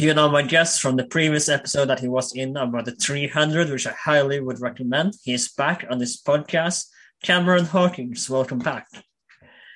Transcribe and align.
You 0.00 0.14
know 0.14 0.28
my 0.28 0.42
guest 0.42 0.80
from 0.80 0.94
the 0.94 1.02
previous 1.02 1.48
episode 1.48 1.86
that 1.86 1.98
he 1.98 2.06
was 2.06 2.32
in 2.32 2.56
about 2.56 2.84
the 2.84 2.92
300, 2.92 3.68
which 3.68 3.84
I 3.84 3.90
highly 3.90 4.38
would 4.38 4.60
recommend. 4.60 5.14
He's 5.24 5.52
back 5.52 5.84
on 5.90 5.98
this 5.98 6.22
podcast. 6.22 6.86
Cameron 7.24 7.64
Hawkins, 7.64 8.30
welcome 8.30 8.60
back. 8.60 8.86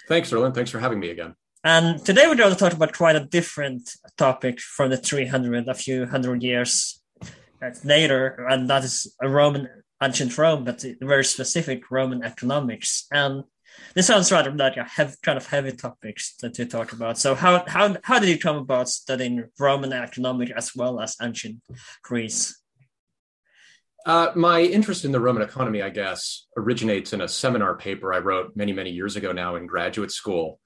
Thanks, 0.07 0.31
Erlen. 0.31 0.55
Thanks 0.55 0.71
for 0.71 0.79
having 0.79 1.01
me 1.01 1.11
again. 1.11 1.35
And 1.65 2.05
today 2.05 2.29
we're 2.29 2.37
going 2.37 2.53
to 2.53 2.59
talk 2.59 2.73
about 2.73 2.93
quite 2.93 3.17
a 3.17 3.25
different 3.25 3.91
topic 4.17 4.61
from 4.61 4.91
the 4.91 4.97
300, 4.97 5.67
a 5.67 5.75
few 5.75 6.07
hundred 6.07 6.45
years 6.45 7.03
uh, 7.61 7.71
later, 7.83 8.47
and 8.49 8.71
that 8.71 8.85
is 8.85 9.13
a 9.21 9.29
Roman, 9.29 9.69
ancient 10.01 10.39
Rome, 10.39 10.63
but 10.63 10.85
very 11.01 11.25
specific 11.25 11.91
Roman 11.91 12.23
economics. 12.23 13.09
And 13.11 13.43
this 13.95 14.07
sounds 14.07 14.33
rather 14.33 14.53
like 14.53 14.77
a 14.77 14.85
heavy, 14.85 15.15
kind 15.23 15.37
of 15.37 15.47
heavy 15.47 15.73
topics 15.73 16.35
that 16.43 16.59
you 16.59 16.67
talk 16.67 16.93
about. 16.93 17.19
So 17.19 17.35
how 17.35 17.65
how 17.67 17.97
how 18.03 18.19
did 18.19 18.29
you 18.29 18.39
come 18.39 18.57
about 18.57 18.89
studying 18.89 19.45
Roman 19.59 19.93
economics 19.93 20.53
as 20.57 20.75
well 20.75 21.01
as 21.01 21.17
ancient 21.21 21.61
Greece? 22.03 22.59
Uh, 24.05 24.33
my 24.35 24.61
interest 24.61 25.05
in 25.05 25.13
the 25.13 25.21
Roman 25.21 25.43
economy, 25.43 25.81
I 25.81 25.91
guess, 25.91 26.47
originates 26.57 27.13
in 27.13 27.21
a 27.21 27.29
seminar 27.29 27.77
paper 27.77 28.13
I 28.13 28.19
wrote 28.19 28.57
many, 28.57 28.73
many 28.73 28.91
years 28.91 29.15
ago 29.15 29.31
now 29.33 29.55
in 29.55 29.67
graduate 29.67 30.11
school. 30.11 30.59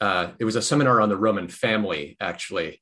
Uh, 0.00 0.30
it 0.38 0.46
was 0.46 0.56
a 0.56 0.62
seminar 0.62 1.00
on 1.00 1.10
the 1.10 1.16
Roman 1.16 1.48
family, 1.48 2.16
actually. 2.20 2.80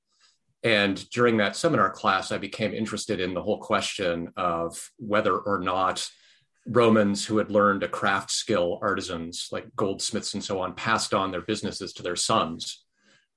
And 0.62 1.08
during 1.10 1.38
that 1.38 1.56
seminar 1.56 1.90
class, 1.90 2.30
I 2.30 2.38
became 2.38 2.74
interested 2.74 3.20
in 3.20 3.34
the 3.34 3.42
whole 3.42 3.58
question 3.58 4.32
of 4.36 4.90
whether 4.98 5.36
or 5.36 5.58
not 5.58 6.08
Romans 6.68 7.24
who 7.24 7.38
had 7.38 7.50
learned 7.50 7.82
a 7.82 7.88
craft 7.88 8.30
skill, 8.30 8.78
artisans 8.82 9.48
like 9.50 9.74
goldsmiths 9.74 10.34
and 10.34 10.44
so 10.44 10.60
on, 10.60 10.74
passed 10.74 11.14
on 11.14 11.30
their 11.30 11.40
businesses 11.40 11.92
to 11.94 12.02
their 12.02 12.16
sons. 12.16 12.84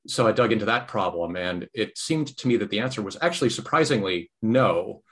So 0.07 0.27
I 0.27 0.31
dug 0.31 0.51
into 0.51 0.65
that 0.65 0.87
problem, 0.87 1.35
and 1.35 1.69
it 1.73 1.97
seemed 1.97 2.35
to 2.37 2.47
me 2.47 2.57
that 2.57 2.69
the 2.69 2.79
answer 2.79 3.01
was 3.01 3.17
actually 3.21 3.51
surprisingly 3.51 4.31
no, 4.41 5.03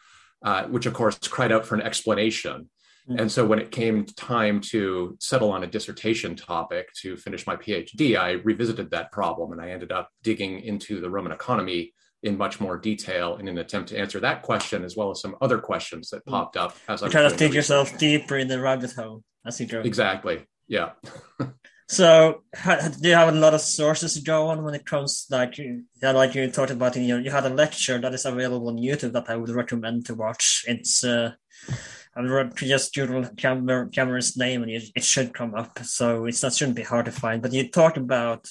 uh, 0.43 0.63
which 0.63 0.85
of 0.85 0.93
course 0.93 1.17
cried 1.19 1.51
out 1.51 1.65
for 1.65 1.75
an 1.75 1.81
explanation. 1.81 2.69
Mm-hmm. 3.07 3.19
And 3.19 3.31
so 3.31 3.45
when 3.45 3.59
it 3.59 3.71
came 3.71 4.05
time 4.05 4.61
to 4.61 5.15
settle 5.19 5.51
on 5.51 5.63
a 5.63 5.67
dissertation 5.67 6.35
topic 6.35 6.91
to 7.01 7.15
finish 7.17 7.47
my 7.47 7.55
PhD, 7.55 8.17
I 8.17 8.31
revisited 8.31 8.91
that 8.91 9.11
problem 9.11 9.51
and 9.51 9.61
I 9.61 9.69
ended 9.69 9.91
up 9.91 10.09
digging 10.23 10.59
into 10.59 10.99
the 10.99 11.09
Roman 11.09 11.31
economy 11.31 11.93
in 12.23 12.37
much 12.37 12.59
more 12.59 12.77
detail 12.77 13.37
in 13.37 13.47
an 13.47 13.57
attempt 13.57 13.89
to 13.89 13.97
answer 13.97 14.19
that 14.19 14.41
question 14.41 14.83
as 14.83 14.95
well 14.95 15.11
as 15.11 15.21
some 15.21 15.35
other 15.41 15.57
questions 15.57 16.09
that 16.09 16.25
mm. 16.25 16.31
popped 16.31 16.57
up 16.57 16.75
as 16.87 17.01
I 17.01 17.09
try 17.09 17.27
to 17.27 17.35
dig 17.35 17.53
yourself 17.53 17.97
deeper 17.97 18.37
in 18.37 18.47
the 18.47 18.59
rabbit 18.59 18.93
hole 18.93 19.23
as 19.45 19.59
you 19.59 19.67
go. 19.67 19.81
Exactly. 19.81 20.45
Yeah. 20.67 20.91
so, 21.89 22.43
do 22.63 23.07
you 23.09 23.15
have 23.15 23.33
a 23.33 23.37
lot 23.37 23.53
of 23.53 23.61
sources 23.61 24.15
to 24.15 24.21
go 24.21 24.47
on 24.47 24.63
when 24.63 24.75
it 24.75 24.85
comes 24.85 25.27
like 25.29 25.57
you, 25.57 25.83
yeah, 26.01 26.11
like 26.11 26.35
you 26.35 26.49
talked 26.51 26.71
about 26.71 26.97
in 26.97 27.03
your, 27.03 27.19
you 27.19 27.31
had 27.31 27.45
a 27.45 27.49
lecture 27.49 27.99
that 27.99 28.13
is 28.13 28.25
available 28.25 28.67
on 28.67 28.77
YouTube 28.77 29.13
that 29.13 29.29
I 29.29 29.35
would 29.35 29.49
recommend 29.49 30.05
to 30.07 30.15
watch. 30.15 30.65
It's 30.67 31.03
uh, 31.03 31.31
I 32.15 32.43
just 32.55 32.93
Google 32.93 33.25
Cameron's 33.37 34.37
name 34.37 34.63
and 34.63 34.71
it 34.71 35.03
should 35.03 35.33
come 35.33 35.55
up. 35.55 35.79
So 35.83 36.25
it's 36.25 36.43
not 36.43 36.53
shouldn't 36.53 36.75
be 36.75 36.83
hard 36.83 37.05
to 37.05 37.11
find. 37.11 37.41
But 37.41 37.53
you 37.53 37.69
talked 37.69 37.97
about 37.97 38.47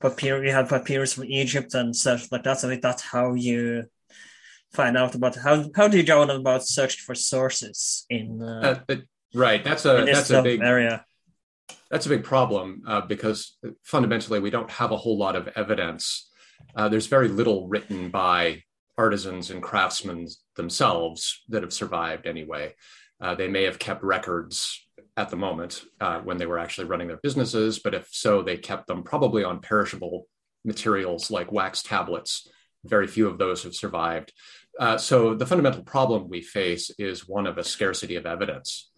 papyrus, 0.00 0.46
you 0.46 0.52
have 0.52 0.68
papyrus 0.68 1.14
from 1.14 1.24
Egypt 1.24 1.74
and 1.74 1.94
stuff 1.94 2.30
like 2.30 2.42
that. 2.44 2.60
So 2.60 2.74
that's 2.76 3.02
how 3.02 3.34
you 3.34 3.84
find 4.72 4.96
out 4.96 5.14
about 5.14 5.36
how 5.36 5.64
how 5.74 5.88
do 5.88 5.96
you 5.96 6.02
go 6.02 6.22
on 6.22 6.30
about 6.30 6.66
searching 6.66 7.02
for 7.04 7.14
sources 7.14 8.04
in 8.10 8.42
uh, 8.42 8.80
uh, 8.88 8.96
right. 9.34 9.62
That's 9.64 9.84
a 9.84 10.04
that's 10.04 10.30
a 10.30 10.42
big 10.42 10.60
area. 10.60 11.04
That's 11.90 12.06
a 12.06 12.08
big 12.08 12.24
problem 12.24 12.82
uh, 12.86 13.02
because 13.02 13.56
fundamentally 13.84 14.40
we 14.40 14.50
don't 14.50 14.70
have 14.70 14.90
a 14.90 14.96
whole 14.96 15.16
lot 15.16 15.36
of 15.36 15.48
evidence. 15.56 16.30
Uh, 16.74 16.88
there's 16.88 17.06
very 17.06 17.28
little 17.28 17.68
written 17.68 18.10
by 18.10 18.62
artisans 18.98 19.50
and 19.50 19.62
craftsmen 19.62 20.26
themselves 20.56 21.42
that 21.48 21.62
have 21.62 21.72
survived 21.72 22.26
anyway. 22.26 22.74
Uh, 23.20 23.34
they 23.34 23.48
may 23.48 23.64
have 23.64 23.78
kept 23.78 24.02
records 24.02 24.85
at 25.16 25.30
the 25.30 25.36
moment 25.36 25.82
uh, 26.00 26.20
when 26.20 26.36
they 26.36 26.46
were 26.46 26.58
actually 26.58 26.86
running 26.86 27.08
their 27.08 27.20
businesses, 27.22 27.78
but 27.78 27.94
if 27.94 28.08
so, 28.10 28.42
they 28.42 28.56
kept 28.56 28.86
them 28.86 29.02
probably 29.02 29.44
on 29.44 29.60
perishable 29.60 30.26
materials 30.64 31.30
like 31.30 31.52
wax 31.52 31.82
tablets. 31.82 32.48
Very 32.84 33.06
few 33.06 33.26
of 33.26 33.38
those 33.38 33.62
have 33.62 33.74
survived. 33.74 34.32
Uh, 34.78 34.98
so 34.98 35.34
the 35.34 35.46
fundamental 35.46 35.82
problem 35.82 36.28
we 36.28 36.42
face 36.42 36.90
is 36.98 37.26
one 37.26 37.46
of 37.46 37.56
a 37.56 37.64
scarcity 37.64 38.16
of 38.16 38.26
evidence. 38.26 38.90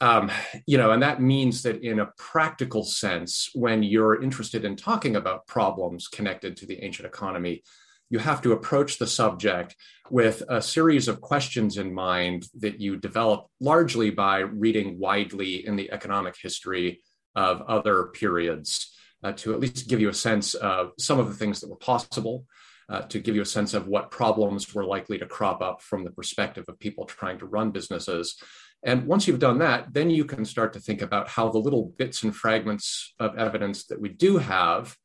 Um, 0.00 0.30
you 0.66 0.78
know, 0.78 0.90
and 0.90 1.02
that 1.02 1.22
means 1.22 1.62
that 1.62 1.82
in 1.82 2.00
a 2.00 2.10
practical 2.18 2.84
sense, 2.84 3.50
when 3.54 3.82
you're 3.82 4.22
interested 4.22 4.64
in 4.64 4.76
talking 4.76 5.16
about 5.16 5.46
problems 5.46 6.08
connected 6.08 6.56
to 6.58 6.66
the 6.66 6.82
ancient 6.82 7.06
economy, 7.06 7.62
you 8.10 8.18
have 8.18 8.42
to 8.42 8.52
approach 8.52 8.98
the 8.98 9.06
subject 9.06 9.74
with 10.10 10.42
a 10.48 10.62
series 10.62 11.08
of 11.08 11.20
questions 11.20 11.76
in 11.76 11.92
mind 11.92 12.46
that 12.58 12.80
you 12.80 12.96
develop 12.96 13.46
largely 13.60 14.10
by 14.10 14.38
reading 14.38 14.98
widely 14.98 15.66
in 15.66 15.76
the 15.76 15.90
economic 15.90 16.36
history 16.40 17.02
of 17.34 17.62
other 17.62 18.04
periods 18.06 18.92
uh, 19.22 19.32
to 19.32 19.52
at 19.52 19.60
least 19.60 19.88
give 19.88 20.00
you 20.00 20.08
a 20.08 20.14
sense 20.14 20.54
of 20.54 20.92
some 20.98 21.18
of 21.18 21.28
the 21.28 21.34
things 21.34 21.60
that 21.60 21.70
were 21.70 21.76
possible, 21.76 22.44
uh, 22.88 23.02
to 23.02 23.18
give 23.18 23.34
you 23.34 23.42
a 23.42 23.46
sense 23.46 23.74
of 23.74 23.88
what 23.88 24.10
problems 24.10 24.72
were 24.74 24.84
likely 24.84 25.18
to 25.18 25.26
crop 25.26 25.60
up 25.60 25.82
from 25.82 26.04
the 26.04 26.10
perspective 26.10 26.64
of 26.68 26.78
people 26.78 27.04
trying 27.04 27.38
to 27.38 27.46
run 27.46 27.72
businesses. 27.72 28.36
And 28.84 29.06
once 29.06 29.26
you've 29.26 29.40
done 29.40 29.58
that, 29.58 29.92
then 29.92 30.10
you 30.10 30.24
can 30.24 30.44
start 30.44 30.72
to 30.74 30.80
think 30.80 31.02
about 31.02 31.28
how 31.28 31.48
the 31.48 31.58
little 31.58 31.92
bits 31.98 32.22
and 32.22 32.34
fragments 32.34 33.14
of 33.18 33.36
evidence 33.36 33.86
that 33.86 34.00
we 34.00 34.10
do 34.10 34.38
have, 34.38 34.96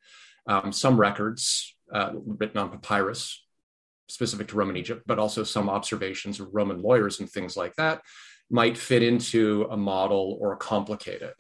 um, 0.46 0.72
some 0.72 1.00
records, 1.00 1.76
uh, 1.94 2.12
written 2.26 2.58
on 2.58 2.72
papyrus 2.72 3.44
specific 4.10 4.48
to 4.50 4.56
Roman 4.56 4.78
Egypt, 4.78 5.04
but 5.06 5.20
also 5.20 5.44
some 5.44 5.70
observations 5.70 6.40
of 6.40 6.50
Roman 6.52 6.82
lawyers 6.82 7.20
and 7.20 7.30
things 7.30 7.56
like 7.56 7.76
that 7.76 8.02
might 8.50 8.78
fit 8.78 9.02
into 9.02 9.68
a 9.72 9.78
model 9.78 10.38
or 10.42 10.56
complicate 10.58 11.22
it. 11.22 11.34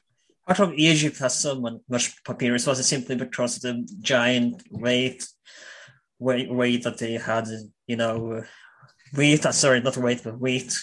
How 0.47 0.55
come 0.55 0.73
Egypt 0.75 1.19
has 1.19 1.37
so 1.37 1.59
much 1.89 2.23
papyrus? 2.23 2.65
Was 2.65 2.79
it 2.79 2.83
simply 2.83 3.15
because 3.15 3.57
of 3.57 3.61
the 3.61 3.87
giant 4.01 4.63
weight, 4.71 5.27
weight, 6.19 6.51
weight 6.51 6.83
that 6.83 6.97
they 6.97 7.13
had, 7.13 7.47
you 7.87 7.97
know, 7.97 8.43
weight, 9.15 9.45
uh, 9.45 9.51
sorry, 9.51 9.81
not 9.81 9.97
weight, 9.97 10.21
but 10.23 10.39
weight 10.39 10.73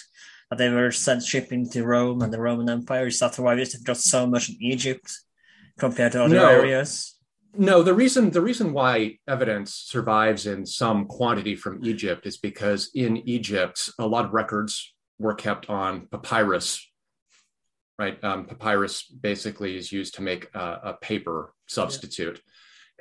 that 0.49 0.57
they 0.57 0.69
were 0.69 0.91
sent 0.91 1.23
shipping 1.23 1.69
to 1.71 1.85
Rome 1.85 2.21
and 2.21 2.31
the 2.31 2.39
Roman 2.39 2.69
Empire? 2.69 3.07
Is 3.07 3.19
that 3.19 3.37
why 3.37 3.55
it's 3.55 3.77
got 3.79 3.97
so 3.97 4.25
much 4.27 4.49
in 4.49 4.57
Egypt 4.61 5.11
compared 5.77 6.13
to 6.13 6.23
other 6.23 6.35
no. 6.35 6.47
areas? 6.47 7.18
No, 7.55 7.81
the 7.81 7.93
reason 7.93 8.29
the 8.29 8.41
reason 8.41 8.73
why 8.73 9.17
evidence 9.27 9.73
survives 9.73 10.45
in 10.45 10.65
some 10.65 11.05
quantity 11.05 11.55
from 11.55 11.83
Egypt 11.83 12.27
is 12.27 12.37
because 12.37 12.91
in 12.93 13.17
Egypt 13.27 13.89
a 13.97 14.05
lot 14.05 14.25
of 14.25 14.33
records 14.33 14.93
were 15.17 15.33
kept 15.33 15.69
on 15.69 16.07
papyrus. 16.07 16.85
Right, 17.97 18.23
um, 18.23 18.45
papyrus 18.45 19.03
basically 19.03 19.75
is 19.75 19.91
used 19.91 20.15
to 20.15 20.21
make 20.21 20.49
a, 20.53 20.79
a 20.83 20.93
paper 21.01 21.53
substitute. 21.67 22.41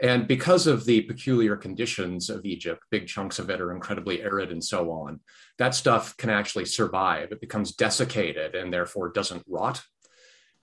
Yeah. 0.00 0.11
And 0.11 0.29
because 0.29 0.67
of 0.67 0.85
the 0.85 1.03
peculiar 1.03 1.56
conditions 1.56 2.31
of 2.31 2.45
Egypt, 2.45 2.83
big 2.91 3.06
chunks 3.06 3.39
of 3.39 3.50
it 3.50 3.61
are 3.61 3.73
incredibly 3.73 4.23
arid 4.23 4.50
and 4.50 4.62
so 4.62 4.91
on, 4.91 5.21
that 5.59 5.75
stuff 5.75 6.17
can 6.17 6.31
actually 6.31 6.65
survive. 6.65 7.33
It 7.33 7.41
becomes 7.41 7.75
desiccated 7.75 8.55
and 8.55 8.73
therefore 8.73 9.11
doesn't 9.11 9.45
rot 9.49 9.83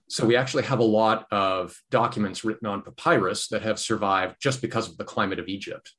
so 0.08 0.26
we 0.26 0.36
actually 0.36 0.62
have 0.64 0.78
a 0.78 0.84
lot 0.84 1.26
of 1.30 1.76
documents 1.90 2.44
written 2.44 2.68
on 2.68 2.82
papyrus 2.82 3.48
that 3.48 3.62
have 3.62 3.78
survived 3.78 4.36
just 4.40 4.62
because 4.62 4.88
of 4.88 4.96
the 4.96 5.04
climate 5.04 5.38
of 5.38 5.48
Egypt. 5.48 5.92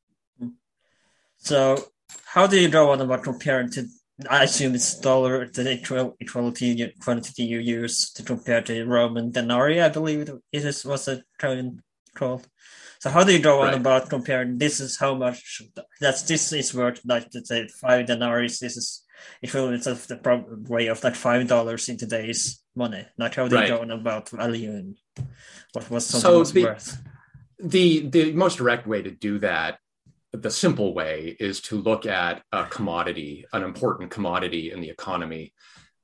So 1.38 1.78
how 2.26 2.48
do 2.48 2.60
you 2.60 2.70
go 2.70 2.92
on 2.92 3.02
about 3.02 3.24
comparing 3.24 3.70
to? 3.72 3.86
I 4.30 4.44
assume 4.44 4.74
it's 4.74 5.00
dollar 5.00 5.48
the 5.48 6.14
equality 6.20 6.94
quantity 7.00 7.44
you 7.44 7.60
use 7.60 8.12
to 8.14 8.24
compare 8.24 8.62
to 8.64 8.86
Roman 8.86 9.32
denarii. 9.32 9.82
I 9.82 9.90
believe 9.90 10.22
it 10.22 10.42
is 10.52 10.86
was 10.86 11.08
a 11.08 11.22
current 11.38 11.82
called. 12.16 12.48
So 13.00 13.12
how 13.12 13.24
do 13.24 13.32
you 13.32 13.40
go 13.40 13.62
right. 13.62 13.76
about 13.76 14.10
comparing? 14.10 14.58
This 14.58 14.80
is 14.80 14.98
how 14.98 15.14
much 15.14 15.62
that's 16.00 16.24
this 16.24 16.52
is 16.54 16.74
worth. 16.74 17.02
Like 17.06 17.30
to 17.32 17.46
say 17.46 17.68
five 17.80 18.08
denarii. 18.08 18.48
This 18.48 18.78
is 18.78 19.04
equivalent 19.42 19.86
of 19.86 20.08
the 20.08 20.18
way 20.68 20.88
of 20.88 21.04
like 21.04 21.16
five 21.16 21.48
dollars 21.48 21.90
in 21.90 21.98
today's 21.98 22.64
money. 22.78 23.06
Like 23.18 23.36
how 23.36 23.46
you 23.46 23.56
right. 23.56 23.68
go 23.68 23.82
on 23.82 23.92
about 23.92 24.30
value 24.30 24.94
what 25.74 25.90
was 25.90 26.06
something 26.06 26.22
so 26.22 26.40
was 26.40 26.54
the, 26.54 26.64
worth? 26.64 27.02
The 27.60 28.08
the 28.08 28.32
most 28.34 28.58
direct 28.58 28.88
way 28.88 29.02
to 29.02 29.12
do 29.12 29.40
that 29.40 29.80
the 30.34 30.52
simple 30.52 30.94
way 30.94 31.36
is 31.40 31.62
to 31.62 31.82
look 31.82 32.06
at 32.06 32.44
a 32.52 32.66
commodity, 32.66 33.46
an 33.54 33.64
important 33.64 34.12
commodity 34.12 34.72
in 34.72 34.82
the 34.82 34.90
economy. 34.90 35.54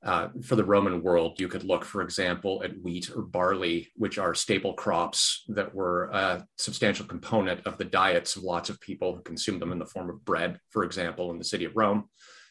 Uh, 0.02 0.28
for 0.42 0.54
the 0.54 0.64
Roman 0.64 1.02
world, 1.02 1.40
you 1.40 1.48
could 1.48 1.64
look, 1.64 1.82
for 1.82 2.02
example, 2.02 2.62
at 2.62 2.78
wheat 2.82 3.10
or 3.14 3.22
barley, 3.22 3.90
which 3.96 4.18
are 4.18 4.34
staple 4.34 4.74
crops 4.74 5.44
that 5.48 5.74
were 5.74 6.10
a 6.12 6.46
substantial 6.58 7.06
component 7.06 7.66
of 7.66 7.78
the 7.78 7.84
diets 7.84 8.36
of 8.36 8.42
lots 8.42 8.68
of 8.68 8.78
people 8.80 9.14
who 9.14 9.22
consumed 9.22 9.62
them 9.62 9.72
in 9.72 9.78
the 9.78 9.86
form 9.86 10.10
of 10.10 10.22
bread, 10.22 10.58
for 10.68 10.84
example, 10.84 11.30
in 11.30 11.38
the 11.38 11.44
city 11.44 11.64
of 11.64 11.74
Rome. 11.74 12.10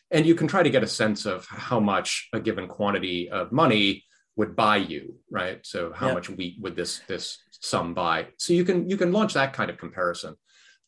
And 0.09 0.25
you 0.25 0.33
can 0.33 0.47
try 0.47 0.63
to 0.63 0.69
get 0.71 0.83
a 0.83 0.87
sense 0.87 1.27
of 1.27 1.45
how 1.45 1.79
much 1.79 2.27
a 2.33 2.39
given 2.39 2.67
quantity 2.67 3.29
of 3.29 3.51
money 3.51 4.03
would 4.35 4.56
buy 4.56 4.77
you, 4.77 5.15
right? 5.30 5.59
So 5.65 5.94
how 5.94 6.13
much 6.13 6.30
wheat 6.30 6.57
would 6.59 6.75
this 6.75 7.01
this 7.07 7.38
sum 7.51 7.94
buy? 7.94 8.27
So 8.38 8.53
you 8.53 8.65
can 8.65 8.89
you 8.89 8.97
can 8.97 9.12
launch 9.12 9.33
that 9.33 9.53
kind 9.53 9.69
of 9.69 9.77
comparison. 9.77 10.35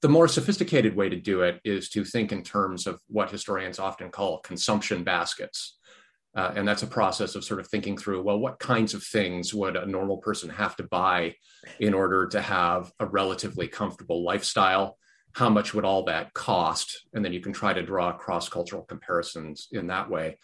The 0.01 0.09
more 0.09 0.27
sophisticated 0.27 0.95
way 0.95 1.09
to 1.09 1.15
do 1.15 1.41
it 1.41 1.59
is 1.63 1.89
to 1.89 2.03
think 2.03 2.31
in 2.31 2.43
terms 2.43 2.85
of 2.85 2.99
what 3.07 3.31
historians 3.31 3.79
often 3.79 4.09
call 4.09 4.39
consumption 4.39 5.03
baskets. 5.03 5.77
Uh, 6.35 6.51
and 6.55 6.67
that's 6.67 6.83
a 6.83 6.87
process 6.87 7.35
of 7.35 7.45
sort 7.45 7.61
of 7.61 7.67
thinking 7.67 7.97
through 7.97 8.21
well, 8.21 8.37
what 8.37 8.59
kinds 8.59 8.93
of 8.93 9.01
things 9.01 9.53
would 9.53 9.77
a 9.77 9.85
normal 9.85 10.17
person 10.17 10.49
have 10.49 10.75
to 10.75 10.83
buy 10.83 11.33
in 11.79 11.93
order 11.93 12.27
to 12.27 12.41
have 12.41 12.91
a 12.99 13.05
relatively 13.05 13.67
comfortable 13.67 14.23
lifestyle? 14.23 14.97
How 15.31 15.49
much 15.49 15.73
would 15.73 15.85
all 15.85 16.03
that 16.05 16.33
cost? 16.33 17.05
And 17.13 17.23
then 17.23 17.31
you 17.31 17.39
can 17.39 17.53
try 17.53 17.73
to 17.73 17.81
draw 17.81 18.11
cross 18.11 18.49
cultural 18.49 18.83
comparisons 18.83 19.69
in 19.71 19.87
that 19.87 20.09
way. 20.09 20.37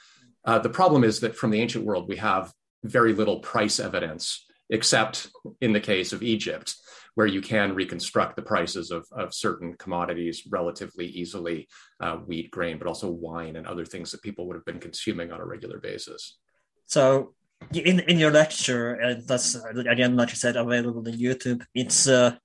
Uh, 0.46 0.60
the 0.60 0.70
problem 0.70 1.04
is 1.04 1.20
that 1.20 1.36
from 1.36 1.52
the 1.52 1.62
ancient 1.62 1.86
world, 1.86 2.08
we 2.08 2.16
have 2.16 2.54
very 2.84 3.14
little 3.14 3.40
price 3.40 3.80
evidence, 3.80 4.46
except 4.70 5.30
in 5.60 5.74
the 5.74 5.80
case 5.80 6.14
of 6.14 6.24
Egypt 6.24 6.76
where 7.16 7.28
you 7.28 7.42
can 7.42 7.76
reconstruct 7.76 8.38
the 8.38 8.42
prices 8.42 8.90
of, 8.90 9.06
of 9.12 9.34
certain 9.34 9.74
commodities 9.74 10.44
relatively 10.50 11.08
easily 11.08 11.68
uh, 12.00 12.16
wheat, 12.16 12.50
grain, 12.52 12.78
but 12.78 12.88
also 12.88 13.10
wine 13.10 13.58
and 13.58 13.68
other 13.68 13.86
things 13.86 14.12
that 14.12 14.22
people 14.22 14.48
would 14.48 14.56
have 14.56 14.66
been 14.66 14.80
consuming 14.80 15.30
on 15.30 15.42
a 15.42 15.46
regular 15.46 15.78
basis. 15.78 16.38
So, 16.86 17.34
in, 17.74 18.00
in 18.00 18.18
your 18.18 18.32
lecture, 18.32 18.94
and 18.94 19.28
that's 19.28 19.56
again, 19.76 20.16
like 20.16 20.30
you 20.30 20.36
said, 20.36 20.56
available 20.56 21.06
on 21.06 21.14
YouTube, 21.14 21.64
it's 21.76 22.08
uh, 22.08 22.38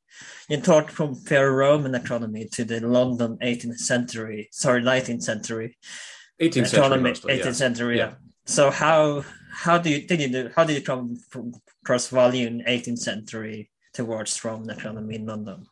you 0.49 0.61
talk 0.61 0.91
from 0.91 1.15
fair 1.15 1.53
Roman 1.53 1.95
economy 1.95 2.49
to 2.53 2.65
the 2.65 2.81
London 2.81 3.39
18th 3.43 3.79
century, 3.79 4.49
sorry, 4.51 4.83
19th 4.83 5.23
century 5.23 5.77
18th 6.41 6.69
century, 6.69 7.01
mostly, 7.01 7.35
18th 7.35 7.45
yeah. 7.45 7.53
century. 7.53 7.99
Yeah. 7.99 8.15
So 8.45 8.71
how 8.71 9.25
how 9.57 9.79
do 9.79 9.91
you 9.91 10.07
did 10.07 10.21
you 10.21 10.51
how 10.55 10.65
did 10.65 10.77
you 10.77 10.83
come 10.83 11.17
from 11.31 11.53
cross 11.85 12.09
volume 12.09 12.61
18th 12.69 12.99
century 12.99 13.71
towards 13.97 14.45
Roman 14.45 14.69
economy 14.69 15.15
in 15.15 15.25
London. 15.25 15.67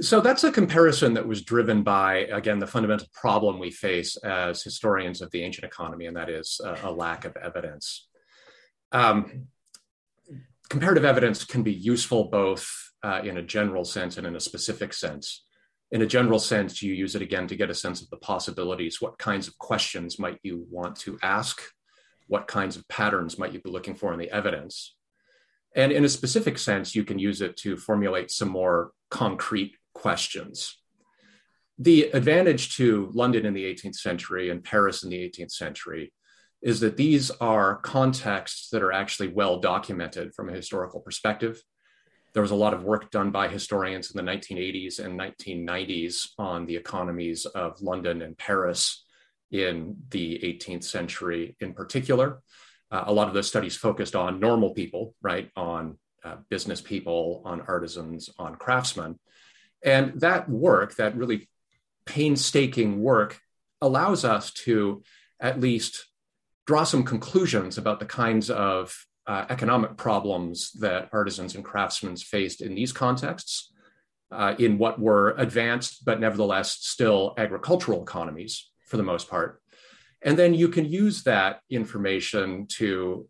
So 0.00 0.20
that's 0.20 0.44
a 0.44 0.52
comparison 0.52 1.14
that 1.14 1.26
was 1.26 1.42
driven 1.42 1.82
by, 1.82 2.26
again, 2.40 2.58
the 2.58 2.66
fundamental 2.66 3.06
problem 3.14 3.58
we 3.58 3.70
face 3.70 4.16
as 4.18 4.62
historians 4.62 5.22
of 5.22 5.30
the 5.30 5.42
ancient 5.42 5.64
economy, 5.64 6.06
and 6.06 6.16
that 6.16 6.28
is 6.28 6.60
a, 6.62 6.90
a 6.90 6.92
lack 6.92 7.24
of 7.24 7.36
evidence. 7.36 8.08
Um, 8.92 9.46
comparative 10.68 11.04
evidence 11.04 11.44
can 11.44 11.62
be 11.62 11.72
useful 11.72 12.24
both 12.24 12.68
uh, 13.02 13.20
in 13.24 13.38
a 13.38 13.42
general 13.42 13.84
sense 13.84 14.18
and 14.18 14.26
in 14.26 14.36
a 14.36 14.40
specific 14.40 14.92
sense. 14.92 15.46
In 15.92 16.02
a 16.02 16.06
general 16.06 16.38
sense, 16.38 16.82
you 16.82 16.92
use 16.92 17.14
it 17.14 17.22
again 17.22 17.46
to 17.46 17.56
get 17.56 17.70
a 17.70 17.74
sense 17.74 18.02
of 18.02 18.10
the 18.10 18.16
possibilities. 18.18 19.00
What 19.00 19.18
kinds 19.18 19.48
of 19.48 19.56
questions 19.58 20.18
might 20.18 20.40
you 20.42 20.66
want 20.70 20.96
to 21.00 21.18
ask? 21.22 21.62
What 22.26 22.46
kinds 22.46 22.76
of 22.76 22.88
patterns 22.88 23.38
might 23.38 23.52
you 23.52 23.60
be 23.60 23.70
looking 23.70 23.94
for 23.94 24.12
in 24.12 24.18
the 24.18 24.30
evidence? 24.30 24.94
And 25.74 25.90
in 25.92 26.04
a 26.04 26.08
specific 26.08 26.58
sense, 26.58 26.94
you 26.94 27.04
can 27.04 27.18
use 27.18 27.40
it 27.40 27.56
to 27.58 27.76
formulate 27.76 28.30
some 28.30 28.48
more 28.48 28.92
concrete 29.10 29.76
questions. 29.92 30.78
The 31.78 32.04
advantage 32.12 32.76
to 32.76 33.10
London 33.12 33.44
in 33.44 33.54
the 33.54 33.64
18th 33.64 33.96
century 33.96 34.50
and 34.50 34.62
Paris 34.62 35.02
in 35.02 35.10
the 35.10 35.18
18th 35.18 35.50
century 35.50 36.12
is 36.62 36.80
that 36.80 36.96
these 36.96 37.30
are 37.32 37.76
contexts 37.76 38.70
that 38.70 38.82
are 38.82 38.92
actually 38.92 39.28
well 39.28 39.58
documented 39.60 40.34
from 40.34 40.48
a 40.48 40.54
historical 40.54 41.00
perspective. 41.00 41.60
There 42.32 42.42
was 42.42 42.52
a 42.52 42.56
lot 42.56 42.74
of 42.74 42.84
work 42.84 43.10
done 43.10 43.30
by 43.30 43.48
historians 43.48 44.12
in 44.12 44.24
the 44.24 44.32
1980s 44.32 44.98
and 44.98 45.18
1990s 45.18 46.28
on 46.38 46.66
the 46.66 46.76
economies 46.76 47.44
of 47.46 47.80
London 47.82 48.22
and 48.22 48.38
Paris 48.38 49.03
in 49.50 49.96
the 50.10 50.38
18th 50.42 50.84
century 50.84 51.56
in 51.60 51.72
particular. 51.72 52.40
Uh, 52.90 53.04
a 53.06 53.12
lot 53.12 53.28
of 53.28 53.34
those 53.34 53.48
studies 53.48 53.76
focused 53.76 54.14
on 54.14 54.40
normal 54.40 54.70
people, 54.70 55.14
right? 55.22 55.50
On 55.56 55.98
uh, 56.24 56.36
business 56.48 56.80
people, 56.80 57.42
on 57.44 57.60
artisans, 57.62 58.30
on 58.38 58.56
craftsmen. 58.56 59.18
And 59.84 60.20
that 60.20 60.48
work, 60.48 60.96
that 60.96 61.16
really 61.16 61.48
painstaking 62.06 63.00
work, 63.02 63.40
allows 63.80 64.24
us 64.24 64.50
to 64.52 65.02
at 65.40 65.60
least 65.60 66.06
draw 66.66 66.84
some 66.84 67.04
conclusions 67.04 67.76
about 67.76 68.00
the 68.00 68.06
kinds 68.06 68.48
of 68.48 68.94
uh, 69.26 69.44
economic 69.50 69.96
problems 69.96 70.72
that 70.72 71.08
artisans 71.12 71.54
and 71.54 71.64
craftsmen 71.64 72.16
faced 72.16 72.60
in 72.62 72.74
these 72.74 72.92
contexts, 72.92 73.72
uh, 74.30 74.54
in 74.58 74.78
what 74.78 74.98
were 74.98 75.34
advanced 75.38 76.04
but 76.04 76.20
nevertheless 76.20 76.72
still 76.80 77.34
agricultural 77.38 78.02
economies 78.02 78.70
for 78.94 78.98
the 78.98 79.02
most 79.02 79.28
part. 79.28 79.60
And 80.22 80.38
then 80.38 80.54
you 80.54 80.68
can 80.68 80.84
use 80.84 81.24
that 81.24 81.62
information 81.68 82.68
to 82.78 83.28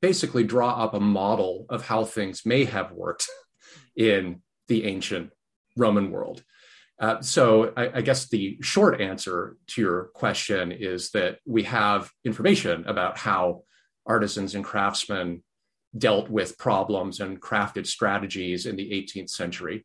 basically 0.00 0.44
draw 0.44 0.70
up 0.70 0.94
a 0.94 1.00
model 1.00 1.66
of 1.68 1.86
how 1.86 2.06
things 2.06 2.46
may 2.46 2.64
have 2.64 2.90
worked 2.92 3.28
in 3.96 4.40
the 4.68 4.86
ancient 4.86 5.30
Roman 5.76 6.10
world. 6.10 6.42
Uh, 6.98 7.20
so 7.20 7.74
I, 7.76 7.98
I, 7.98 8.00
guess 8.00 8.28
the 8.28 8.56
short 8.62 9.02
answer 9.02 9.58
to 9.66 9.82
your 9.82 10.04
question 10.14 10.72
is 10.72 11.10
that 11.10 11.38
we 11.44 11.64
have 11.64 12.10
information 12.24 12.86
about 12.86 13.18
how 13.18 13.64
artisans 14.06 14.54
and 14.54 14.64
craftsmen 14.64 15.42
dealt 15.98 16.30
with 16.30 16.56
problems 16.56 17.20
and 17.20 17.42
crafted 17.42 17.86
strategies 17.86 18.64
in 18.64 18.76
the 18.76 18.90
18th 18.90 19.28
century. 19.28 19.84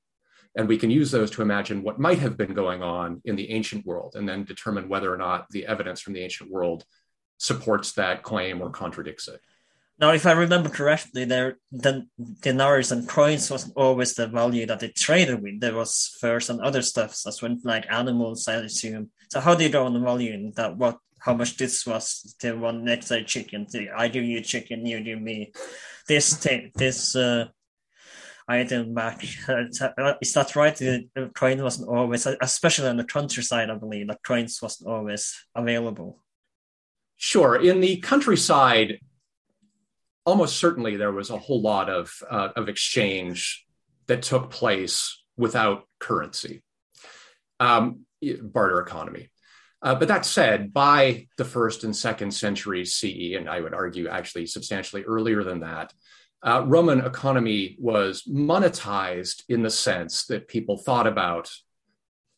And 0.60 0.68
we 0.68 0.78
can 0.78 0.92
use 0.92 1.10
those 1.10 1.32
to 1.32 1.42
imagine 1.42 1.84
what 1.84 2.02
might 2.02 2.20
have 2.20 2.36
been 2.36 2.54
going 2.54 2.84
on 2.84 3.22
in 3.24 3.38
the 3.38 3.50
ancient 3.50 3.86
world 3.86 4.18
and 4.18 4.28
then 4.28 4.44
determine 4.44 4.90
whether 4.90 5.10
or 5.10 5.16
not 5.16 5.50
the 5.52 5.66
evidence 5.66 6.02
from 6.02 6.12
the 6.12 6.20
ancient 6.20 6.52
world 6.52 6.84
supports 7.38 7.94
that 7.94 8.24
claim 8.24 8.62
or 8.62 8.70
contradicts 8.70 9.30
it. 9.30 9.40
Now, 10.00 10.12
if 10.12 10.26
I 10.26 10.34
remember 10.34 10.68
correctly, 10.68 11.24
there 11.24 11.60
the 11.72 12.08
denarius 12.42 12.92
and 12.92 13.08
coins 13.08 13.50
wasn't 13.50 13.78
always 13.78 14.16
the 14.16 14.28
value 14.28 14.66
that 14.66 14.82
they 14.82 14.90
traded 14.90 15.42
with. 15.42 15.62
There 15.62 15.76
was 15.76 16.18
furs 16.20 16.50
and 16.50 16.60
other 16.60 16.82
stuff, 16.82 17.12
as 17.26 17.42
well 17.42 17.56
like 17.64 17.86
animals, 17.90 18.46
I 18.50 18.56
assume. 18.56 19.12
So 19.30 19.40
how 19.40 19.56
do 19.56 19.64
you 19.64 19.70
go 19.70 19.86
on 19.86 19.94
the 19.94 20.02
value 20.02 20.52
that? 20.58 20.76
What 20.76 20.98
how 21.20 21.36
much 21.36 21.56
this 21.56 21.86
was 21.86 22.36
to 22.40 22.56
one 22.56 22.84
next 22.84 23.08
say 23.08 23.24
chicken? 23.24 23.66
I 23.96 24.10
give 24.10 24.26
you 24.26 24.42
chicken, 24.42 24.86
you 24.86 25.00
give 25.00 25.22
me 25.22 25.54
this 26.06 26.34
this 26.76 27.16
uh, 27.16 27.48
item 28.50 28.94
back. 28.94 29.24
Is 29.24 29.80
that 30.34 30.54
right? 30.56 30.76
The 30.76 31.32
coin 31.36 31.62
wasn't 31.62 31.88
always, 31.88 32.28
especially 32.42 32.90
on 32.90 32.98
the 32.98 33.04
countryside, 33.04 33.70
I 33.70 33.76
believe, 33.76 34.08
that 34.08 34.24
coins 34.24 34.60
wasn't 34.62 34.90
always 34.90 35.36
available. 35.56 36.20
Sure. 37.16 37.56
In 37.56 37.80
the 37.80 37.98
countryside, 37.98 39.00
almost 40.26 40.58
certainly 40.58 40.98
there 40.98 41.12
was 41.12 41.30
a 41.30 41.38
whole 41.38 41.62
lot 41.62 41.90
of, 41.90 42.12
uh, 42.30 42.50
of 42.56 42.68
exchange 42.68 43.66
that 44.08 44.24
took 44.24 44.50
place 44.50 45.24
without 45.38 45.84
currency, 46.00 46.64
um, 47.60 48.06
barter 48.42 48.80
economy. 48.80 49.30
Uh, 49.82 49.96
but 49.96 50.10
that 50.10 50.26
said, 50.26 50.74
by 50.74 51.28
the 51.38 51.46
first 51.46 51.84
and 51.84 51.96
second 51.96 52.32
century 52.32 52.84
CE, 52.84 53.36
and 53.38 53.50
I 53.50 53.62
would 53.62 53.74
argue 53.74 54.10
actually 54.10 54.46
substantially 54.46 55.04
earlier 55.04 55.44
than 55.44 55.62
that, 55.62 55.94
uh, 56.42 56.64
Roman 56.66 57.02
economy 57.02 57.76
was 57.80 58.24
monetized 58.24 59.44
in 59.50 59.62
the 59.62 59.70
sense 59.70 60.26
that 60.28 60.48
people 60.48 60.78
thought 60.78 61.08
about 61.08 61.52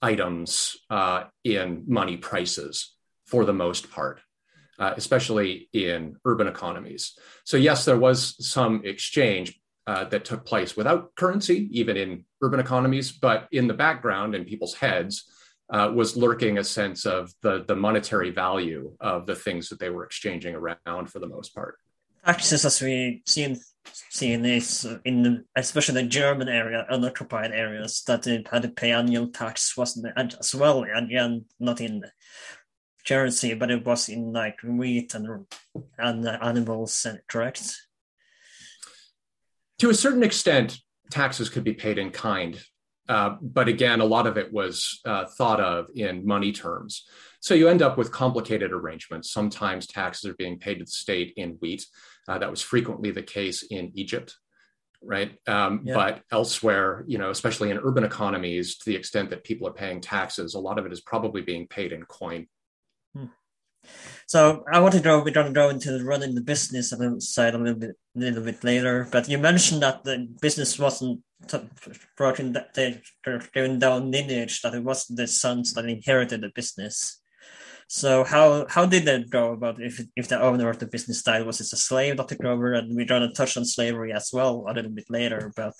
items 0.02 0.76
uh, 0.90 1.26
in 1.44 1.84
money 1.88 2.18
prices 2.18 2.96
for 3.26 3.46
the 3.46 3.54
most 3.54 3.92
part, 3.92 4.22
uh, 4.80 4.94
especially 4.98 5.70
in 5.74 6.16
urban 6.26 6.48
economies. 6.48 7.18
So, 7.44 7.58
yes, 7.58 7.86
there 7.86 8.00
was 8.00 8.36
some 8.46 8.82
exchange 8.84 9.60
uh, 9.86 10.06
that 10.06 10.26
took 10.26 10.46
place 10.46 10.76
without 10.76 11.14
currency, 11.16 11.70
even 11.72 11.98
in 11.98 12.26
urban 12.42 12.60
economies, 12.60 13.12
but 13.12 13.48
in 13.52 13.68
the 13.68 13.74
background, 13.74 14.34
in 14.36 14.46
people's 14.46 14.76
heads, 14.76 15.26
uh, 15.72 15.92
was 15.94 16.18
lurking 16.18 16.58
a 16.58 16.64
sense 16.64 17.06
of 17.06 17.32
the, 17.42 17.64
the 17.68 17.76
monetary 17.76 18.32
value 18.32 18.94
of 19.00 19.26
the 19.26 19.36
things 19.36 19.70
that 19.70 19.80
they 19.80 19.90
were 19.90 20.04
exchanging 20.04 20.56
around 20.56 21.10
for 21.10 21.20
the 21.20 21.28
most 21.28 21.56
part. 21.56 21.78
Taxes, 22.26 22.66
as 22.66 22.82
we 22.82 23.24
seen 23.26 23.58
seen 24.10 24.46
is 24.46 24.86
in 25.06 25.24
the, 25.24 25.44
especially 25.56 26.04
the 26.04 26.08
German 26.08 26.48
area, 26.48 26.86
unoccupied 26.90 27.52
areas, 27.52 28.04
that 28.08 28.24
they 28.24 28.44
had 28.52 28.62
to 28.62 28.70
pay 28.70 28.92
annual 28.92 29.28
tax 29.28 29.76
wasn't 29.76 30.14
and 30.16 30.36
as 30.40 30.54
well. 30.54 30.84
Again, 30.84 31.46
not 31.60 31.82
in 31.82 32.04
Jersey, 33.04 33.54
but 33.54 33.72
it 33.72 33.86
was 33.86 34.10
in 34.10 34.34
like 34.34 34.60
wheat 34.64 35.16
and 35.16 35.46
and 35.98 36.28
animals. 36.28 37.08
Correct. 37.28 37.76
To 39.80 39.90
a 39.90 39.96
certain 39.96 40.24
extent, 40.24 40.80
taxes 41.10 41.50
could 41.50 41.64
be 41.64 41.74
paid 41.74 41.98
in 41.98 42.12
kind, 42.12 42.62
uh, 43.10 43.38
but 43.42 43.68
again, 43.68 44.00
a 44.00 44.06
lot 44.06 44.28
of 44.28 44.38
it 44.38 44.54
was 44.54 45.00
uh, 45.06 45.26
thought 45.26 45.60
of 45.60 45.88
in 45.96 46.26
money 46.26 46.52
terms. 46.52 47.08
So 47.42 47.56
you 47.56 47.68
end 47.68 47.82
up 47.82 47.98
with 47.98 48.12
complicated 48.12 48.72
arrangements. 48.72 49.32
Sometimes 49.32 49.88
taxes 49.88 50.30
are 50.30 50.36
being 50.36 50.60
paid 50.60 50.76
to 50.76 50.86
the 50.86 50.92
state 50.92 51.34
in 51.36 51.58
wheat. 51.60 51.86
Uh, 52.28 52.38
that 52.38 52.52
was 52.52 52.62
frequently 52.62 53.10
the 53.10 53.24
case 53.24 53.64
in 53.64 53.92
Egypt, 53.96 54.36
right? 55.02 55.32
Um, 55.48 55.82
yeah. 55.84 55.96
But 55.96 56.22
elsewhere, 56.32 57.04
you 57.08 57.18
know, 57.18 57.32
especially 57.32 57.72
in 57.72 57.80
urban 57.80 58.04
economies, 58.04 58.78
to 58.78 58.90
the 58.90 58.96
extent 58.96 59.32
that 59.32 59.44
people 59.44 59.68
are 59.68 59.74
paying 59.74 60.02
taxes, 60.02 60.54
a 60.54 60.60
lot 60.60 60.78
of 60.78 60.86
it 60.86 60.94
is 60.94 61.02
probably 61.02 61.42
being 61.42 61.68
paid 61.68 61.92
in 61.92 62.04
coin. 62.04 62.46
Hmm. 63.16 63.26
So 64.28 64.64
I 64.72 64.80
want 64.80 64.94
to 64.94 65.02
go. 65.02 65.24
We're 65.24 65.32
going 65.32 65.48
to 65.48 65.52
go 65.52 65.70
into 65.70 66.04
running 66.06 66.36
the 66.36 66.42
business 66.42 66.94
side 67.20 67.56
a 67.56 67.58
little 67.58 67.80
bit, 67.80 67.96
little 68.14 68.44
bit 68.44 68.64
later. 68.64 69.08
But 69.12 69.28
you 69.28 69.40
mentioned 69.40 69.82
that 69.82 70.04
the 70.04 70.28
business 70.40 70.78
wasn't 70.78 71.22
brought 72.16 72.40
in 72.40 72.54
that 72.54 72.76
they 72.76 73.02
going 73.54 73.80
down 73.80 74.12
lineage; 74.12 74.62
that 74.62 74.76
it 74.76 74.84
was 74.84 75.08
the 75.08 75.28
sons 75.28 75.74
that 75.74 75.86
inherited 75.86 76.42
the 76.42 76.50
business. 76.54 77.21
So 77.94 78.24
how 78.24 78.68
how 78.70 78.86
did 78.86 79.04
that 79.04 79.30
go 79.30 79.52
about 79.52 79.82
if 79.82 80.02
if 80.16 80.30
the 80.30 80.42
owner 80.42 80.70
of 80.70 80.80
the 80.80 80.86
business 80.86 81.24
died? 81.24 81.46
Was 81.46 81.60
it 81.60 81.74
a 81.74 81.76
slave 81.76 82.16
that 82.16 82.30
took 82.30 82.46
over? 82.46 82.72
And 82.72 82.96
we're 82.96 83.06
to 83.06 83.34
touch 83.34 83.58
on 83.58 83.66
slavery 83.66 84.14
as 84.14 84.30
well 84.32 84.64
a 84.66 84.72
little 84.72 84.92
bit 84.92 85.10
later. 85.10 85.52
But 85.58 85.74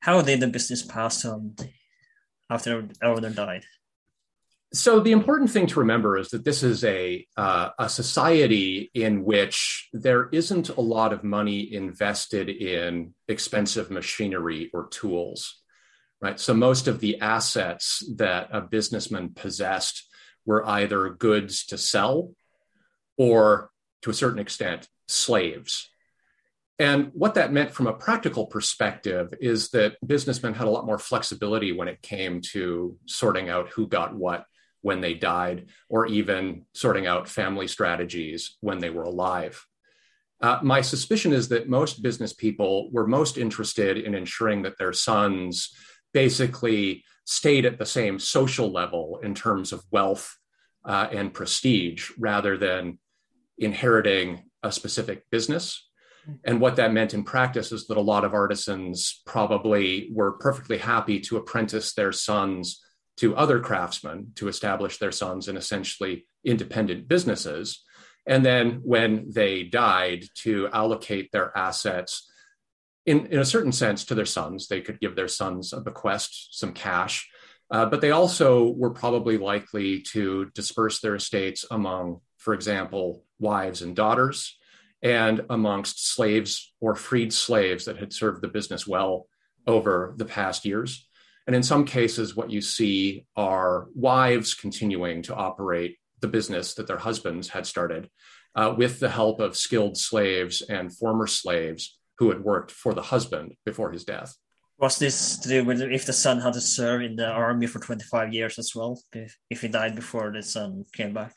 how 0.00 0.20
did 0.20 0.40
the 0.40 0.48
business 0.48 0.84
pass 0.84 1.24
on 1.24 1.56
after 2.50 2.82
the 2.82 2.94
owner 3.02 3.30
died? 3.30 3.64
So 4.74 5.00
the 5.00 5.12
important 5.12 5.50
thing 5.50 5.66
to 5.68 5.80
remember 5.80 6.18
is 6.18 6.28
that 6.28 6.44
this 6.44 6.62
is 6.62 6.84
a 6.84 7.26
uh, 7.38 7.70
a 7.78 7.88
society 7.88 8.90
in 8.92 9.24
which 9.24 9.88
there 9.94 10.28
isn't 10.28 10.68
a 10.68 10.82
lot 10.82 11.14
of 11.14 11.24
money 11.24 11.72
invested 11.72 12.50
in 12.50 13.14
expensive 13.26 13.90
machinery 13.90 14.70
or 14.74 14.88
tools, 14.88 15.62
right? 16.20 16.38
So 16.38 16.52
most 16.52 16.88
of 16.88 17.00
the 17.00 17.18
assets 17.20 18.04
that 18.16 18.50
a 18.52 18.60
businessman 18.60 19.30
possessed 19.30 20.07
were 20.48 20.66
either 20.66 21.10
goods 21.10 21.66
to 21.66 21.76
sell 21.76 22.32
or, 23.18 23.70
to 24.00 24.08
a 24.08 24.14
certain 24.14 24.38
extent, 24.38 24.88
slaves. 25.06 25.90
And 26.78 27.10
what 27.12 27.34
that 27.34 27.52
meant 27.52 27.72
from 27.72 27.86
a 27.86 27.92
practical 27.92 28.46
perspective 28.46 29.34
is 29.40 29.68
that 29.70 29.98
businessmen 30.06 30.54
had 30.54 30.66
a 30.66 30.70
lot 30.70 30.86
more 30.86 30.98
flexibility 30.98 31.72
when 31.72 31.88
it 31.88 32.00
came 32.00 32.40
to 32.52 32.96
sorting 33.04 33.50
out 33.50 33.68
who 33.68 33.86
got 33.86 34.14
what 34.14 34.46
when 34.80 35.02
they 35.02 35.12
died, 35.12 35.66
or 35.90 36.06
even 36.06 36.64
sorting 36.72 37.06
out 37.06 37.28
family 37.28 37.68
strategies 37.68 38.56
when 38.60 38.78
they 38.78 38.90
were 38.90 39.02
alive. 39.02 39.66
Uh, 40.40 40.60
my 40.62 40.80
suspicion 40.80 41.32
is 41.32 41.48
that 41.48 41.68
most 41.68 42.00
business 42.00 42.32
people 42.32 42.88
were 42.90 43.06
most 43.06 43.36
interested 43.36 43.98
in 43.98 44.14
ensuring 44.14 44.62
that 44.62 44.78
their 44.78 44.94
sons 44.94 45.74
basically 46.14 47.04
stayed 47.24 47.66
at 47.66 47.78
the 47.78 47.84
same 47.84 48.18
social 48.18 48.72
level 48.72 49.20
in 49.22 49.34
terms 49.34 49.72
of 49.72 49.84
wealth 49.90 50.37
uh, 50.88 51.08
and 51.12 51.34
prestige 51.34 52.10
rather 52.18 52.56
than 52.56 52.98
inheriting 53.58 54.42
a 54.62 54.72
specific 54.72 55.30
business. 55.30 55.88
And 56.44 56.60
what 56.60 56.76
that 56.76 56.92
meant 56.92 57.14
in 57.14 57.22
practice 57.22 57.72
is 57.72 57.86
that 57.86 57.96
a 57.96 58.00
lot 58.00 58.24
of 58.24 58.34
artisans 58.34 59.22
probably 59.24 60.10
were 60.12 60.32
perfectly 60.32 60.78
happy 60.78 61.20
to 61.20 61.36
apprentice 61.36 61.94
their 61.94 62.12
sons 62.12 62.82
to 63.18 63.36
other 63.36 63.60
craftsmen 63.60 64.32
to 64.36 64.48
establish 64.48 64.98
their 64.98 65.12
sons 65.12 65.48
in 65.48 65.56
essentially 65.56 66.26
independent 66.44 67.08
businesses. 67.08 67.84
And 68.26 68.44
then 68.44 68.80
when 68.82 69.30
they 69.30 69.64
died, 69.64 70.24
to 70.42 70.68
allocate 70.72 71.32
their 71.32 71.56
assets 71.56 72.30
in, 73.08 73.26
in 73.28 73.38
a 73.38 73.44
certain 73.44 73.72
sense 73.72 74.04
to 74.04 74.14
their 74.14 74.26
sons. 74.26 74.68
They 74.68 74.82
could 74.82 75.00
give 75.00 75.16
their 75.16 75.28
sons 75.28 75.72
a 75.72 75.80
bequest, 75.80 76.58
some 76.58 76.74
cash, 76.74 77.26
uh, 77.70 77.86
but 77.86 78.00
they 78.00 78.10
also 78.10 78.70
were 78.70 78.90
probably 78.90 79.36
likely 79.36 80.00
to 80.00 80.50
disperse 80.54 81.00
their 81.00 81.14
estates 81.14 81.64
among, 81.70 82.20
for 82.38 82.54
example, 82.54 83.24
wives 83.38 83.82
and 83.82 83.94
daughters, 83.94 84.56
and 85.02 85.44
amongst 85.50 86.12
slaves 86.14 86.72
or 86.80 86.94
freed 86.94 87.32
slaves 87.32 87.84
that 87.84 87.98
had 87.98 88.12
served 88.12 88.42
the 88.42 88.48
business 88.48 88.86
well 88.86 89.28
over 89.66 90.14
the 90.16 90.24
past 90.24 90.64
years. 90.64 91.06
And 91.46 91.54
in 91.54 91.62
some 91.62 91.84
cases, 91.84 92.36
what 92.36 92.50
you 92.50 92.60
see 92.60 93.26
are 93.36 93.86
wives 93.94 94.54
continuing 94.54 95.22
to 95.22 95.34
operate 95.34 95.98
the 96.20 96.28
business 96.28 96.74
that 96.74 96.86
their 96.86 96.98
husbands 96.98 97.48
had 97.48 97.66
started 97.66 98.10
uh, 98.54 98.74
with 98.76 98.98
the 98.98 99.08
help 99.08 99.40
of 99.40 99.56
skilled 99.56 99.96
slaves 99.96 100.62
and 100.62 100.94
former 100.96 101.26
slaves 101.26 101.96
who 102.18 102.30
had 102.30 102.42
worked 102.42 102.70
for 102.70 102.92
the 102.92 103.02
husband 103.02 103.54
before 103.64 103.92
his 103.92 104.04
death. 104.04 104.34
Was 104.78 104.98
this 104.98 105.38
to 105.38 105.48
do 105.48 105.64
with 105.64 105.82
if 105.82 106.06
the 106.06 106.12
son 106.12 106.40
had 106.40 106.52
to 106.52 106.60
serve 106.60 107.02
in 107.02 107.16
the 107.16 107.26
army 107.26 107.66
for 107.66 107.80
25 107.80 108.32
years 108.32 108.58
as 108.58 108.74
well, 108.74 109.00
if, 109.12 109.36
if 109.50 109.60
he 109.62 109.68
died 109.68 109.96
before 109.96 110.30
the 110.30 110.42
son 110.42 110.84
came 110.92 111.12
back? 111.12 111.34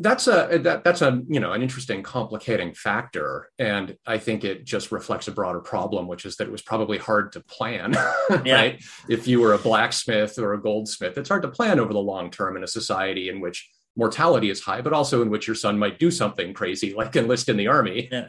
That's 0.00 0.28
a 0.28 0.60
that, 0.62 0.84
that's 0.84 1.02
a 1.02 1.20
you 1.28 1.40
know 1.40 1.52
an 1.52 1.62
interesting 1.62 2.04
complicating 2.04 2.72
factor, 2.72 3.50
and 3.58 3.96
I 4.06 4.18
think 4.18 4.44
it 4.44 4.64
just 4.64 4.92
reflects 4.92 5.26
a 5.26 5.32
broader 5.32 5.58
problem, 5.58 6.06
which 6.06 6.24
is 6.24 6.36
that 6.36 6.46
it 6.46 6.52
was 6.52 6.62
probably 6.62 6.98
hard 6.98 7.32
to 7.32 7.40
plan, 7.40 7.94
yeah. 8.44 8.54
right? 8.54 8.84
If 9.08 9.26
you 9.26 9.40
were 9.40 9.54
a 9.54 9.58
blacksmith 9.58 10.38
or 10.38 10.54
a 10.54 10.62
goldsmith, 10.62 11.18
it's 11.18 11.28
hard 11.28 11.42
to 11.42 11.48
plan 11.48 11.80
over 11.80 11.92
the 11.92 11.98
long 11.98 12.30
term 12.30 12.56
in 12.56 12.62
a 12.62 12.68
society 12.68 13.28
in 13.28 13.40
which 13.40 13.68
mortality 13.96 14.48
is 14.48 14.60
high, 14.60 14.80
but 14.80 14.92
also 14.92 15.20
in 15.22 15.30
which 15.30 15.48
your 15.48 15.56
son 15.56 15.76
might 15.76 15.98
do 15.98 16.10
something 16.12 16.54
crazy, 16.54 16.94
like 16.94 17.16
enlist 17.16 17.48
in 17.48 17.56
the 17.56 17.66
army 17.66 18.08
yeah. 18.12 18.28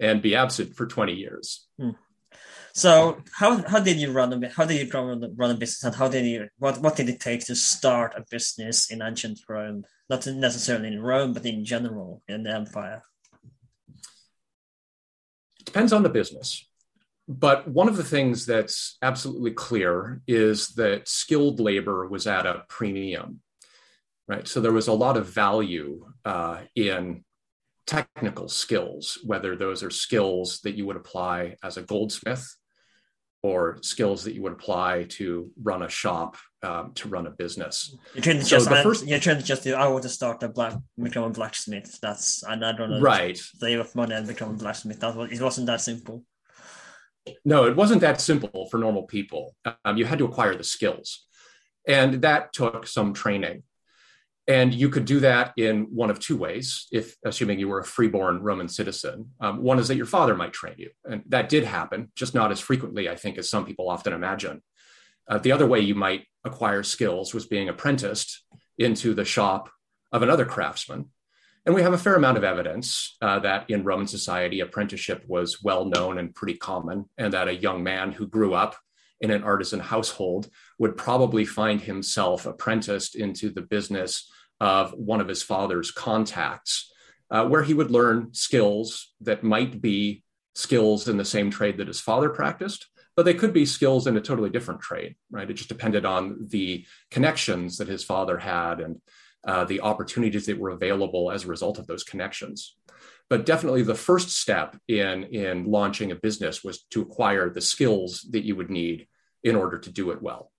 and 0.00 0.22
be 0.22 0.34
absent 0.34 0.74
for 0.74 0.86
20 0.86 1.12
years. 1.12 1.68
Hmm. 1.78 1.90
So 2.74 3.22
how 3.32 3.62
how 3.68 3.80
did 3.80 3.98
you 3.98 4.12
run 4.12 4.32
a 4.32 4.48
how 4.48 4.64
did 4.64 4.80
you 4.80 4.90
run 4.90 5.50
a 5.50 5.54
business 5.54 5.84
and 5.84 5.94
how 5.94 6.08
did 6.08 6.24
you 6.24 6.48
what 6.58 6.80
what 6.80 6.96
did 6.96 7.08
it 7.08 7.20
take 7.20 7.44
to 7.46 7.54
start 7.54 8.14
a 8.16 8.24
business 8.30 8.90
in 8.90 9.02
ancient 9.02 9.40
Rome? 9.46 9.84
Not 10.08 10.26
necessarily 10.26 10.88
in 10.88 11.02
Rome, 11.02 11.34
but 11.34 11.44
in 11.44 11.64
general 11.64 12.22
in 12.28 12.44
the 12.44 12.54
empire. 12.54 13.02
It 15.60 15.66
depends 15.66 15.92
on 15.92 16.02
the 16.02 16.08
business. 16.08 16.66
But 17.28 17.68
one 17.68 17.88
of 17.88 17.96
the 17.96 18.04
things 18.04 18.46
that's 18.46 18.96
absolutely 19.02 19.52
clear 19.52 20.22
is 20.26 20.68
that 20.70 21.08
skilled 21.08 21.60
labor 21.60 22.08
was 22.08 22.26
at 22.26 22.46
a 22.46 22.64
premium, 22.68 23.40
right? 24.26 24.48
So 24.48 24.60
there 24.60 24.72
was 24.72 24.88
a 24.88 24.92
lot 24.92 25.16
of 25.16 25.28
value 25.28 26.06
uh, 26.24 26.62
in 26.74 27.24
technical 27.86 28.48
skills, 28.48 29.18
whether 29.24 29.56
those 29.56 29.82
are 29.82 29.90
skills 29.90 30.60
that 30.60 30.74
you 30.74 30.84
would 30.86 30.96
apply 30.96 31.56
as 31.62 31.76
a 31.76 31.82
goldsmith 31.82 32.56
or 33.42 33.78
skills 33.82 34.22
that 34.24 34.34
you 34.34 34.42
would 34.42 34.52
apply 34.52 35.04
to 35.08 35.50
run 35.60 35.82
a 35.82 35.88
shop, 35.88 36.36
um, 36.62 36.92
to 36.94 37.08
run 37.08 37.26
a 37.26 37.30
business. 37.30 37.96
You're 38.14 38.22
trying 38.22 38.38
to 38.38 38.44
so 38.44 38.56
just, 38.56 38.68
the 38.68 38.82
first, 38.82 39.06
trying 39.06 39.38
to 39.38 39.42
just 39.42 39.66
I 39.66 39.88
want 39.88 40.04
to 40.04 40.08
start 40.08 40.42
a 40.44 40.48
black, 40.48 40.74
become 40.96 41.24
a 41.24 41.30
blacksmith. 41.30 41.98
That's, 42.00 42.44
and 42.44 42.64
I 42.64 42.72
don't 42.72 42.90
know, 42.90 43.00
right. 43.00 43.36
Save 43.36 43.80
up 43.80 43.94
money 43.94 44.14
and 44.14 44.26
become 44.26 44.50
a 44.50 44.54
blacksmith. 44.54 45.00
That 45.00 45.16
was, 45.16 45.32
it 45.32 45.40
wasn't 45.42 45.66
that 45.66 45.80
simple. 45.80 46.24
No, 47.44 47.66
it 47.66 47.76
wasn't 47.76 48.00
that 48.02 48.20
simple 48.20 48.68
for 48.70 48.78
normal 48.78 49.04
people. 49.04 49.56
Um, 49.84 49.96
you 49.96 50.04
had 50.04 50.18
to 50.18 50.24
acquire 50.24 50.56
the 50.56 50.64
skills. 50.64 51.26
And 51.86 52.22
that 52.22 52.52
took 52.52 52.86
some 52.86 53.12
training. 53.12 53.64
And 54.48 54.74
you 54.74 54.88
could 54.88 55.04
do 55.04 55.20
that 55.20 55.52
in 55.56 55.82
one 55.94 56.10
of 56.10 56.18
two 56.18 56.36
ways, 56.36 56.88
if 56.90 57.16
assuming 57.24 57.60
you 57.60 57.68
were 57.68 57.78
a 57.78 57.84
freeborn 57.84 58.42
Roman 58.42 58.68
citizen. 58.68 59.30
Um, 59.40 59.62
one 59.62 59.78
is 59.78 59.86
that 59.88 59.96
your 59.96 60.06
father 60.06 60.34
might 60.34 60.52
train 60.52 60.74
you, 60.78 60.90
and 61.04 61.22
that 61.28 61.48
did 61.48 61.64
happen, 61.64 62.10
just 62.16 62.34
not 62.34 62.50
as 62.50 62.58
frequently, 62.58 63.08
I 63.08 63.14
think, 63.14 63.38
as 63.38 63.48
some 63.48 63.64
people 63.64 63.88
often 63.88 64.12
imagine. 64.12 64.62
Uh, 65.28 65.38
the 65.38 65.52
other 65.52 65.66
way 65.66 65.78
you 65.78 65.94
might 65.94 66.26
acquire 66.44 66.82
skills 66.82 67.32
was 67.32 67.46
being 67.46 67.68
apprenticed 67.68 68.44
into 68.78 69.14
the 69.14 69.24
shop 69.24 69.70
of 70.10 70.22
another 70.22 70.44
craftsman. 70.44 71.10
And 71.64 71.74
we 71.74 71.82
have 71.82 71.92
a 71.92 71.98
fair 71.98 72.16
amount 72.16 72.36
of 72.36 72.42
evidence 72.42 73.16
uh, 73.22 73.38
that 73.40 73.70
in 73.70 73.84
Roman 73.84 74.08
society, 74.08 74.58
apprenticeship 74.58 75.22
was 75.28 75.62
well 75.62 75.84
known 75.84 76.18
and 76.18 76.34
pretty 76.34 76.54
common, 76.58 77.04
and 77.16 77.32
that 77.32 77.46
a 77.46 77.54
young 77.54 77.84
man 77.84 78.10
who 78.10 78.26
grew 78.26 78.54
up 78.54 78.76
in 79.22 79.30
an 79.30 79.42
artisan 79.42 79.80
household 79.80 80.50
would 80.78 80.96
probably 80.96 81.44
find 81.44 81.80
himself 81.80 82.44
apprenticed 82.44 83.14
into 83.14 83.48
the 83.50 83.62
business 83.62 84.30
of 84.60 84.92
one 84.92 85.20
of 85.22 85.28
his 85.28 85.42
father's 85.42 85.90
contacts, 85.90 86.92
uh, 87.30 87.46
where 87.46 87.62
he 87.62 87.74
would 87.74 87.90
learn 87.90 88.34
skills 88.34 89.14
that 89.20 89.42
might 89.42 89.80
be 89.80 90.22
skills 90.54 91.08
in 91.08 91.16
the 91.16 91.24
same 91.24 91.50
trade 91.50 91.78
that 91.78 91.88
his 91.88 92.00
father 92.00 92.28
practiced, 92.28 92.88
but 93.16 93.24
they 93.24 93.34
could 93.34 93.52
be 93.52 93.64
skills 93.64 94.06
in 94.06 94.16
a 94.16 94.20
totally 94.20 94.50
different 94.50 94.80
trade, 94.80 95.14
right? 95.30 95.50
It 95.50 95.54
just 95.54 95.68
depended 95.68 96.04
on 96.04 96.48
the 96.50 96.84
connections 97.10 97.78
that 97.78 97.88
his 97.88 98.04
father 98.04 98.38
had 98.38 98.80
and 98.80 99.00
uh, 99.46 99.64
the 99.64 99.80
opportunities 99.80 100.46
that 100.46 100.58
were 100.58 100.70
available 100.70 101.30
as 101.30 101.44
a 101.44 101.48
result 101.48 101.78
of 101.78 101.86
those 101.86 102.04
connections. 102.04 102.76
but 103.32 103.46
definitely 103.46 103.82
the 103.82 103.94
first 103.94 104.28
step 104.30 104.76
in 104.88 105.24
in 105.24 105.64
launching 105.64 106.12
a 106.12 106.22
business 106.26 106.62
was 106.62 106.82
to 106.90 107.00
acquire 107.00 107.48
the 107.48 107.60
skills 107.60 108.10
that 108.32 108.44
you 108.44 108.54
would 108.54 108.70
need 108.70 109.06
in 109.42 109.56
order 109.56 109.78
to 109.78 109.90
do 109.90 110.10
it 110.10 110.22
well. 110.22 110.50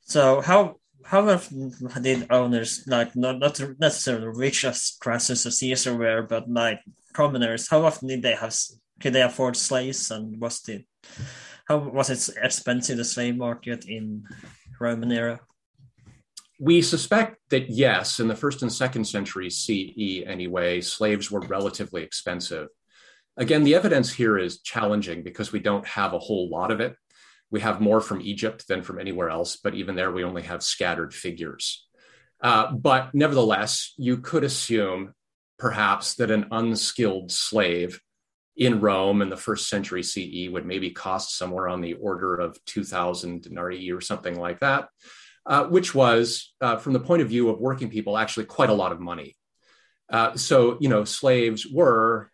So 0.00 0.40
how 0.40 0.76
how 1.04 1.28
often 1.28 1.72
did 2.00 2.30
owners 2.30 2.84
like 2.86 3.14
not 3.14 3.38
not 3.38 3.60
necessarily 3.78 4.26
rich 4.26 4.64
as 4.64 4.96
Crassus 5.00 5.46
or 5.46 5.50
Caesar 5.50 5.96
were, 5.96 6.22
but 6.22 6.48
like 6.48 6.80
commoners? 7.12 7.68
How 7.68 7.84
often 7.84 8.08
did 8.08 8.22
they 8.22 8.34
have? 8.34 8.54
Could 9.00 9.12
they 9.12 9.22
afford 9.22 9.56
slaves, 9.56 10.10
and 10.10 10.40
was 10.40 10.62
the 10.62 10.84
how 11.66 11.78
was 11.78 12.10
it 12.10 12.36
expensive 12.42 12.96
the 12.96 13.04
slave 13.04 13.36
market 13.36 13.86
in 13.86 14.24
Roman 14.80 15.12
era? 15.12 15.40
We 16.60 16.82
suspect 16.82 17.38
that 17.50 17.68
yes, 17.68 18.20
in 18.20 18.28
the 18.28 18.36
first 18.36 18.62
and 18.62 18.72
second 18.72 19.04
centuries 19.04 19.56
CE 19.56 20.22
anyway, 20.26 20.80
slaves 20.80 21.30
were 21.30 21.40
relatively 21.40 22.02
expensive. 22.02 22.68
Again, 23.36 23.64
the 23.64 23.74
evidence 23.74 24.12
here 24.12 24.38
is 24.38 24.60
challenging 24.60 25.24
because 25.24 25.52
we 25.52 25.58
don't 25.58 25.86
have 25.86 26.12
a 26.12 26.18
whole 26.18 26.48
lot 26.48 26.70
of 26.70 26.80
it. 26.80 26.94
We 27.54 27.60
have 27.60 27.80
more 27.80 28.00
from 28.00 28.20
Egypt 28.20 28.66
than 28.66 28.82
from 28.82 28.98
anywhere 28.98 29.30
else, 29.30 29.54
but 29.54 29.76
even 29.76 29.94
there, 29.94 30.10
we 30.10 30.24
only 30.24 30.42
have 30.42 30.60
scattered 30.60 31.14
figures. 31.14 31.86
Uh, 32.40 32.72
but 32.72 33.14
nevertheless, 33.14 33.94
you 33.96 34.16
could 34.16 34.42
assume 34.42 35.14
perhaps 35.56 36.16
that 36.16 36.32
an 36.32 36.46
unskilled 36.50 37.30
slave 37.30 38.00
in 38.56 38.80
Rome 38.80 39.22
in 39.22 39.28
the 39.28 39.36
first 39.36 39.68
century 39.68 40.02
CE 40.02 40.50
would 40.50 40.66
maybe 40.66 40.90
cost 40.90 41.38
somewhere 41.38 41.68
on 41.68 41.80
the 41.80 41.94
order 41.94 42.34
of 42.34 42.58
2,000 42.64 43.42
denarii 43.42 43.92
or 43.92 44.00
something 44.00 44.36
like 44.36 44.58
that, 44.58 44.88
uh, 45.46 45.66
which 45.66 45.94
was, 45.94 46.52
uh, 46.60 46.78
from 46.78 46.92
the 46.92 46.98
point 46.98 47.22
of 47.22 47.28
view 47.28 47.50
of 47.50 47.60
working 47.60 47.88
people, 47.88 48.18
actually 48.18 48.46
quite 48.46 48.70
a 48.70 48.80
lot 48.82 48.90
of 48.90 48.98
money. 48.98 49.36
Uh, 50.10 50.34
so, 50.34 50.76
you 50.80 50.88
know, 50.88 51.04
slaves 51.04 51.64
were 51.64 52.32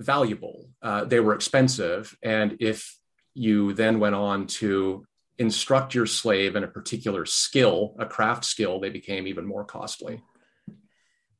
valuable, 0.00 0.70
uh, 0.80 1.04
they 1.04 1.20
were 1.20 1.34
expensive. 1.34 2.16
And 2.22 2.56
if 2.60 2.96
you 3.36 3.74
then 3.74 4.00
went 4.00 4.14
on 4.14 4.46
to 4.46 5.06
instruct 5.38 5.94
your 5.94 6.06
slave 6.06 6.56
in 6.56 6.64
a 6.64 6.68
particular 6.68 7.26
skill, 7.26 7.94
a 7.98 8.06
craft 8.06 8.44
skill, 8.44 8.80
they 8.80 8.88
became 8.88 9.26
even 9.26 9.44
more 9.44 9.64
costly. 9.64 10.22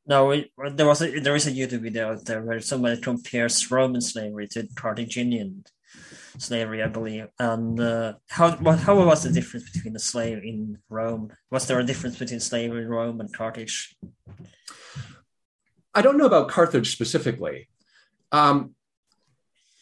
No, 0.05 0.41
there 0.73 0.85
was 0.85 1.01
a, 1.01 1.19
there 1.19 1.35
is 1.35 1.47
a 1.47 1.51
YouTube 1.51 1.81
video 1.81 2.13
out 2.13 2.23
there 2.25 2.41
where 2.41 2.61
somebody 2.61 3.01
compares 3.01 3.69
Roman 3.69 3.99
slavery 3.99 4.47
to 4.49 4.67
Carthaginian 4.75 5.65
slavery, 6.37 6.81
I 6.81 6.87
believe. 6.87 7.27
And 7.39 7.79
uh, 7.79 8.13
how 8.29 8.51
what, 8.57 8.79
how 8.79 9.03
was 9.03 9.23
the 9.23 9.31
difference 9.31 9.69
between 9.69 9.93
the 9.93 9.99
slave 9.99 10.43
in 10.43 10.77
Rome? 10.89 11.33
Was 11.51 11.67
there 11.67 11.79
a 11.79 11.83
difference 11.83 12.17
between 12.19 12.39
slavery 12.39 12.83
in 12.83 12.89
Rome 12.89 13.19
and 13.19 13.33
Carthage? 13.33 13.97
I 15.93 16.01
don't 16.01 16.17
know 16.17 16.27
about 16.27 16.49
Carthage 16.49 16.91
specifically. 16.91 17.67
Um, 18.31 18.75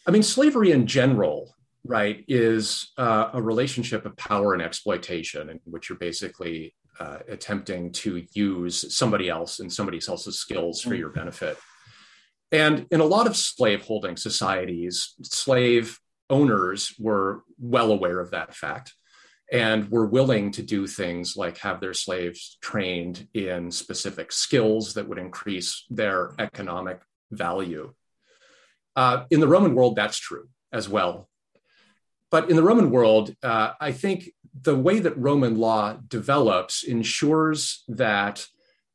I 0.06 0.10
mean, 0.10 0.22
slavery 0.22 0.72
in 0.72 0.86
general 0.86 1.55
right, 1.86 2.24
is 2.28 2.92
uh, 2.98 3.30
a 3.32 3.42
relationship 3.42 4.06
of 4.06 4.16
power 4.16 4.52
and 4.54 4.62
exploitation 4.62 5.48
in 5.50 5.60
which 5.64 5.88
you're 5.88 5.98
basically 5.98 6.74
uh, 6.98 7.18
attempting 7.28 7.92
to 7.92 8.24
use 8.32 8.94
somebody 8.94 9.28
else 9.28 9.60
and 9.60 9.72
somebody 9.72 10.00
else's 10.08 10.38
skills 10.38 10.80
for 10.80 10.94
your 10.94 11.10
benefit. 11.10 11.56
And 12.52 12.86
in 12.90 13.00
a 13.00 13.04
lot 13.04 13.26
of 13.26 13.36
slave-holding 13.36 14.16
societies, 14.16 15.14
slave 15.22 15.98
owners 16.30 16.94
were 16.98 17.42
well 17.58 17.92
aware 17.92 18.20
of 18.20 18.30
that 18.30 18.54
fact 18.54 18.94
and 19.52 19.88
were 19.90 20.06
willing 20.06 20.50
to 20.52 20.62
do 20.62 20.86
things 20.86 21.36
like 21.36 21.58
have 21.58 21.80
their 21.80 21.94
slaves 21.94 22.58
trained 22.60 23.28
in 23.34 23.70
specific 23.70 24.32
skills 24.32 24.94
that 24.94 25.08
would 25.08 25.18
increase 25.18 25.84
their 25.88 26.34
economic 26.38 27.00
value. 27.30 27.92
Uh, 28.96 29.24
in 29.30 29.40
the 29.40 29.48
Roman 29.48 29.74
world, 29.74 29.94
that's 29.94 30.18
true 30.18 30.48
as 30.72 30.88
well. 30.88 31.28
But 32.30 32.50
in 32.50 32.56
the 32.56 32.62
Roman 32.62 32.90
world, 32.90 33.34
uh, 33.42 33.72
I 33.80 33.92
think 33.92 34.30
the 34.62 34.74
way 34.74 34.98
that 34.98 35.16
Roman 35.16 35.56
law 35.56 35.98
develops 36.08 36.82
ensures 36.82 37.84
that 37.88 38.46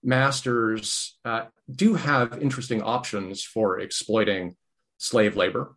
masters 0.03 1.17
uh, 1.23 1.45
do 1.69 1.93
have 1.93 2.41
interesting 2.41 2.81
options 2.81 3.43
for 3.43 3.79
exploiting 3.79 4.55
slave 4.97 5.35
labor. 5.35 5.75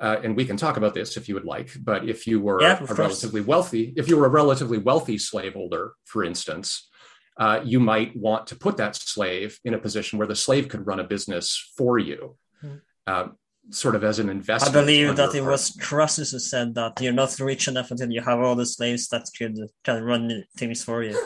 Uh, 0.00 0.16
and 0.22 0.36
we 0.36 0.44
can 0.44 0.56
talk 0.56 0.76
about 0.76 0.94
this 0.94 1.16
if 1.16 1.28
you 1.28 1.34
would 1.34 1.44
like. 1.44 1.70
But 1.80 2.08
if 2.08 2.26
you 2.26 2.40
were 2.40 2.62
yeah, 2.62 2.78
a 2.88 2.94
relatively 2.94 3.40
wealthy, 3.40 3.92
if 3.96 4.08
you 4.08 4.16
were 4.16 4.26
a 4.26 4.30
relatively 4.30 4.78
wealthy 4.78 5.18
slaveholder, 5.18 5.92
for 6.04 6.22
instance, 6.24 6.88
uh, 7.36 7.60
you 7.64 7.80
might 7.80 8.16
want 8.16 8.46
to 8.48 8.56
put 8.56 8.76
that 8.76 8.96
slave 8.96 9.58
in 9.64 9.74
a 9.74 9.78
position 9.78 10.18
where 10.18 10.28
the 10.28 10.36
slave 10.36 10.68
could 10.68 10.86
run 10.86 11.00
a 11.00 11.04
business 11.04 11.72
for 11.76 11.98
you. 11.98 12.36
Mm 12.64 13.32
sort 13.70 13.94
of 13.94 14.04
as 14.04 14.18
an 14.18 14.28
investment. 14.28 14.76
I 14.76 14.80
believe 14.80 15.16
that 15.16 15.34
it 15.34 15.44
was 15.44 15.76
Crassus 15.80 16.32
who 16.32 16.38
said 16.38 16.74
that 16.74 17.00
you're 17.00 17.12
not 17.12 17.38
rich 17.40 17.68
enough 17.68 17.90
until 17.90 18.10
you 18.10 18.20
have 18.22 18.40
all 18.40 18.54
the 18.54 18.66
slaves 18.66 19.08
that 19.08 19.28
could 19.36 19.58
can 19.84 20.02
run 20.02 20.44
things 20.56 20.84
for 20.84 21.02
you. 21.02 21.18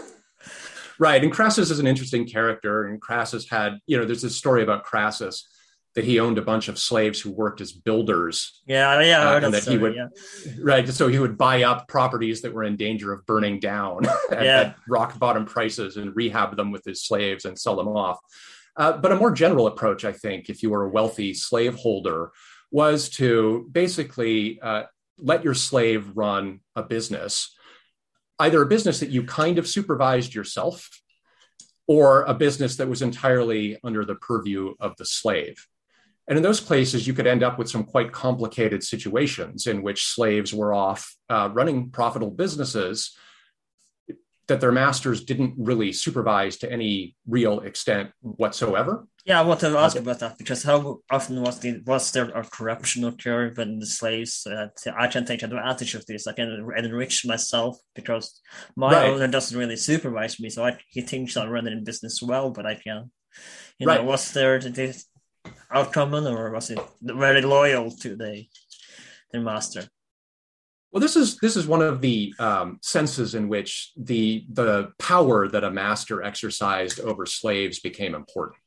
Right, 0.98 1.22
and 1.22 1.32
Crassus 1.32 1.70
is 1.70 1.78
an 1.78 1.86
interesting 1.86 2.26
character, 2.26 2.86
and 2.86 3.00
Crassus 3.00 3.48
had, 3.48 3.78
you 3.86 3.98
know, 3.98 4.04
there's 4.04 4.22
this 4.22 4.36
story 4.36 4.62
about 4.62 4.84
Crassus 4.84 5.48
that 5.94 6.04
he 6.04 6.20
owned 6.20 6.38
a 6.38 6.42
bunch 6.42 6.68
of 6.68 6.78
slaves 6.78 7.20
who 7.20 7.30
worked 7.30 7.60
as 7.60 7.72
builders. 7.72 8.62
Yeah, 8.66 9.00
yeah, 9.02 9.30
uh, 9.30 9.40
and 9.40 9.54
that 9.54 9.62
story, 9.62 9.76
he 9.76 9.82
would, 9.82 9.94
yeah. 9.94 10.06
right. 10.60 10.88
So 10.88 11.08
he 11.08 11.18
would 11.18 11.36
buy 11.36 11.64
up 11.64 11.86
properties 11.86 12.40
that 12.42 12.54
were 12.54 12.64
in 12.64 12.76
danger 12.76 13.12
of 13.12 13.26
burning 13.26 13.60
down 13.60 14.06
at, 14.30 14.44
yeah. 14.44 14.60
at 14.60 14.76
rock 14.88 15.18
bottom 15.18 15.44
prices 15.44 15.96
and 15.98 16.14
rehab 16.16 16.56
them 16.56 16.70
with 16.70 16.84
his 16.84 17.04
slaves 17.04 17.44
and 17.44 17.58
sell 17.58 17.76
them 17.76 17.88
off. 17.88 18.18
Uh, 18.76 18.96
but 18.96 19.12
a 19.12 19.16
more 19.16 19.30
general 19.30 19.66
approach, 19.66 20.04
I 20.04 20.12
think, 20.12 20.48
if 20.48 20.62
you 20.62 20.70
were 20.70 20.84
a 20.84 20.88
wealthy 20.88 21.34
slaveholder, 21.34 22.32
was 22.70 23.10
to 23.10 23.68
basically 23.70 24.60
uh, 24.60 24.84
let 25.18 25.44
your 25.44 25.54
slave 25.54 26.10
run 26.14 26.60
a 26.74 26.82
business, 26.82 27.54
either 28.38 28.62
a 28.62 28.66
business 28.66 29.00
that 29.00 29.10
you 29.10 29.24
kind 29.24 29.58
of 29.58 29.68
supervised 29.68 30.34
yourself 30.34 30.88
or 31.86 32.22
a 32.22 32.34
business 32.34 32.76
that 32.76 32.88
was 32.88 33.02
entirely 33.02 33.78
under 33.84 34.04
the 34.04 34.14
purview 34.14 34.74
of 34.80 34.96
the 34.96 35.04
slave. 35.04 35.66
And 36.28 36.36
in 36.36 36.42
those 36.42 36.60
places, 36.60 37.06
you 37.06 37.14
could 37.14 37.26
end 37.26 37.42
up 37.42 37.58
with 37.58 37.68
some 37.68 37.84
quite 37.84 38.12
complicated 38.12 38.82
situations 38.82 39.66
in 39.66 39.82
which 39.82 40.06
slaves 40.06 40.54
were 40.54 40.72
off 40.72 41.14
uh, 41.28 41.50
running 41.52 41.90
profitable 41.90 42.30
businesses 42.30 43.16
that 44.48 44.60
their 44.60 44.72
masters 44.72 45.24
didn't 45.24 45.54
really 45.56 45.92
supervise 45.92 46.56
to 46.58 46.70
any 46.70 47.16
real 47.26 47.60
extent 47.60 48.10
whatsoever. 48.20 49.06
Yeah, 49.24 49.38
I 49.38 49.44
want 49.44 49.60
to 49.60 49.78
ask 49.78 49.96
uh, 49.96 50.00
about 50.00 50.18
that 50.18 50.36
because 50.36 50.64
how 50.64 50.98
often 51.08 51.40
was 51.42 51.60
the 51.60 51.80
was 51.86 52.10
there 52.10 52.28
a 52.30 52.42
corruption 52.42 53.04
occur 53.04 53.52
when 53.54 53.78
the 53.78 53.86
slaves? 53.86 54.44
Uh, 54.46 54.66
I 54.98 55.06
can 55.06 55.24
take 55.24 55.44
advantage 55.44 55.94
of 55.94 56.04
this. 56.06 56.26
I 56.26 56.32
can 56.32 56.72
enrich 56.76 57.24
myself 57.24 57.78
because 57.94 58.40
my 58.74 58.92
right. 58.92 59.10
owner 59.10 59.28
doesn't 59.28 59.56
really 59.56 59.76
supervise 59.76 60.40
me, 60.40 60.50
so 60.50 60.64
I, 60.64 60.76
he 60.88 61.02
thinks 61.02 61.36
I'm 61.36 61.50
running 61.50 61.72
in 61.72 61.84
business 61.84 62.20
well, 62.20 62.50
but 62.50 62.66
I 62.66 62.74
can. 62.74 63.12
You 63.78 63.86
know, 63.86 63.94
right. 63.94 64.04
was 64.04 64.32
there 64.32 64.58
this 64.58 65.06
outcome, 65.70 66.14
or 66.14 66.50
was 66.50 66.70
it 66.70 66.80
very 67.00 67.42
loyal 67.42 67.92
to 67.92 68.16
the 68.16 68.44
the 69.32 69.38
master? 69.38 69.86
Well, 70.92 71.00
this 71.00 71.16
is 71.16 71.38
this 71.38 71.56
is 71.56 71.66
one 71.66 71.80
of 71.80 72.02
the 72.02 72.34
um, 72.38 72.78
senses 72.82 73.34
in 73.34 73.48
which 73.48 73.92
the 73.96 74.44
the 74.50 74.92
power 74.98 75.48
that 75.48 75.64
a 75.64 75.70
master 75.70 76.22
exercised 76.22 77.00
over 77.00 77.24
slaves 77.24 77.80
became 77.80 78.14
important, 78.14 78.60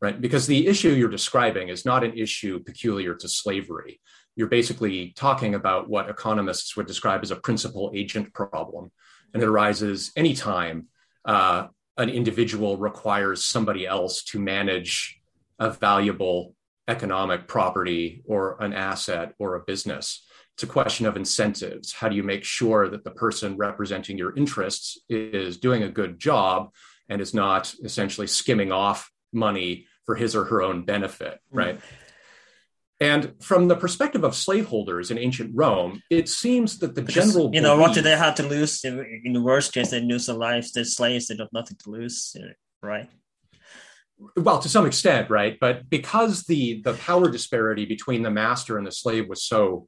right? 0.00 0.20
Because 0.20 0.46
the 0.46 0.68
issue 0.68 0.90
you're 0.90 1.08
describing 1.08 1.68
is 1.68 1.84
not 1.84 2.04
an 2.04 2.16
issue 2.16 2.62
peculiar 2.62 3.16
to 3.16 3.28
slavery. 3.28 4.00
You're 4.36 4.46
basically 4.46 5.12
talking 5.16 5.56
about 5.56 5.90
what 5.90 6.08
economists 6.08 6.76
would 6.76 6.86
describe 6.86 7.24
as 7.24 7.32
a 7.32 7.36
principal 7.36 7.90
agent 7.92 8.32
problem, 8.32 8.92
and 9.34 9.42
it 9.42 9.48
arises 9.48 10.12
anytime 10.14 10.86
uh, 11.24 11.66
an 11.96 12.08
individual 12.08 12.76
requires 12.76 13.44
somebody 13.44 13.84
else 13.84 14.22
to 14.26 14.38
manage 14.38 15.20
a 15.58 15.70
valuable 15.70 16.54
economic 16.86 17.48
property 17.48 18.22
or 18.26 18.62
an 18.62 18.72
asset 18.72 19.34
or 19.40 19.56
a 19.56 19.64
business 19.64 20.24
it's 20.58 20.64
a 20.64 20.66
question 20.66 21.06
of 21.06 21.16
incentives. 21.16 21.92
How 21.92 22.08
do 22.08 22.16
you 22.16 22.24
make 22.24 22.42
sure 22.42 22.88
that 22.88 23.04
the 23.04 23.12
person 23.12 23.56
representing 23.56 24.18
your 24.18 24.34
interests 24.34 24.98
is 25.08 25.56
doing 25.56 25.84
a 25.84 25.88
good 25.88 26.18
job 26.18 26.74
and 27.08 27.20
is 27.20 27.32
not 27.32 27.72
essentially 27.84 28.26
skimming 28.26 28.72
off 28.72 29.08
money 29.32 29.86
for 30.04 30.16
his 30.16 30.34
or 30.34 30.46
her 30.46 30.60
own 30.60 30.84
benefit, 30.84 31.34
mm-hmm. 31.34 31.58
right? 31.58 31.80
And 32.98 33.34
from 33.40 33.68
the 33.68 33.76
perspective 33.76 34.24
of 34.24 34.34
slaveholders 34.34 35.12
in 35.12 35.18
ancient 35.18 35.52
Rome, 35.54 36.02
it 36.10 36.28
seems 36.28 36.80
that 36.80 36.96
the 36.96 37.02
because, 37.02 37.32
general 37.32 37.54
you 37.54 37.60
know 37.60 37.76
belief, 37.76 37.88
what 37.90 37.94
do 37.94 38.00
they 38.00 38.16
have 38.16 38.34
to 38.34 38.42
lose? 38.42 38.84
In 38.84 39.32
the 39.32 39.40
worst 39.40 39.72
case, 39.72 39.92
they 39.92 40.00
lose 40.00 40.26
their 40.26 40.34
lives. 40.34 40.72
They're 40.72 40.82
slaves; 40.82 41.28
they 41.28 41.36
have 41.36 41.52
nothing 41.52 41.76
to 41.84 41.90
lose, 41.90 42.36
right? 42.82 43.08
Well, 44.36 44.58
to 44.58 44.68
some 44.68 44.86
extent, 44.86 45.30
right? 45.30 45.56
But 45.60 45.88
because 45.88 46.42
the 46.46 46.82
the 46.82 46.94
power 46.94 47.30
disparity 47.30 47.84
between 47.84 48.24
the 48.24 48.32
master 48.32 48.76
and 48.76 48.84
the 48.84 48.90
slave 48.90 49.28
was 49.28 49.44
so 49.44 49.86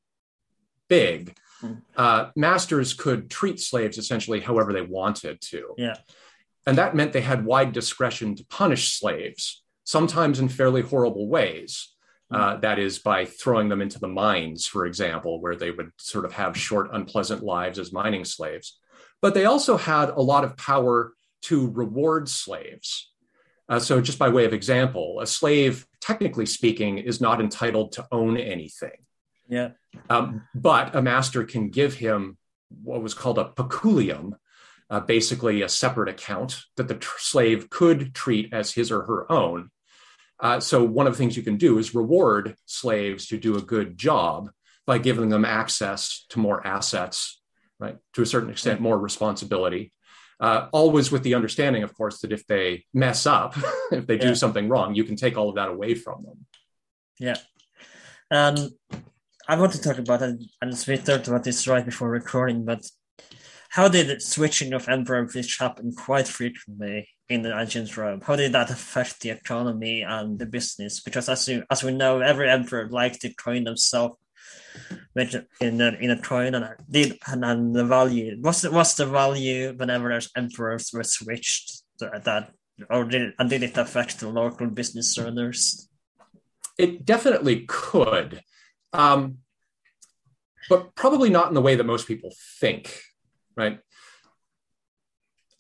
big, 0.90 1.34
hmm. 1.60 1.74
uh, 1.96 2.30
masters 2.36 2.92
could 2.92 3.30
treat 3.30 3.58
slaves 3.58 3.96
essentially 3.96 4.40
however 4.40 4.74
they 4.74 4.82
wanted 4.82 5.40
to. 5.40 5.74
Yeah. 5.78 5.96
And 6.66 6.76
that 6.76 6.94
meant 6.94 7.14
they 7.14 7.22
had 7.22 7.46
wide 7.46 7.72
discretion 7.72 8.36
to 8.36 8.44
punish 8.44 8.92
slaves 8.98 9.62
sometimes 9.84 10.38
in 10.38 10.48
fairly 10.48 10.82
horrible 10.82 11.26
ways. 11.28 11.88
Uh, 12.32 12.56
that 12.58 12.78
is 12.78 13.00
by 13.00 13.24
throwing 13.24 13.68
them 13.68 13.82
into 13.82 13.98
the 13.98 14.06
mines, 14.06 14.64
for 14.64 14.86
example, 14.86 15.40
where 15.40 15.56
they 15.56 15.72
would 15.72 15.90
sort 15.96 16.24
of 16.24 16.32
have 16.32 16.56
short, 16.56 16.88
unpleasant 16.92 17.42
lives 17.42 17.76
as 17.76 17.92
mining 17.92 18.24
slaves. 18.24 18.78
But 19.20 19.34
they 19.34 19.46
also 19.46 19.76
had 19.76 20.10
a 20.10 20.20
lot 20.20 20.44
of 20.44 20.56
power 20.56 21.12
to 21.46 21.68
reward 21.72 22.28
slaves. 22.28 23.10
Uh, 23.68 23.80
so, 23.80 24.00
just 24.00 24.20
by 24.20 24.28
way 24.28 24.44
of 24.44 24.52
example, 24.52 25.18
a 25.20 25.26
slave, 25.26 25.88
technically 26.00 26.46
speaking, 26.46 26.98
is 26.98 27.20
not 27.20 27.40
entitled 27.40 27.90
to 27.92 28.06
own 28.12 28.36
anything. 28.36 29.04
Yeah. 29.48 29.70
Um, 30.08 30.42
but 30.54 30.94
a 30.94 31.02
master 31.02 31.44
can 31.44 31.70
give 31.70 31.94
him 31.94 32.36
what 32.82 33.02
was 33.02 33.14
called 33.14 33.38
a 33.38 33.46
peculium, 33.46 34.36
uh, 34.88 35.00
basically 35.00 35.62
a 35.62 35.68
separate 35.68 36.08
account 36.08 36.60
that 36.76 36.88
the 36.88 36.94
tr- 36.94 37.18
slave 37.18 37.70
could 37.70 38.14
treat 38.14 38.52
as 38.52 38.72
his 38.72 38.90
or 38.90 39.02
her 39.02 39.30
own. 39.30 39.70
Uh, 40.38 40.58
so, 40.58 40.82
one 40.82 41.06
of 41.06 41.12
the 41.12 41.18
things 41.18 41.36
you 41.36 41.42
can 41.42 41.56
do 41.56 41.78
is 41.78 41.94
reward 41.94 42.54
slaves 42.64 43.26
to 43.26 43.38
do 43.38 43.56
a 43.56 43.62
good 43.62 43.98
job 43.98 44.50
by 44.86 44.98
giving 44.98 45.28
them 45.28 45.44
access 45.44 46.24
to 46.30 46.38
more 46.38 46.66
assets, 46.66 47.40
right? 47.78 47.98
To 48.14 48.22
a 48.22 48.26
certain 48.26 48.50
extent, 48.50 48.80
more 48.80 48.98
responsibility. 48.98 49.92
Uh, 50.40 50.68
always 50.72 51.12
with 51.12 51.22
the 51.22 51.34
understanding, 51.34 51.82
of 51.82 51.94
course, 51.94 52.20
that 52.20 52.32
if 52.32 52.46
they 52.46 52.86
mess 52.94 53.26
up, 53.26 53.54
if 53.92 54.06
they 54.06 54.16
do 54.16 54.34
something 54.34 54.68
wrong, 54.68 54.94
you 54.94 55.04
can 55.04 55.16
take 55.16 55.36
all 55.36 55.50
of 55.50 55.56
that 55.56 55.68
away 55.68 55.94
from 55.94 56.24
them. 56.24 56.46
Yeah. 57.18 57.36
Um, 58.30 58.70
I 59.50 59.56
want 59.56 59.72
to 59.72 59.82
talk 59.82 59.98
about 59.98 60.22
it, 60.22 60.40
and 60.62 60.84
we 60.86 60.96
talked 60.96 61.26
about 61.26 61.42
this 61.42 61.66
right 61.66 61.84
before 61.84 62.08
recording, 62.08 62.64
but 62.64 62.88
how 63.70 63.88
did 63.88 64.22
switching 64.22 64.72
of 64.72 64.88
emperor 64.88 65.24
which 65.24 65.58
happened 65.58 65.96
quite 65.96 66.28
frequently 66.28 67.08
in 67.28 67.42
the 67.42 67.58
ancient 67.58 67.96
Rome, 67.96 68.20
how 68.20 68.36
did 68.36 68.52
that 68.52 68.70
affect 68.70 69.18
the 69.18 69.30
economy 69.30 70.02
and 70.02 70.38
the 70.38 70.46
business? 70.46 71.00
Because 71.00 71.28
as 71.28 71.50
as 71.68 71.82
we 71.82 71.90
know, 71.92 72.20
every 72.20 72.48
emperor 72.48 72.88
liked 72.90 73.22
to 73.22 73.34
coin 73.34 73.64
themselves 73.64 74.14
which 75.14 75.34
in 75.60 75.80
a, 75.80 75.88
in 75.98 76.12
a 76.12 76.22
coin 76.22 76.54
and 76.54 76.68
did 76.88 77.18
and, 77.26 77.44
and 77.44 77.74
the 77.74 77.84
value 77.84 78.36
what's 78.40 78.62
the, 78.62 78.70
what's 78.70 78.94
the 78.94 79.06
value 79.06 79.72
whenever 79.76 80.20
emperors 80.36 80.92
were 80.92 81.02
switched 81.02 81.82
that 81.98 82.50
or 82.88 83.04
did 83.04 83.32
and 83.38 83.50
did 83.50 83.64
it 83.64 83.76
affect 83.76 84.20
the 84.20 84.28
local 84.28 84.68
business 84.68 85.18
owners? 85.18 85.88
It 86.78 87.04
definitely 87.04 87.64
could 87.66 88.42
um, 88.92 89.38
but 90.68 90.94
probably 90.94 91.30
not 91.30 91.48
in 91.48 91.54
the 91.54 91.60
way 91.60 91.74
that 91.74 91.84
most 91.84 92.06
people 92.06 92.32
think, 92.60 93.00
right? 93.56 93.80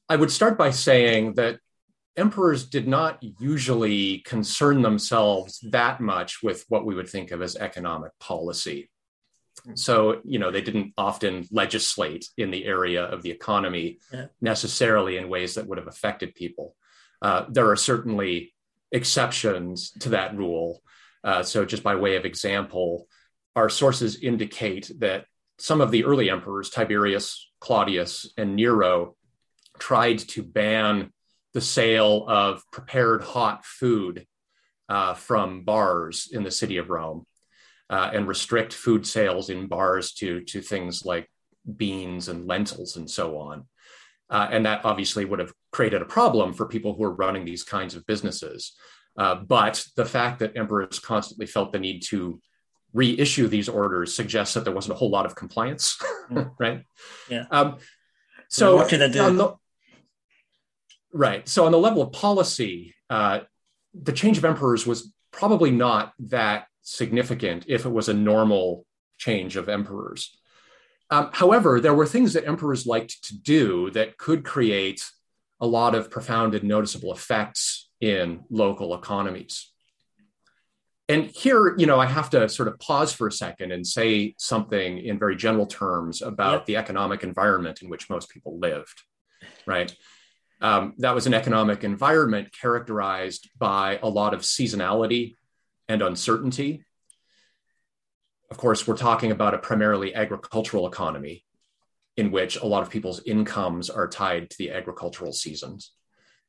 I 0.08 0.16
would 0.16 0.30
start 0.30 0.58
by 0.58 0.70
saying 0.70 1.34
that 1.34 1.58
emperors 2.16 2.68
did 2.68 2.88
not 2.88 3.22
usually 3.38 4.18
concern 4.18 4.82
themselves 4.82 5.60
that 5.70 6.00
much 6.00 6.42
with 6.42 6.64
what 6.68 6.84
we 6.84 6.94
would 6.94 7.08
think 7.08 7.30
of 7.30 7.42
as 7.42 7.56
economic 7.56 8.12
policy. 8.18 8.90
So, 9.74 10.20
you 10.24 10.38
know, 10.38 10.50
they 10.50 10.62
didn't 10.62 10.94
often 10.96 11.46
legislate 11.50 12.28
in 12.36 12.50
the 12.50 12.64
area 12.64 13.04
of 13.04 13.22
the 13.22 13.30
economy 13.30 13.98
yeah. 14.12 14.26
necessarily 14.40 15.16
in 15.16 15.28
ways 15.28 15.54
that 15.54 15.66
would 15.66 15.78
have 15.78 15.88
affected 15.88 16.34
people. 16.34 16.76
Uh, 17.20 17.44
there 17.48 17.68
are 17.70 17.76
certainly 17.76 18.54
exceptions 18.90 19.90
to 20.00 20.10
that 20.10 20.36
rule. 20.36 20.82
Uh, 21.22 21.42
so, 21.42 21.64
just 21.64 21.82
by 21.82 21.94
way 21.94 22.16
of 22.16 22.24
example, 22.24 23.06
our 23.60 23.68
sources 23.68 24.16
indicate 24.22 24.90
that 25.00 25.26
some 25.58 25.82
of 25.82 25.90
the 25.90 26.04
early 26.04 26.30
emperors, 26.30 26.70
Tiberius, 26.70 27.52
Claudius, 27.60 28.32
and 28.38 28.56
Nero, 28.56 29.16
tried 29.78 30.18
to 30.18 30.42
ban 30.42 31.12
the 31.52 31.60
sale 31.60 32.24
of 32.26 32.62
prepared 32.72 33.22
hot 33.22 33.66
food 33.66 34.26
uh, 34.88 35.12
from 35.12 35.64
bars 35.64 36.30
in 36.32 36.42
the 36.42 36.50
city 36.50 36.78
of 36.78 36.88
Rome 36.88 37.26
uh, 37.90 38.10
and 38.14 38.26
restrict 38.26 38.72
food 38.72 39.06
sales 39.06 39.50
in 39.50 39.66
bars 39.66 40.14
to, 40.14 40.40
to 40.44 40.62
things 40.62 41.04
like 41.04 41.30
beans 41.76 42.28
and 42.28 42.46
lentils 42.46 42.96
and 42.96 43.10
so 43.10 43.38
on. 43.38 43.66
Uh, 44.30 44.48
and 44.50 44.64
that 44.64 44.86
obviously 44.86 45.26
would 45.26 45.38
have 45.38 45.52
created 45.70 46.00
a 46.00 46.06
problem 46.06 46.54
for 46.54 46.64
people 46.64 46.94
who 46.94 47.04
are 47.04 47.14
running 47.14 47.44
these 47.44 47.62
kinds 47.62 47.94
of 47.94 48.06
businesses. 48.06 48.72
Uh, 49.18 49.34
but 49.34 49.84
the 49.96 50.06
fact 50.06 50.38
that 50.38 50.56
emperors 50.56 50.98
constantly 50.98 51.44
felt 51.44 51.72
the 51.72 51.78
need 51.78 52.00
to 52.00 52.40
reissue 52.92 53.46
these 53.46 53.68
orders 53.68 54.14
suggests 54.14 54.54
that 54.54 54.64
there 54.64 54.74
wasn't 54.74 54.94
a 54.94 54.96
whole 54.96 55.10
lot 55.10 55.26
of 55.26 55.34
compliance, 55.34 55.96
mm. 56.30 56.50
right? 56.58 56.84
Yeah. 57.28 57.44
Um, 57.50 57.78
so, 58.48 58.76
what 58.76 58.88
can 58.88 59.02
I 59.02 59.08
do? 59.08 59.36
The, 59.36 59.54
right. 61.12 61.48
So, 61.48 61.66
on 61.66 61.72
the 61.72 61.78
level 61.78 62.02
of 62.02 62.12
policy, 62.12 62.94
uh, 63.08 63.40
the 63.94 64.12
change 64.12 64.38
of 64.38 64.44
emperors 64.44 64.86
was 64.86 65.12
probably 65.32 65.70
not 65.70 66.12
that 66.18 66.66
significant 66.82 67.64
if 67.68 67.84
it 67.84 67.90
was 67.90 68.08
a 68.08 68.14
normal 68.14 68.84
change 69.18 69.56
of 69.56 69.68
emperors. 69.68 70.36
Um, 71.10 71.30
however, 71.32 71.80
there 71.80 71.94
were 71.94 72.06
things 72.06 72.32
that 72.32 72.46
emperors 72.46 72.86
liked 72.86 73.24
to 73.24 73.38
do 73.38 73.90
that 73.92 74.16
could 74.16 74.44
create 74.44 75.04
a 75.60 75.66
lot 75.66 75.94
of 75.94 76.10
profound 76.10 76.54
and 76.54 76.64
noticeable 76.64 77.12
effects 77.12 77.90
in 78.00 78.44
local 78.48 78.94
economies 78.94 79.69
and 81.10 81.26
here 81.34 81.74
you 81.76 81.86
know 81.86 81.98
i 82.00 82.06
have 82.06 82.30
to 82.30 82.48
sort 82.48 82.68
of 82.68 82.78
pause 82.78 83.12
for 83.12 83.26
a 83.26 83.32
second 83.32 83.72
and 83.72 83.86
say 83.86 84.34
something 84.38 84.98
in 84.98 85.18
very 85.18 85.36
general 85.36 85.66
terms 85.66 86.22
about 86.22 86.60
yep. 86.60 86.66
the 86.66 86.76
economic 86.76 87.22
environment 87.22 87.82
in 87.82 87.90
which 87.90 88.08
most 88.08 88.30
people 88.30 88.58
lived 88.58 89.02
right? 89.66 89.94
Um, 90.60 90.94
that 90.98 91.14
was 91.14 91.26
an 91.26 91.34
economic 91.34 91.84
environment 91.84 92.48
characterized 92.58 93.48
by 93.58 93.98
a 94.02 94.08
lot 94.08 94.34
of 94.34 94.40
seasonality 94.40 95.36
and 95.88 96.02
uncertainty. 96.02 96.84
Of 98.50 98.58
course 98.58 98.86
we're 98.86 98.96
talking 98.96 99.30
about 99.30 99.54
a 99.54 99.58
primarily 99.58 100.14
agricultural 100.14 100.86
economy 100.86 101.44
in 102.16 102.30
which 102.30 102.56
a 102.56 102.66
lot 102.66 102.82
of 102.82 102.90
people's 102.90 103.22
incomes 103.24 103.88
are 103.88 104.08
tied 104.08 104.50
to 104.50 104.58
the 104.58 104.72
agricultural 104.72 105.32
seasons 105.32 105.92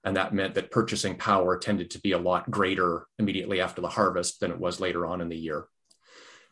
and 0.04 0.16
that 0.18 0.34
meant 0.34 0.56
that 0.56 0.72
purchasing 0.72 1.16
power 1.16 1.58
tended 1.58 1.92
to 1.92 2.02
be 2.02 2.12
a 2.14 2.18
lot 2.18 2.50
greater 2.50 3.06
immediately 3.20 3.62
after 3.62 3.82
the 3.82 3.90
harvest 3.90 4.40
than 4.40 4.52
it 4.52 4.60
was 4.60 4.80
later 4.80 5.06
on 5.06 5.22
in 5.22 5.30
the 5.30 5.38
year. 5.38 5.68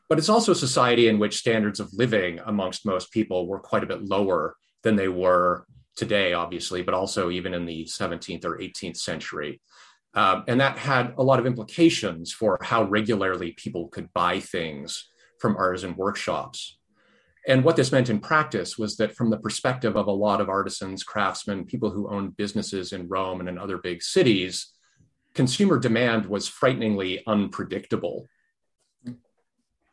But 0.08 0.18
it's 0.18 0.30
also 0.30 0.54
a 0.54 0.56
society 0.56 1.08
in 1.08 1.20
which 1.20 1.38
standards 1.38 1.80
of 1.80 1.94
living 1.94 2.40
amongst 2.46 2.86
most 2.86 3.12
people 3.12 3.48
were 3.48 3.60
quite 3.60 3.84
a 3.84 3.88
bit 3.88 4.04
lower 4.04 4.56
than 4.84 4.96
they 4.96 5.08
were 5.08 5.66
today, 5.96 6.34
obviously, 6.34 6.82
but 6.82 6.94
also 6.94 7.30
even 7.30 7.54
in 7.54 7.66
the 7.66 7.86
17th 7.86 8.46
or 8.46 8.58
18th 8.58 8.98
century. 8.98 9.62
Um, 10.16 10.44
and 10.48 10.60
that 10.62 10.78
had 10.78 11.14
a 11.18 11.24
lot 11.24 11.40
of 11.40 11.46
implications 11.46 12.34
for 12.34 12.58
how 12.62 12.84
regularly 12.84 13.52
people 13.52 13.90
could 13.90 14.12
buy 14.14 14.40
things 14.40 15.08
from 15.40 15.58
artisan 15.58 15.96
workshops. 15.96 16.79
And 17.48 17.64
what 17.64 17.76
this 17.76 17.92
meant 17.92 18.10
in 18.10 18.20
practice 18.20 18.78
was 18.78 18.98
that, 18.98 19.16
from 19.16 19.30
the 19.30 19.38
perspective 19.38 19.96
of 19.96 20.08
a 20.08 20.12
lot 20.12 20.42
of 20.42 20.50
artisans, 20.50 21.04
craftsmen, 21.04 21.66
people 21.66 21.90
who 21.90 22.10
owned 22.10 22.38
businesses 22.38 22.92
in 22.94 23.08
Rome 23.08 23.40
and 23.40 23.50
in 23.50 23.58
other 23.58 23.78
big 23.78 24.04
cities, 24.04 24.74
consumer 25.34 25.80
demand 25.80 26.26
was 26.26 26.48
frighteningly 26.48 27.24
unpredictable. 27.26 28.28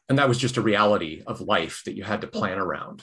And 0.09 0.19
that 0.19 0.29
was 0.29 0.39
just 0.39 0.57
a 0.57 0.63
reality 0.63 1.23
of 1.27 1.41
life 1.41 1.83
that 1.85 1.97
you 1.97 2.05
had 2.05 2.21
to 2.21 2.27
plan 2.27 2.59
around. 2.59 3.03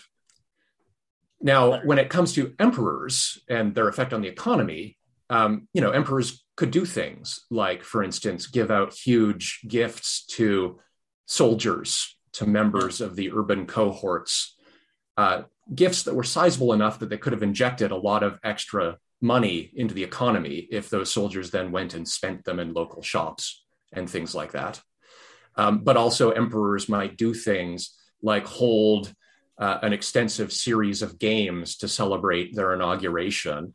Now, 1.41 1.84
when 1.84 1.97
it 1.97 2.10
comes 2.10 2.34
to 2.34 2.53
emperors 2.60 3.41
and 3.49 3.75
their 3.75 3.89
effect 3.89 4.13
on 4.13 4.21
the 4.21 4.29
economy, 4.29 4.97
um, 5.29 5.67
you 5.73 5.82
know, 5.82 5.91
emperors 5.91 6.45
could 6.56 6.71
do 6.71 6.86
things 6.86 7.45
like, 7.49 7.84
for 7.84 8.03
instance, 8.03 8.47
give 8.47 8.71
out 8.71 8.93
huge 8.93 9.62
gifts 9.67 10.25
to 10.27 10.79
soldiers 11.25 12.12
to 12.34 12.46
members 12.46 13.02
of 13.02 13.15
the 13.15 13.32
urban 13.32 13.65
cohorts 13.65 14.56
uh, 15.17 15.43
gifts 15.74 16.04
that 16.04 16.15
were 16.15 16.24
sizable 16.24 16.74
enough 16.74 17.00
that 17.00 17.10
they 17.10 17.17
could 17.17 17.34
have 17.34 17.43
injected 17.43 17.91
a 17.91 17.96
lot 17.96 18.24
of 18.24 18.39
extra 18.43 18.98
money 19.22 19.72
into 19.76 19.93
the 19.93 20.04
economy 20.04 20.67
if 20.72 20.89
those 20.89 21.12
soldiers 21.12 21.52
then 21.52 21.72
went 21.72 21.93
and 21.93 22.08
spent 22.08 22.43
them 22.43 22.60
in 22.60 22.74
local 22.74 23.02
shops 23.02 23.63
and 23.93 24.10
things 24.10 24.36
like 24.36 24.52
that. 24.52 24.82
Um, 25.56 25.84
but 25.84 25.98
also, 25.98 26.32
emperors 26.32 26.89
might 26.89 27.15
do 27.15 27.34
things 27.34 27.96
like 28.22 28.46
hold 28.46 29.13
uh, 29.60 29.78
an 29.84 29.93
extensive 29.93 30.52
series 30.52 31.02
of 31.02 31.19
games 31.19 31.78
to 31.78 31.88
celebrate 31.88 32.56
their 32.56 32.74
inauguration 32.74 33.74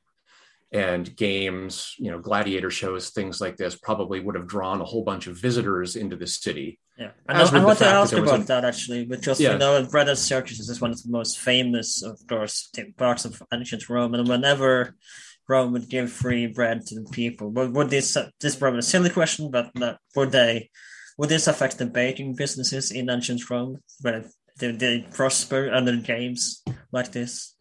and 0.72 1.16
games, 1.16 1.94
you 1.98 2.10
know, 2.10 2.18
gladiator 2.18 2.70
shows, 2.70 3.10
things 3.10 3.40
like 3.40 3.56
this 3.56 3.76
probably 3.76 4.20
would 4.20 4.34
have 4.34 4.46
drawn 4.46 4.80
a 4.80 4.84
whole 4.84 5.04
bunch 5.04 5.26
of 5.26 5.36
visitors 5.36 5.96
into 5.96 6.16
the 6.16 6.26
city. 6.26 6.78
Yeah, 6.98 7.10
I, 7.28 7.42
I 7.42 7.64
want 7.64 7.78
to 7.78 7.86
ask 7.86 8.12
about 8.12 8.48
that 8.48 8.64
actually, 8.64 9.04
because 9.04 9.40
yeah. 9.40 9.52
you 9.52 9.58
know, 9.58 9.86
Bretta's 9.86 10.20
Circus 10.20 10.58
is 10.58 10.80
one 10.80 10.90
of 10.90 11.00
the 11.00 11.10
most 11.10 11.38
famous, 11.38 12.02
of 12.02 12.18
course, 12.26 12.72
parts 12.96 13.24
of 13.24 13.40
ancient 13.54 13.88
Rome, 13.88 14.14
and 14.14 14.28
whenever 14.28 14.96
Rome 15.48 15.72
would 15.72 15.88
give 15.88 16.10
free 16.10 16.48
bread 16.48 16.84
to 16.86 16.96
the 16.96 17.08
people, 17.10 17.50
would, 17.50 17.72
would 17.72 17.90
this 17.90 18.14
this 18.14 18.54
is 18.54 18.56
probably 18.56 18.80
a 18.80 18.82
silly 18.82 19.10
question, 19.10 19.48
but 19.48 19.70
would 20.16 20.32
they 20.32 20.70
would 21.18 21.28
this 21.28 21.46
affect 21.46 21.78
the 21.78 21.86
baking 21.86 22.34
businesses 22.34 22.90
in 22.90 23.08
ancient 23.08 23.48
Rome? 23.48 23.78
Where 24.00 24.24
they, 24.58 24.72
they 24.72 25.06
prosper 25.12 25.70
under 25.72 25.96
games 25.96 26.64
like 26.90 27.12
this? 27.12 27.54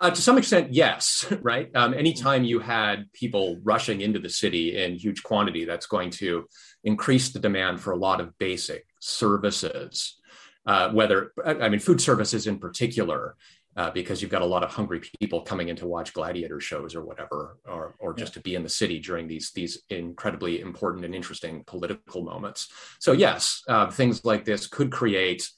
Uh, 0.00 0.10
to 0.10 0.20
some 0.20 0.36
extent, 0.36 0.74
yes, 0.74 1.24
right? 1.42 1.70
Um, 1.74 1.94
anytime 1.94 2.44
you 2.44 2.58
had 2.58 3.10
people 3.12 3.58
rushing 3.62 4.00
into 4.00 4.18
the 4.18 4.28
city 4.28 4.82
in 4.82 4.96
huge 4.96 5.22
quantity, 5.22 5.64
that's 5.64 5.86
going 5.86 6.10
to 6.10 6.46
increase 6.84 7.30
the 7.30 7.38
demand 7.38 7.80
for 7.80 7.92
a 7.92 7.96
lot 7.96 8.20
of 8.20 8.36
basic 8.38 8.86
services, 9.00 10.20
uh, 10.66 10.90
whether, 10.90 11.32
I 11.44 11.68
mean, 11.68 11.80
food 11.80 12.00
services 12.00 12.46
in 12.46 12.58
particular, 12.58 13.36
uh, 13.76 13.90
because 13.90 14.20
you've 14.20 14.30
got 14.30 14.42
a 14.42 14.46
lot 14.46 14.62
of 14.62 14.70
hungry 14.70 15.00
people 15.18 15.40
coming 15.40 15.68
in 15.68 15.76
to 15.76 15.86
watch 15.86 16.12
gladiator 16.12 16.60
shows 16.60 16.94
or 16.94 17.04
whatever, 17.04 17.56
or, 17.66 17.94
or 17.98 18.12
just 18.12 18.32
yeah. 18.32 18.34
to 18.34 18.40
be 18.42 18.54
in 18.54 18.62
the 18.62 18.68
city 18.68 19.00
during 19.00 19.26
these, 19.26 19.50
these 19.52 19.82
incredibly 19.88 20.60
important 20.60 21.04
and 21.04 21.14
interesting 21.14 21.64
political 21.66 22.22
moments. 22.22 22.68
So, 23.00 23.12
yes, 23.12 23.62
uh, 23.68 23.90
things 23.90 24.24
like 24.24 24.44
this 24.44 24.66
could 24.66 24.92
create 24.92 25.48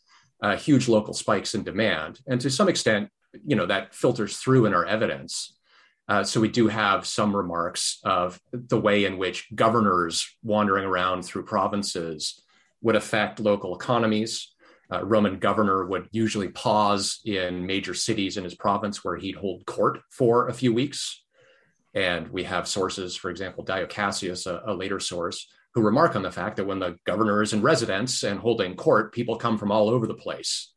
uh, 0.43 0.57
huge 0.57 0.89
local 0.89 1.15
spikes 1.15 1.55
in 1.55 1.65
demand. 1.65 2.21
And 2.27 2.41
to 2.41 2.51
some 2.51 2.69
extent, 2.69 3.09
you 3.45 3.57
know, 3.57 3.67
that 3.67 3.95
filters 3.95 4.37
through 4.37 4.67
in 4.67 4.75
our 4.75 4.87
evidence. 4.87 5.54
Uh, 6.09 6.23
so 6.23 6.41
we 6.41 6.49
do 6.49 6.69
have 6.69 7.07
some 7.07 7.35
remarks 7.35 7.99
of 8.05 8.39
the 8.53 8.79
way 8.79 9.05
in 9.05 9.17
which 9.17 9.49
governors 9.55 10.27
wandering 10.43 10.85
around 10.85 11.23
through 11.23 11.45
provinces 11.45 12.43
would 12.83 12.97
affect 12.97 13.41
local 13.41 13.75
economies. 13.75 14.55
Uh, 14.93 15.03
Roman 15.05 15.39
governor 15.39 15.87
would 15.87 16.09
usually 16.13 16.49
pause 16.49 17.21
in 17.25 17.65
major 17.65 17.95
cities 17.95 18.37
in 18.37 18.45
his 18.45 18.55
province 18.55 19.03
where 19.03 19.17
he'd 19.17 19.37
hold 19.37 19.65
court 19.65 20.01
for 20.11 20.49
a 20.49 20.55
few 20.55 20.75
weeks. 20.75 21.23
And 21.95 22.29
we 22.29 22.45
have 22.45 22.69
sources, 22.69 23.17
for 23.17 23.31
example, 23.31 23.65
Dio 23.65 23.87
Cassius, 23.87 24.47
a, 24.47 24.63
a 24.67 24.75
later 24.75 25.01
source, 25.01 25.49
who 25.73 25.81
remark 25.81 26.17
on 26.17 26.23
the 26.23 26.31
fact 26.31 26.57
that 26.57 26.67
when 26.67 26.81
the 26.81 26.99
governor 27.05 27.43
is 27.43 27.55
in 27.55 27.63
residence 27.63 28.23
and 28.25 28.39
holding 28.39 28.77
court, 28.77 29.13
people 29.13 29.37
come 29.37 29.57
from 29.57 29.73
all 29.73 29.89
over 29.89 30.07
the 30.07 30.15
place, 30.15 30.74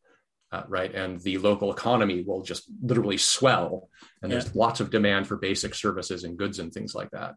uh, 0.51 0.63
right? 0.67 0.93
And 0.93 1.19
the 1.21 1.38
local 1.38 1.71
economy 1.71 2.23
will 2.23 2.41
just 2.41 2.63
literally 2.81 3.17
swell, 3.17 3.89
and 4.21 4.31
yeah. 4.31 4.39
there's 4.39 4.55
lots 4.55 4.79
of 4.79 4.89
demand 4.89 5.27
for 5.27 5.38
basic 5.38 5.75
services 5.75 6.23
and 6.23 6.38
goods 6.38 6.60
and 6.60 6.73
things 6.73 6.95
like 6.95 7.12
that. 7.12 7.36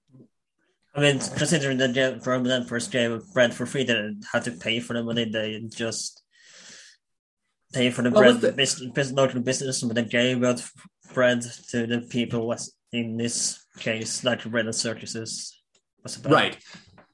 I 0.95 1.01
mean, 1.01 1.21
considering 1.37 1.79
that 1.79 2.23
Roman 2.27 2.51
emperors 2.51 2.89
gave 2.89 3.23
bread 3.33 3.55
for 3.55 3.65
free, 3.67 3.85
they 3.85 4.13
had 4.33 4.45
to 4.45 4.53
pay 4.53 4.81
for 4.81 4.95
the 4.95 5.05
money. 5.05 5.25
They 5.25 5.61
just 5.69 6.23
pay 7.73 7.91
for 7.91 8.03
the 8.03 8.11
well, 8.11 8.23
bread, 8.23 8.41
the, 8.41 8.53
business, 8.53 9.13
local 9.13 9.41
business, 9.41 9.83
but 9.83 9.95
they 9.95 10.05
gave 10.05 10.43
out 10.43 10.63
bread 11.15 11.43
to 11.71 11.87
the 11.87 12.01
people. 12.11 12.55
In 12.93 13.17
this 13.17 13.65
case, 13.79 14.25
like 14.25 14.45
bread 14.51 14.65
and 14.65 14.75
circuses. 14.75 15.57
Right. 16.25 16.59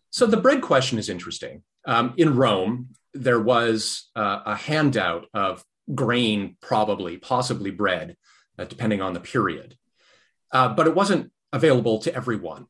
So 0.08 0.26
the 0.26 0.38
bread 0.38 0.62
question 0.62 0.98
is 0.98 1.10
interesting. 1.10 1.62
Um, 1.84 2.14
in 2.16 2.34
Rome, 2.34 2.88
there 3.12 3.40
was 3.40 4.10
uh, 4.16 4.40
a 4.46 4.54
handout 4.54 5.26
of 5.34 5.62
grain, 5.94 6.56
probably, 6.60 7.16
possibly 7.16 7.70
bread, 7.70 8.16
uh, 8.58 8.64
depending 8.64 9.00
on 9.00 9.12
the 9.12 9.20
period. 9.20 9.76
Uh, 10.52 10.68
but 10.68 10.86
it 10.86 10.94
wasn't 10.94 11.32
available 11.52 11.98
to 12.00 12.14
everyone. 12.14 12.66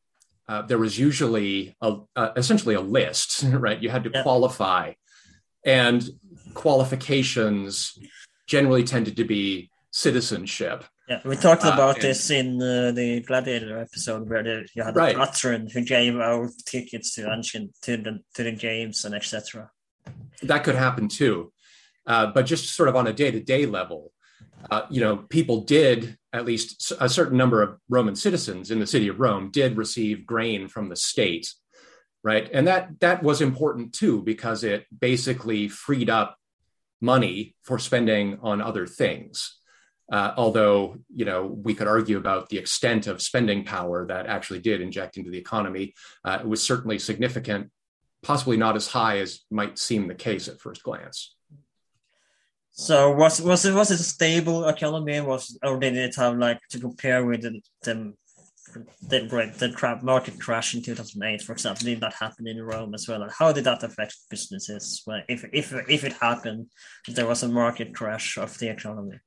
Uh, 0.47 0.61
there 0.61 0.77
was 0.77 0.97
usually 0.97 1.75
a, 1.81 1.97
essentially 2.35 2.75
a 2.75 2.81
list, 2.81 3.43
right? 3.47 3.81
You 3.81 3.89
had 3.89 4.03
to 4.05 4.11
yeah. 4.13 4.23
qualify, 4.23 4.93
and 5.65 6.07
qualifications 6.53 7.97
generally 8.47 8.83
tended 8.83 9.17
to 9.17 9.25
be 9.25 9.69
citizenship. 9.91 10.85
Yeah, 11.09 11.21
we 11.23 11.35
talked 11.35 11.65
uh, 11.65 11.71
about 11.73 11.99
this 12.01 12.29
in 12.29 12.61
uh, 12.61 12.91
the 12.91 13.21
Gladiator 13.21 13.79
episode 13.79 14.29
where 14.29 14.65
you 14.73 14.83
had 14.83 14.95
right. 14.95 15.15
a 15.15 15.25
patron 15.25 15.67
who 15.67 15.81
gave 15.81 16.17
out 16.17 16.49
tickets 16.65 17.15
to 17.15 17.31
ancient 17.31 17.71
to 17.83 17.97
the 17.97 18.19
to 18.35 18.43
the 18.43 18.51
games 18.51 19.05
and 19.05 19.15
etc. 19.15 19.71
That 20.43 20.63
could 20.63 20.75
happen 20.75 21.07
too, 21.07 21.51
uh, 22.07 22.27
but 22.27 22.45
just 22.45 22.73
sort 22.73 22.89
of 22.89 22.95
on 22.95 23.05
a 23.05 23.13
day 23.13 23.29
to 23.29 23.39
day 23.39 23.65
level, 23.65 24.11
uh, 24.71 24.83
you 24.89 25.01
know, 25.01 25.17
people 25.17 25.61
did 25.61 26.17
at 26.33 26.45
least 26.45 26.91
a 26.99 27.09
certain 27.09 27.37
number 27.37 27.61
of 27.61 27.77
Roman 27.89 28.15
citizens 28.15 28.71
in 28.71 28.79
the 28.79 28.87
city 28.87 29.07
of 29.07 29.19
Rome 29.19 29.51
did 29.51 29.77
receive 29.77 30.25
grain 30.25 30.67
from 30.67 30.89
the 30.89 30.95
state, 30.95 31.53
right? 32.23 32.49
And 32.51 32.67
that 32.67 32.99
that 33.01 33.23
was 33.23 33.41
important 33.41 33.93
too 33.93 34.21
because 34.21 34.63
it 34.63 34.85
basically 34.97 35.67
freed 35.67 36.09
up 36.09 36.37
money 37.01 37.55
for 37.63 37.77
spending 37.77 38.39
on 38.41 38.61
other 38.61 38.87
things. 38.87 39.53
Uh, 40.09 40.33
although 40.37 40.97
you 41.13 41.25
know 41.25 41.45
we 41.45 41.73
could 41.73 41.87
argue 41.87 42.17
about 42.17 42.47
the 42.49 42.57
extent 42.57 43.07
of 43.07 43.21
spending 43.21 43.65
power 43.65 44.07
that 44.07 44.25
actually 44.25 44.59
did 44.59 44.81
inject 44.81 45.17
into 45.17 45.29
the 45.29 45.37
economy, 45.37 45.93
uh, 46.23 46.39
it 46.41 46.47
was 46.47 46.63
certainly 46.63 46.97
significant, 46.97 47.69
possibly 48.23 48.57
not 48.57 48.75
as 48.75 48.87
high 48.87 49.19
as 49.19 49.41
might 49.51 49.77
seem 49.77 50.07
the 50.07 50.15
case 50.15 50.47
at 50.47 50.59
first 50.61 50.81
glance. 50.83 51.36
So 52.79 53.11
was 53.11 53.41
was 53.41 53.65
it 53.65 53.73
was 53.73 53.89
it 53.89 53.99
a 53.99 54.03
stable 54.03 54.67
economy? 54.67 55.19
Was 55.19 55.57
or 55.63 55.79
did 55.79 55.97
it 55.97 56.15
have 56.15 56.37
like 56.37 56.59
to 56.69 56.79
compare 56.79 57.25
with 57.25 57.41
the 57.41 57.59
the 57.81 58.13
the, 59.01 59.53
the 59.57 59.73
crap 59.75 60.03
market 60.03 60.39
crash 60.39 60.75
in 60.75 60.83
two 60.83 60.93
thousand 60.93 61.23
eight, 61.23 61.41
for 61.41 61.53
example? 61.53 61.85
Did 61.85 62.01
that 62.01 62.13
happen 62.13 62.47
in 62.47 62.61
Rome 62.61 62.93
as 62.93 63.07
well? 63.07 63.23
And 63.23 63.31
how 63.31 63.51
did 63.51 63.63
that 63.63 63.81
affect 63.81 64.15
businesses? 64.29 65.01
Well, 65.07 65.23
if 65.27 65.43
if 65.51 65.73
if 65.89 66.03
it 66.03 66.13
happened, 66.13 66.67
if 67.07 67.15
there 67.15 67.25
was 67.25 67.41
a 67.41 67.47
market 67.47 67.95
crash 67.95 68.37
of 68.37 68.55
the 68.59 68.69
economy 68.69 69.19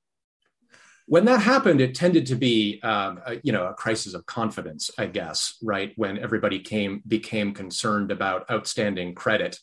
when 1.06 1.24
that 1.24 1.40
happened, 1.40 1.80
it 1.80 1.96
tended 1.96 2.24
to 2.26 2.36
be, 2.36 2.78
um, 2.84 3.20
a, 3.26 3.40
you 3.42 3.50
know, 3.50 3.66
a 3.66 3.74
crisis 3.74 4.14
of 4.14 4.26
confidence, 4.26 4.92
I 4.96 5.06
guess, 5.06 5.56
right? 5.60 5.92
When 5.96 6.16
everybody 6.18 6.60
came 6.60 7.02
became 7.08 7.52
concerned 7.52 8.12
about 8.12 8.48
outstanding 8.48 9.16
credit, 9.16 9.58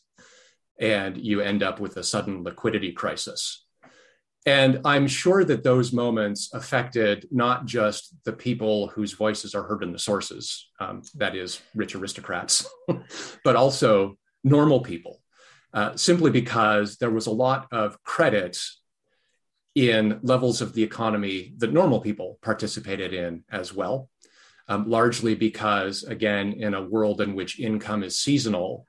and 0.78 1.16
you 1.16 1.40
end 1.40 1.62
up 1.62 1.80
with 1.80 1.96
a 1.96 2.04
sudden 2.04 2.44
liquidity 2.44 2.92
crisis. 2.92 3.64
And 4.46 4.80
I'm 4.84 5.08
sure 5.08 5.44
that 5.44 5.62
those 5.62 5.92
moments 5.92 6.52
affected 6.54 7.28
not 7.30 7.66
just 7.66 8.14
the 8.24 8.32
people 8.32 8.88
whose 8.88 9.12
voices 9.12 9.54
are 9.54 9.62
heard 9.62 9.82
in 9.82 9.92
the 9.92 9.98
sources, 9.98 10.70
um, 10.80 11.02
that 11.16 11.36
is, 11.36 11.60
rich 11.74 11.94
aristocrats, 11.94 12.66
but 13.44 13.56
also 13.56 14.16
normal 14.44 14.80
people, 14.80 15.20
uh, 15.74 15.96
simply 15.96 16.30
because 16.30 16.96
there 16.96 17.10
was 17.10 17.26
a 17.26 17.32
lot 17.32 17.66
of 17.72 18.02
credit 18.04 18.58
in 19.74 20.18
levels 20.22 20.60
of 20.60 20.72
the 20.72 20.82
economy 20.82 21.54
that 21.58 21.72
normal 21.72 22.00
people 22.00 22.38
participated 22.42 23.12
in 23.12 23.44
as 23.50 23.74
well, 23.74 24.08
um, 24.68 24.88
largely 24.88 25.34
because, 25.34 26.04
again, 26.04 26.52
in 26.54 26.74
a 26.74 26.82
world 26.82 27.20
in 27.20 27.34
which 27.34 27.60
income 27.60 28.02
is 28.02 28.16
seasonal, 28.16 28.86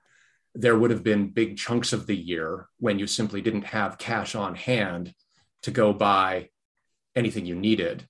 there 0.55 0.77
would 0.77 0.91
have 0.91 1.03
been 1.03 1.29
big 1.29 1.57
chunks 1.57 1.93
of 1.93 2.07
the 2.07 2.15
year 2.15 2.67
when 2.79 2.97
you 2.97 3.07
simply 3.07 3.41
didn't 3.41 3.65
have 3.65 3.97
cash 3.97 4.35
on 4.35 4.55
hand 4.55 5.13
to 5.63 5.71
go 5.71 5.93
buy 5.93 6.49
anything 7.15 7.45
you 7.45 7.55
needed. 7.55 8.07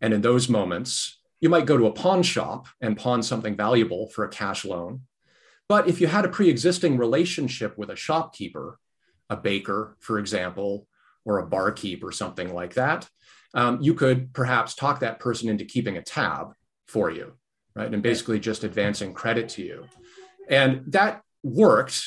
And 0.00 0.12
in 0.12 0.22
those 0.22 0.48
moments, 0.48 1.18
you 1.40 1.48
might 1.48 1.66
go 1.66 1.76
to 1.76 1.86
a 1.86 1.92
pawn 1.92 2.22
shop 2.22 2.68
and 2.80 2.96
pawn 2.96 3.22
something 3.22 3.56
valuable 3.56 4.08
for 4.08 4.24
a 4.24 4.28
cash 4.28 4.64
loan. 4.64 5.02
But 5.68 5.88
if 5.88 6.00
you 6.00 6.06
had 6.06 6.24
a 6.24 6.28
pre 6.28 6.48
existing 6.48 6.98
relationship 6.98 7.76
with 7.78 7.90
a 7.90 7.96
shopkeeper, 7.96 8.78
a 9.30 9.36
baker, 9.36 9.96
for 10.00 10.18
example, 10.18 10.86
or 11.24 11.38
a 11.38 11.46
barkeep 11.46 12.02
or 12.02 12.12
something 12.12 12.52
like 12.52 12.74
that, 12.74 13.08
um, 13.54 13.80
you 13.80 13.94
could 13.94 14.32
perhaps 14.32 14.74
talk 14.74 15.00
that 15.00 15.20
person 15.20 15.48
into 15.48 15.64
keeping 15.64 15.96
a 15.96 16.02
tab 16.02 16.52
for 16.86 17.10
you, 17.10 17.32
right? 17.74 17.92
And 17.92 18.02
basically 18.02 18.40
just 18.40 18.64
advancing 18.64 19.12
credit 19.12 19.48
to 19.50 19.62
you. 19.62 19.84
And 20.48 20.84
that 20.88 21.22
worked, 21.42 22.02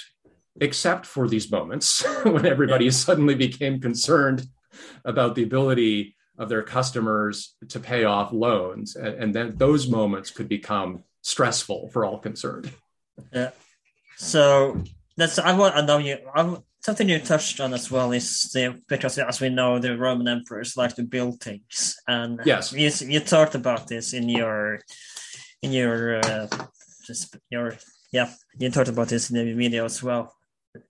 except 0.60 1.06
for 1.06 1.28
these 1.28 1.52
moments 1.52 2.06
when 2.24 2.46
everybody 2.46 2.90
suddenly 2.92 3.36
became 3.36 3.80
concerned 3.80 4.48
about 5.04 5.36
the 5.36 5.44
ability 5.44 6.16
of 6.38 6.50
their 6.50 6.64
customers 6.64 7.56
to 7.70 7.80
pay 7.80 8.04
off 8.04 8.34
loans. 8.34 8.96
And, 8.96 9.16
and 9.16 9.36
then 9.36 9.56
those 9.58 9.88
moments 9.88 10.32
could 10.32 10.50
become 10.50 11.04
stressful 11.22 11.90
for 11.90 12.06
all 12.06 12.20
concerned. 12.20 12.72
Yeah. 13.32 13.52
So 14.18 14.82
that's 15.18 15.40
I 15.40 15.54
want 15.54 15.76
I 15.76 15.82
know 15.82 15.98
you 15.98 16.18
I 16.34 16.58
something 16.86 17.10
you 17.10 17.20
touched 17.20 17.60
on 17.60 17.74
as 17.74 17.90
well 17.90 18.12
is 18.12 18.52
the 18.54 18.80
because 18.88 19.18
as 19.18 19.42
we 19.42 19.50
know 19.50 19.80
the 19.80 19.98
Roman 19.98 20.28
emperors 20.28 20.78
like 20.78 20.96
to 20.96 21.04
build 21.04 21.42
things 21.42 21.96
and 22.08 22.40
yes 22.46 22.72
you, 22.74 22.92
you 23.10 23.20
talked 23.20 23.56
about 23.56 23.88
this 23.88 24.14
in 24.14 24.30
your 24.30 24.80
in 25.62 25.72
your 25.72 26.20
uh, 26.20 26.48
just 27.08 27.36
your 27.50 27.76
yeah 28.12 28.30
you 28.60 28.70
talked 28.70 28.90
about 28.90 29.08
this 29.08 29.32
in 29.32 29.36
the 29.36 29.54
video 29.54 29.86
as 29.86 30.04
well 30.04 30.36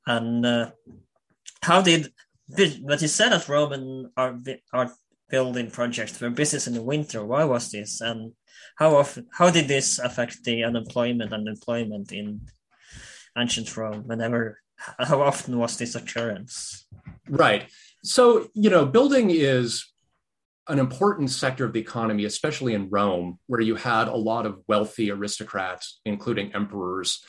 and 0.06 0.46
uh, 0.46 0.72
how 1.62 1.82
did 1.82 2.12
but 2.50 3.02
you 3.02 3.08
said 3.08 3.30
that 3.30 3.50
Roman 3.50 4.12
are 4.18 4.40
are 4.74 4.92
building 5.30 5.72
projects 5.72 6.18
for 6.18 6.30
business 6.30 6.68
in 6.68 6.74
the 6.74 6.84
winter 6.84 7.26
why 7.26 7.44
was 7.44 7.72
this 7.72 8.00
and 8.00 8.34
how 8.78 8.96
often 8.96 9.26
how 9.32 9.50
did 9.50 9.68
this 9.68 10.00
affect 10.00 10.44
the 10.44 10.64
unemployment 10.64 11.34
and 11.34 11.48
employment 11.48 12.12
in 12.12 12.42
ancient 13.38 13.76
Rome 13.76 14.04
whenever 14.06 14.60
how 14.78 15.22
often 15.22 15.58
was 15.58 15.78
this 15.78 15.96
occurrence? 15.96 16.86
Right. 17.30 17.70
So, 18.04 18.50
you 18.54 18.70
know, 18.70 18.86
building 18.86 19.30
is 19.32 19.86
an 20.68 20.80
important 20.80 21.30
sector 21.30 21.66
of 21.66 21.74
the 21.74 21.80
economy, 21.80 22.26
especially 22.26 22.74
in 22.74 22.90
Rome, 22.90 23.40
where 23.48 23.62
you 23.62 23.76
had 23.76 24.08
a 24.08 24.16
lot 24.16 24.46
of 24.46 24.60
wealthy 24.68 25.12
aristocrats, 25.12 26.02
including 26.06 26.54
emperors, 26.54 27.24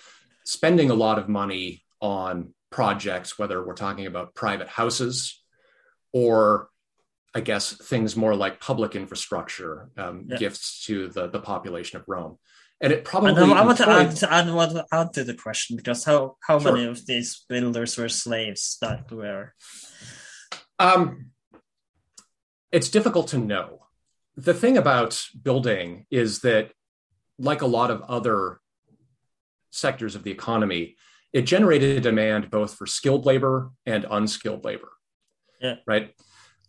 spending 0.45 0.91
a 0.91 0.95
lot 0.95 1.19
of 1.19 1.29
money 1.29 1.85
on 2.01 2.55
projects, 2.77 3.39
whether 3.39 3.59
we're 3.65 3.83
talking 3.87 4.07
about 4.07 4.35
private 4.35 4.69
houses 4.69 5.15
or 6.12 6.69
I 7.37 7.41
guess, 7.41 7.65
things 7.91 8.17
more 8.17 8.35
like 8.35 8.61
public 8.61 8.97
infrastructure, 8.97 9.91
um, 9.99 10.25
yeah. 10.27 10.39
gifts 10.39 10.87
to 10.87 11.09
the, 11.09 11.29
the 11.29 11.39
population 11.39 12.01
of 12.01 12.05
Rome. 12.09 12.39
And 12.81 12.91
it 12.95 13.05
probably. 13.05 13.31
And 13.31 13.53
I 13.53 13.65
want 13.65 13.79
to 13.79 13.89
add, 13.89 14.17
to 14.17 14.53
want 14.55 14.73
to 14.73 14.87
add 14.91 15.12
to 15.17 15.23
the 15.25 15.35
question 15.35 15.77
because 15.77 16.03
how, 16.05 16.37
how 16.41 16.59
sure. 16.59 16.73
many 16.73 16.87
of 16.87 17.05
these 17.05 17.45
builders 17.47 17.99
were 17.99 18.09
slaves 18.09 18.79
that 18.81 19.12
were? 19.12 19.53
Um, 20.79 21.33
it's 22.73 22.89
difficult 22.89 23.29
to 23.29 23.39
know. 23.39 23.69
The 24.49 24.55
thing 24.55 24.79
about 24.79 25.12
building 25.49 26.07
is 26.11 26.41
that, 26.41 26.73
like 27.39 27.61
a 27.61 27.73
lot 27.79 27.91
of 27.91 28.01
other 28.17 28.61
sectors 29.71 30.15
of 30.17 30.23
the 30.23 30.31
economy, 30.31 30.97
it 31.37 31.44
generated 31.44 31.99
a 31.99 32.01
demand 32.01 32.51
both 32.51 32.77
for 32.77 32.87
skilled 32.87 33.27
labor 33.27 33.70
and 33.85 34.07
unskilled 34.11 34.64
labor. 34.64 34.88
Yeah. 35.61 35.75
Right. 35.87 36.14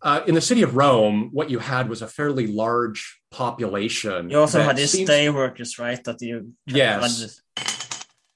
Uh, 0.01 0.23
in 0.27 0.35
the 0.35 0.41
city 0.41 0.61
of 0.61 0.75
Rome, 0.75 1.29
what 1.31 1.49
you 1.49 1.59
had 1.59 1.87
was 1.87 2.01
a 2.01 2.07
fairly 2.07 2.47
large 2.47 3.21
population. 3.31 4.29
You 4.29 4.39
also 4.39 4.61
had 4.61 4.75
these 4.75 4.91
seems... 4.91 5.07
day 5.07 5.29
workers, 5.29 5.79
right? 5.79 6.03
That 6.03 6.21
you 6.21 6.51
yes, 6.65 7.41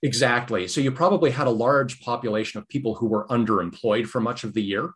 exactly. 0.01 0.69
So 0.69 0.79
you 0.79 0.93
probably 0.93 1.31
had 1.31 1.47
a 1.47 1.57
large 1.67 1.99
population 1.99 2.59
of 2.59 2.67
people 2.69 2.95
who 2.95 3.07
were 3.07 3.27
underemployed 3.27 4.07
for 4.07 4.21
much 4.21 4.45
of 4.45 4.53
the 4.53 4.63
year, 4.63 4.93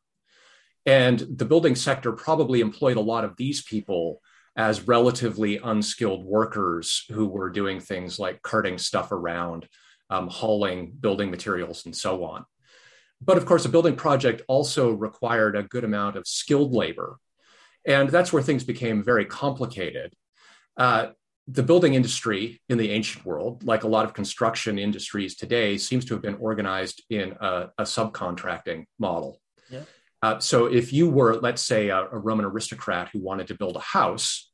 and 0.85 1.19
the 1.19 1.45
building 1.45 1.75
sector 1.75 2.13
probably 2.13 2.61
employed 2.61 2.95
a 2.95 3.01
lot 3.01 3.25
of 3.25 3.35
these 3.35 3.61
people 3.61 4.21
as 4.55 4.87
relatively 4.87 5.57
unskilled 5.57 6.23
workers 6.23 7.03
who 7.11 7.27
were 7.27 7.49
doing 7.49 7.81
things 7.81 8.17
like 8.17 8.41
carting 8.41 8.77
stuff 8.77 9.11
around, 9.11 9.67
um, 10.09 10.27
hauling 10.27 10.91
building 10.99 11.31
materials, 11.31 11.85
and 11.85 11.95
so 11.95 12.23
on. 12.23 12.45
But 13.21 13.37
of 13.37 13.45
course, 13.45 13.65
a 13.65 13.69
building 13.69 13.95
project 13.95 14.41
also 14.47 14.91
required 14.91 15.55
a 15.55 15.63
good 15.63 15.83
amount 15.83 16.15
of 16.15 16.27
skilled 16.27 16.73
labor. 16.73 17.17
And 17.85 18.09
that's 18.09 18.33
where 18.33 18.43
things 18.43 18.63
became 18.63 19.03
very 19.03 19.25
complicated. 19.25 20.13
Uh, 20.77 21.07
the 21.47 21.63
building 21.63 21.93
industry 21.93 22.61
in 22.69 22.77
the 22.77 22.91
ancient 22.91 23.25
world, 23.25 23.63
like 23.63 23.83
a 23.83 23.87
lot 23.87 24.05
of 24.05 24.13
construction 24.13 24.79
industries 24.79 25.35
today, 25.35 25.77
seems 25.77 26.05
to 26.05 26.15
have 26.15 26.23
been 26.23 26.35
organized 26.35 27.03
in 27.09 27.35
a, 27.39 27.69
a 27.77 27.83
subcontracting 27.83 28.85
model. 28.97 29.39
Yeah. 29.69 29.83
Uh, 30.23 30.39
so 30.39 30.65
if 30.65 30.91
you 30.91 31.07
were, 31.09 31.35
let's 31.35 31.61
say, 31.61 31.89
a, 31.89 32.07
a, 32.11 32.17
Roman 32.17 32.45
aristocrat 32.45 33.09
who 33.13 33.19
wanted 33.19 33.47
to 33.47 33.53
build 33.53 33.75
a 33.75 33.81
house, 33.81 34.51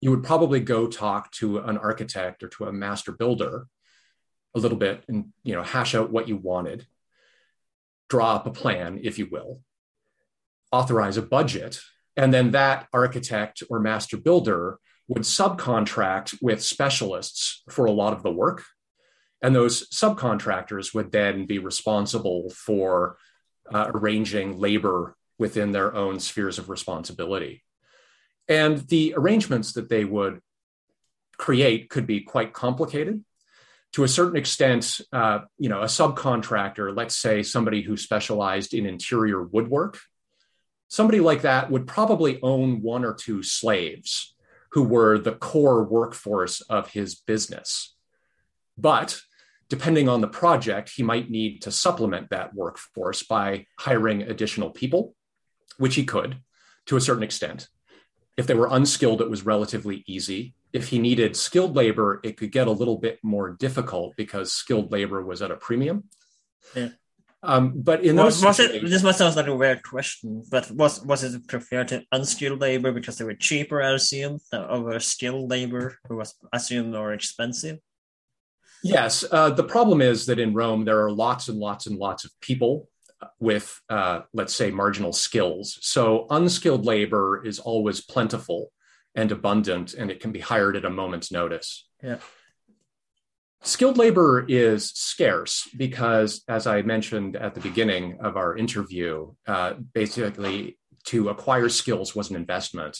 you 0.00 0.10
would 0.10 0.24
probably 0.24 0.58
go 0.58 0.88
talk 0.88 1.30
to 1.32 1.58
an 1.58 1.78
architect 1.78 2.42
or 2.42 2.48
to 2.48 2.64
a 2.64 2.72
master 2.72 3.12
builder 3.12 3.68
a 4.54 4.60
little 4.60 4.78
bit 4.78 5.04
and 5.08 5.32
you 5.42 5.54
know 5.54 5.62
hash 5.62 5.94
out 5.94 6.10
what 6.10 6.28
you 6.28 6.36
wanted 6.36 6.86
draw 8.08 8.34
up 8.34 8.46
a 8.46 8.50
plan, 8.50 9.00
if 9.02 9.18
you 9.18 9.26
will, 9.30 9.60
authorize 10.70 11.16
a 11.16 11.22
budget, 11.22 11.80
and 12.16 12.32
then 12.32 12.52
that 12.52 12.86
architect 12.92 13.62
or 13.68 13.80
master 13.80 14.16
builder 14.16 14.78
would 15.08 15.22
subcontract 15.22 16.36
with 16.40 16.62
specialists 16.62 17.62
for 17.68 17.86
a 17.86 17.92
lot 17.92 18.12
of 18.12 18.22
the 18.22 18.30
work. 18.30 18.64
And 19.42 19.54
those 19.54 19.88
subcontractors 19.90 20.94
would 20.94 21.12
then 21.12 21.44
be 21.46 21.58
responsible 21.58 22.50
for 22.50 23.18
uh, 23.72 23.90
arranging 23.94 24.58
labor 24.58 25.16
within 25.38 25.72
their 25.72 25.94
own 25.94 26.20
spheres 26.20 26.58
of 26.58 26.70
responsibility. 26.70 27.62
And 28.48 28.78
the 28.78 29.14
arrangements 29.16 29.72
that 29.72 29.88
they 29.88 30.04
would 30.04 30.40
create 31.36 31.90
could 31.90 32.06
be 32.06 32.20
quite 32.20 32.52
complicated 32.52 33.24
to 33.94 34.02
a 34.02 34.08
certain 34.08 34.36
extent, 34.36 35.00
uh, 35.12 35.40
you 35.56 35.68
know, 35.68 35.82
a 35.82 35.86
subcontractor, 35.86 36.94
let's 36.94 37.16
say 37.16 37.44
somebody 37.44 37.80
who 37.80 37.96
specialized 37.96 38.74
in 38.74 38.86
interior 38.86 39.40
woodwork, 39.40 40.00
somebody 40.88 41.20
like 41.20 41.42
that 41.42 41.70
would 41.70 41.86
probably 41.86 42.42
own 42.42 42.82
one 42.82 43.04
or 43.04 43.14
two 43.14 43.44
slaves 43.44 44.34
who 44.72 44.82
were 44.82 45.16
the 45.16 45.36
core 45.36 45.84
workforce 45.84 46.60
of 46.62 46.90
his 46.90 47.14
business. 47.14 47.94
But 48.76 49.20
depending 49.68 50.08
on 50.08 50.20
the 50.20 50.26
project, 50.26 50.90
he 50.90 51.04
might 51.04 51.30
need 51.30 51.62
to 51.62 51.70
supplement 51.70 52.30
that 52.30 52.52
workforce 52.52 53.22
by 53.22 53.66
hiring 53.78 54.22
additional 54.22 54.70
people, 54.70 55.14
which 55.78 55.94
he 55.94 56.04
could 56.04 56.38
to 56.86 56.96
a 56.96 57.00
certain 57.00 57.22
extent. 57.22 57.68
If 58.36 58.48
they 58.48 58.54
were 58.54 58.68
unskilled, 58.72 59.20
it 59.20 59.30
was 59.30 59.46
relatively 59.46 60.02
easy 60.08 60.54
if 60.74 60.88
he 60.88 60.98
needed 60.98 61.36
skilled 61.36 61.76
labor, 61.76 62.20
it 62.24 62.36
could 62.36 62.50
get 62.50 62.66
a 62.66 62.72
little 62.72 62.98
bit 62.98 63.20
more 63.22 63.50
difficult 63.50 64.14
because 64.16 64.52
skilled 64.52 64.90
labor 64.90 65.24
was 65.24 65.40
at 65.40 65.52
a 65.52 65.56
premium. 65.56 66.04
Yeah. 66.74 66.88
Um, 67.44 67.74
but 67.76 68.02
in 68.02 68.16
those 68.16 68.42
was, 68.42 68.58
it, 68.58 68.82
this 68.82 69.02
must 69.02 69.18
sound 69.18 69.36
like 69.36 69.46
a 69.46 69.54
weird 69.54 69.82
question, 69.82 70.42
but 70.50 70.70
was 70.70 71.04
was 71.04 71.22
it 71.22 71.46
preferred 71.46 71.88
to 71.88 72.02
unskilled 72.10 72.60
labor 72.60 72.90
because 72.90 73.18
they 73.18 73.24
were 73.24 73.34
cheaper, 73.34 73.82
I 73.82 73.92
assume, 73.92 74.38
than 74.50 74.62
over 74.62 74.98
skilled 74.98 75.48
labor 75.50 75.98
who 76.08 76.16
was 76.16 76.34
assumed 76.52 76.92
more 76.92 77.12
expensive? 77.12 77.78
Yes. 78.82 79.24
Uh, 79.30 79.50
the 79.50 79.64
problem 79.64 80.00
is 80.00 80.26
that 80.26 80.40
in 80.40 80.54
Rome 80.54 80.84
there 80.84 81.04
are 81.04 81.12
lots 81.12 81.48
and 81.48 81.58
lots 81.58 81.86
and 81.86 81.98
lots 81.98 82.24
of 82.24 82.32
people 82.40 82.88
with, 83.38 83.80
uh, 83.88 84.22
let's 84.32 84.54
say, 84.54 84.70
marginal 84.70 85.12
skills. 85.12 85.78
So 85.82 86.26
unskilled 86.30 86.84
labor 86.84 87.44
is 87.44 87.58
always 87.58 88.00
plentiful 88.00 88.72
and 89.14 89.30
abundant, 89.30 89.94
and 89.94 90.10
it 90.10 90.20
can 90.20 90.32
be 90.32 90.40
hired 90.40 90.76
at 90.76 90.84
a 90.84 90.90
moment's 90.90 91.30
notice. 91.30 91.88
Yeah. 92.02 92.16
Skilled 93.62 93.96
labor 93.96 94.44
is 94.46 94.90
scarce 94.90 95.68
because, 95.76 96.42
as 96.48 96.66
I 96.66 96.82
mentioned 96.82 97.36
at 97.36 97.54
the 97.54 97.60
beginning 97.60 98.18
of 98.20 98.36
our 98.36 98.56
interview, 98.56 99.32
uh, 99.46 99.74
basically 99.94 100.78
to 101.04 101.28
acquire 101.30 101.68
skills 101.68 102.14
was 102.14 102.30
an 102.30 102.36
investment. 102.36 102.98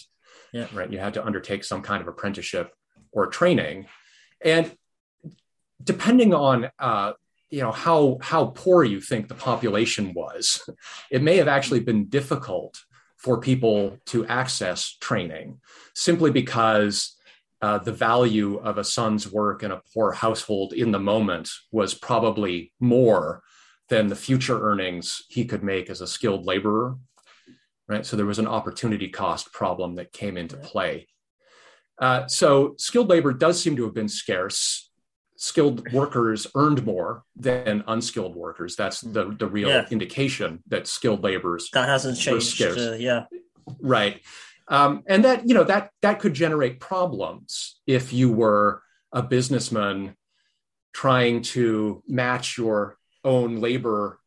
Yeah. 0.53 0.68
Right. 0.72 0.90
You 0.90 0.98
had 0.98 1.14
to 1.14 1.24
undertake 1.24 1.64
some 1.64 1.83
kind 1.83 2.00
of 2.00 2.09
apprenticeship 2.09 2.72
or 3.12 3.27
training, 3.27 3.87
and 4.40 4.74
depending 5.83 6.33
on 6.33 6.70
uh, 6.79 7.12
you 7.50 7.61
know 7.61 7.72
how 7.72 8.18
how 8.20 8.46
poor 8.46 8.85
you 8.85 9.00
think 9.00 9.29
the 9.29 9.35
population 9.35 10.14
was, 10.14 10.68
it 11.11 11.22
may 11.22 11.37
have 11.37 11.48
actually 11.48 11.81
been 11.81 12.07
difficult 12.07 12.81
for 13.24 13.40
people 13.40 13.98
to 14.04 14.26
access 14.26 14.96
training 15.00 15.58
simply 15.94 16.30
because 16.30 17.16
uh, 17.62 17.78
the 17.78 17.92
value 17.92 18.58
of 18.58 18.76
a 18.76 18.84
son's 18.84 19.32
work 19.32 19.62
in 19.62 19.70
a 19.70 19.80
poor 19.94 20.12
household 20.12 20.74
in 20.74 20.92
the 20.92 20.98
moment 20.98 21.48
was 21.72 21.94
probably 21.94 22.70
more 22.80 23.42
than 23.88 24.08
the 24.08 24.16
future 24.16 24.60
earnings 24.60 25.22
he 25.30 25.46
could 25.46 25.64
make 25.64 25.88
as 25.88 26.02
a 26.02 26.06
skilled 26.06 26.44
laborer 26.44 26.96
right? 27.88 28.06
So 28.06 28.16
there 28.16 28.26
was 28.26 28.38
an 28.38 28.46
opportunity 28.46 29.08
cost 29.08 29.52
problem 29.52 29.96
that 29.96 30.12
came 30.12 30.37
into 30.37 30.56
play. 30.56 31.08
Uh, 31.98 32.26
so 32.26 32.74
skilled 32.78 33.08
labor 33.08 33.32
does 33.32 33.60
seem 33.60 33.76
to 33.76 33.84
have 33.84 33.94
been 33.94 34.08
scarce 34.08 34.84
skilled 35.44 35.92
workers 35.92 36.46
earned 36.54 36.87
more 36.87 37.22
than 37.37 37.85
unskilled 37.87 38.35
workers. 38.35 38.76
That's 38.76 39.02
the 39.02 39.37
the 39.38 39.46
real 39.46 39.68
yeah. 39.68 39.87
indication 39.90 40.62
that 40.68 40.87
skilled 40.87 41.22
laborers 41.22 41.68
that 41.74 41.87
hasn't 41.87 42.18
changed. 42.18 42.61
Uh, 42.62 42.92
yeah, 42.92 43.24
right. 43.80 44.20
Um, 44.68 45.02
and 45.07 45.24
that 45.24 45.46
you 45.46 45.54
know 45.54 45.64
that 45.64 45.90
that 46.00 46.18
could 46.20 46.33
generate 46.33 46.80
problems 46.80 47.80
if 47.87 48.12
you 48.12 48.33
were 48.33 48.83
a 49.12 49.22
businessman 49.22 50.16
trying 50.94 51.42
to 51.42 52.02
match 52.09 52.57
your 52.57 52.96
own 53.22 53.61
labor 53.61 54.18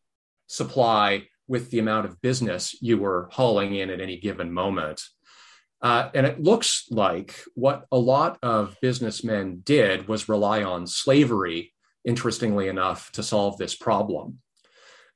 supply 0.45 1.27
with 1.47 1.71
the 1.71 1.79
amount 1.79 2.05
of 2.05 2.21
business 2.21 2.75
you 2.81 2.97
were 2.97 3.29
hauling 3.31 3.73
in 3.73 3.89
at 3.89 4.01
any 4.01 4.17
given 4.17 4.51
moment. 4.51 5.01
Uh, 5.81 6.09
and 6.13 6.25
it 6.25 6.41
looks 6.41 6.85
like 6.89 7.39
what 7.53 7.85
a 7.91 7.97
lot 7.97 8.39
of 8.41 8.75
businessmen 8.81 9.61
did 9.63 10.07
was 10.07 10.29
rely 10.29 10.63
on 10.63 10.87
slavery, 10.87 11.73
interestingly 12.03 12.67
enough, 12.67 13.11
to 13.11 13.21
solve 13.21 13.57
this 13.57 13.75
problem. 13.75 14.39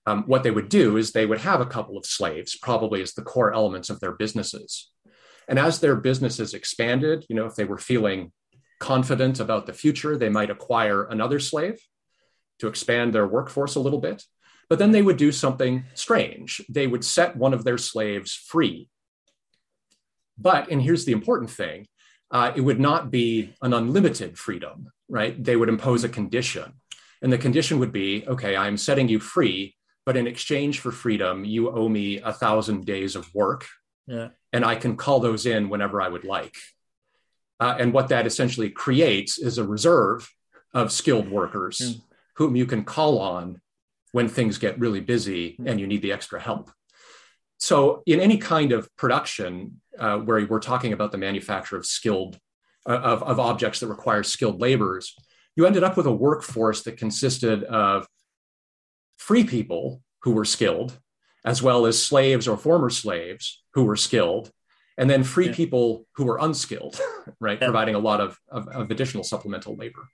Um, 0.06 0.24
what 0.24 0.44
they 0.44 0.52
would 0.52 0.70
do 0.70 0.98
is 0.98 1.12
they 1.12 1.26
would 1.26 1.42
have 1.42 1.62
a 1.62 1.66
couple 1.66 1.98
of 1.98 2.06
slaves, 2.06 2.58
probably 2.58 3.02
as 3.02 3.14
the 3.14 3.22
core 3.22 3.54
elements 3.54 3.90
of 3.90 4.00
their 4.00 4.14
businesses. 4.14 4.90
And 5.48 5.60
as 5.60 5.80
their 5.80 5.96
businesses 5.96 6.54
expanded, 6.54 7.26
you 7.28 7.36
know, 7.36 7.46
if 7.46 7.56
they 7.56 7.66
were 7.66 7.78
feeling 7.78 8.32
confident 8.80 9.40
about 9.40 9.66
the 9.66 9.74
future, 9.74 10.18
they 10.18 10.30
might 10.30 10.50
acquire 10.50 11.04
another 11.04 11.40
slave 11.40 11.80
to 12.60 12.68
expand 12.68 13.14
their 13.14 13.28
workforce 13.28 13.76
a 13.76 13.80
little 13.80 14.00
bit. 14.00 14.24
But 14.70 14.80
then 14.80 14.92
they 14.92 15.02
would 15.02 15.18
do 15.18 15.32
something 15.32 15.86
strange. 15.94 16.62
They 16.70 16.88
would 16.88 17.04
set 17.04 17.36
one 17.36 17.54
of 17.54 17.64
their 17.64 17.78
slaves 17.78 18.34
free 18.34 18.88
but, 20.42 20.70
and 20.70 20.82
here's 20.82 21.06
the 21.06 21.12
important 21.12 21.50
thing 21.50 21.88
uh, 22.32 22.54
it 22.56 22.62
would 22.62 22.80
not 22.80 23.12
be 23.12 23.54
an 23.62 23.74
unlimited 23.74 24.38
freedom, 24.38 24.90
right? 25.10 25.42
They 25.44 25.56
would 25.56 25.70
impose 25.70 26.04
a 26.04 26.10
condition. 26.10 26.74
And 27.22 27.32
the 27.32 27.38
condition 27.38 27.78
would 27.80 27.92
be 27.92 28.26
okay, 28.28 28.56
I'm 28.56 28.78
setting 28.78 29.08
you 29.08 29.20
free, 29.20 29.76
but 30.06 30.18
in 30.18 30.28
exchange 30.28 30.80
for 30.80 30.92
freedom, 30.92 31.46
you 31.46 31.70
owe 31.70 31.90
me 31.90 32.20
a 32.20 32.34
thousand 32.34 32.86
days 32.86 33.16
of 33.16 33.34
work. 33.36 33.68
Yeah. 34.08 34.30
And 34.54 34.66
I 34.66 34.76
can 34.76 34.98
call 34.98 35.20
those 35.20 35.46
in 35.46 35.70
whenever 35.70 36.02
I 36.02 36.08
would 36.08 36.24
like. 36.24 36.56
Uh, 37.60 37.76
and 37.78 37.94
what 37.94 38.08
that 38.08 38.26
essentially 38.26 38.70
creates 38.72 39.38
is 39.38 39.58
a 39.58 39.64
reserve 39.64 40.28
of 40.74 40.92
skilled 40.92 41.30
workers 41.30 41.80
mm. 41.80 42.02
whom 42.38 42.56
you 42.56 42.66
can 42.66 42.84
call 42.84 43.20
on 43.20 43.62
when 44.14 44.28
things 44.28 44.58
get 44.58 44.80
really 44.80 45.00
busy 45.00 45.58
mm. 45.60 45.70
and 45.70 45.80
you 45.80 45.86
need 45.86 46.02
the 46.02 46.12
extra 46.12 46.40
help. 46.40 46.72
So, 47.62 48.02
in 48.08 48.20
any 48.20 48.38
kind 48.38 48.72
of 48.72 48.90
production 48.98 49.80
uh, 50.00 50.18
where 50.18 50.44
we're 50.48 50.60
talking 50.60 50.94
about 50.94 51.12
the 51.12 51.20
manufacture 51.20 51.78
of 51.78 51.86
skilled 51.86 52.40
uh, 52.90 52.98
of, 52.98 53.22
of 53.22 53.40
objects 53.40 53.80
that 53.80 53.88
require 53.88 54.24
skilled 54.24 54.60
laborers, 54.60 55.16
you 55.56 55.68
ended 55.68 55.84
up 55.84 55.96
with 55.96 56.08
a 56.08 56.12
workforce 56.12 56.82
that 56.84 56.98
consisted 56.98 57.64
of 57.66 58.08
free 59.18 59.44
people 59.44 60.02
who 60.24 60.32
were 60.32 60.44
skilled, 60.44 60.98
as 61.46 61.62
well 61.62 61.86
as 61.86 62.04
slaves 62.04 62.48
or 62.48 62.58
former 62.58 62.90
slaves 62.90 63.64
who 63.76 63.84
were 63.84 63.96
skilled, 63.96 64.50
and 64.98 65.08
then 65.08 65.24
free 65.24 65.46
yeah. 65.46 65.56
people 65.56 66.08
who 66.16 66.26
were 66.26 66.40
unskilled, 66.42 67.00
right, 67.40 67.60
yeah. 67.62 67.68
providing 67.68 67.94
a 67.94 68.00
lot 68.00 68.20
of, 68.20 68.40
of, 68.50 68.68
of 68.70 68.90
additional 68.90 69.24
supplemental 69.24 69.76
labor. 69.76 70.08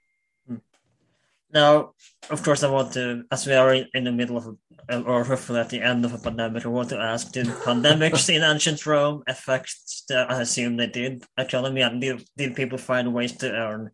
Now, 1.53 1.93
of 2.29 2.43
course, 2.43 2.63
I 2.63 2.69
want 2.69 2.93
to, 2.93 3.23
as 3.31 3.47
we 3.47 3.53
are 3.53 3.73
in 3.73 4.03
the 4.03 4.11
middle 4.11 4.37
of, 4.37 4.57
a, 4.89 5.01
or 5.01 5.23
hopefully 5.23 5.59
at 5.59 5.69
the 5.69 5.81
end 5.81 6.03
of 6.03 6.13
a 6.13 6.17
pandemic, 6.17 6.65
I 6.65 6.69
want 6.69 6.89
to 6.89 6.97
ask: 6.97 7.31
Did 7.31 7.45
pandemics 7.65 8.29
in 8.33 8.43
ancient 8.43 8.85
Rome 8.85 9.23
affect? 9.27 9.73
The, 10.09 10.25
I 10.29 10.41
assume 10.41 10.75
they 10.75 10.87
did 10.87 11.23
economy, 11.37 11.81
and 11.81 12.01
did, 12.01 12.25
did 12.35 12.55
people 12.55 12.77
find 12.77 13.13
ways 13.13 13.31
to 13.37 13.51
earn 13.51 13.91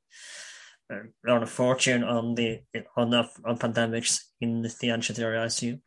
uh, 0.92 1.00
earn 1.28 1.44
a 1.44 1.48
fortune 1.48 2.04
on 2.04 2.34
the 2.34 2.62
on 2.98 3.12
the, 3.12 3.30
on 3.46 3.58
pandemics 3.60 4.22
in 4.42 4.64
the 4.64 4.90
ancient 4.90 5.20
area? 5.20 5.42
I 5.42 5.46
assume. 5.46 5.82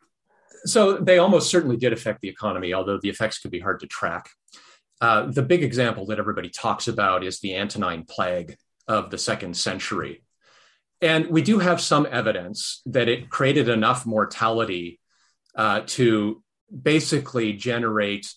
So 0.63 0.97
they 0.97 1.17
almost 1.17 1.49
certainly 1.49 1.77
did 1.77 1.91
affect 1.91 2.21
the 2.21 2.29
economy, 2.29 2.73
although 2.73 2.97
the 2.97 3.09
effects 3.09 3.39
could 3.39 3.51
be 3.51 3.59
hard 3.59 3.81
to 3.81 3.87
track. 3.87 4.29
Uh, 5.01 5.27
the 5.29 5.43
big 5.43 5.63
example 5.63 6.05
that 6.07 6.17
everybody 6.17 6.49
talks 6.49 6.87
about 6.87 7.23
is 7.23 7.39
the 7.39 7.55
Antonine 7.55 8.05
Plague 8.09 8.55
of 8.87 9.11
the 9.11 9.17
second 9.17 9.55
century 9.55 10.23
and 11.01 11.27
we 11.27 11.41
do 11.41 11.59
have 11.59 11.79
some 11.79 12.07
evidence 12.09 12.81
that 12.85 13.07
it 13.07 13.29
created 13.29 13.69
enough 13.69 14.05
mortality 14.05 14.99
uh, 15.55 15.81
to 15.85 16.43
basically 16.81 17.53
generate 17.53 18.33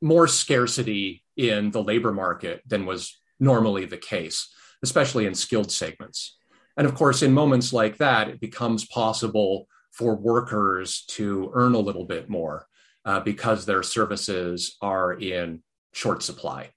more 0.00 0.26
scarcity 0.28 1.24
in 1.36 1.70
the 1.70 1.82
labor 1.82 2.12
market 2.12 2.62
than 2.66 2.86
was 2.86 3.18
normally 3.40 3.84
the 3.84 3.96
case, 3.96 4.52
especially 4.82 5.26
in 5.26 5.34
skilled 5.34 5.70
segments. 5.70 6.36
And 6.76 6.86
of 6.86 6.94
course, 6.94 7.22
in 7.22 7.32
moments 7.32 7.72
like 7.72 7.98
that, 7.98 8.28
it 8.28 8.40
becomes 8.40 8.86
possible 8.86 9.66
for 9.92 10.14
workers 10.14 11.04
to 11.08 11.50
earn 11.54 11.74
a 11.74 11.80
little 11.80 12.04
bit 12.04 12.28
more 12.28 12.66
uh, 13.04 13.20
because 13.20 13.64
their 13.64 13.82
services 13.82 14.76
are 14.80 15.12
in 15.12 15.62
short 15.92 16.22
supply. 16.22 16.70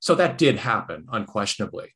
So 0.00 0.16
that 0.16 0.38
did 0.38 0.56
happen, 0.56 1.06
unquestionably. 1.12 1.94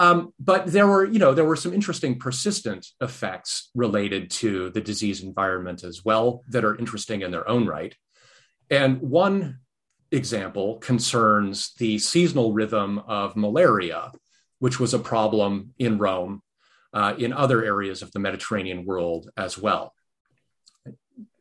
Um, 0.00 0.32
but 0.38 0.66
there 0.66 0.86
were, 0.86 1.04
you 1.04 1.18
know, 1.18 1.34
there 1.34 1.44
were 1.44 1.56
some 1.56 1.74
interesting 1.74 2.18
persistent 2.18 2.86
effects 3.00 3.70
related 3.74 4.30
to 4.30 4.70
the 4.70 4.80
disease 4.80 5.22
environment 5.22 5.82
as 5.82 6.04
well 6.04 6.44
that 6.48 6.64
are 6.64 6.76
interesting 6.76 7.22
in 7.22 7.32
their 7.32 7.48
own 7.48 7.66
right. 7.66 7.94
And 8.70 9.00
one 9.00 9.58
example 10.12 10.78
concerns 10.78 11.74
the 11.78 11.98
seasonal 11.98 12.52
rhythm 12.52 12.98
of 13.00 13.36
malaria, 13.36 14.12
which 14.60 14.78
was 14.78 14.94
a 14.94 14.98
problem 14.98 15.74
in 15.78 15.98
Rome, 15.98 16.42
uh, 16.92 17.14
in 17.18 17.32
other 17.32 17.64
areas 17.64 18.02
of 18.02 18.12
the 18.12 18.18
Mediterranean 18.18 18.84
world 18.84 19.30
as 19.36 19.58
well. 19.58 19.94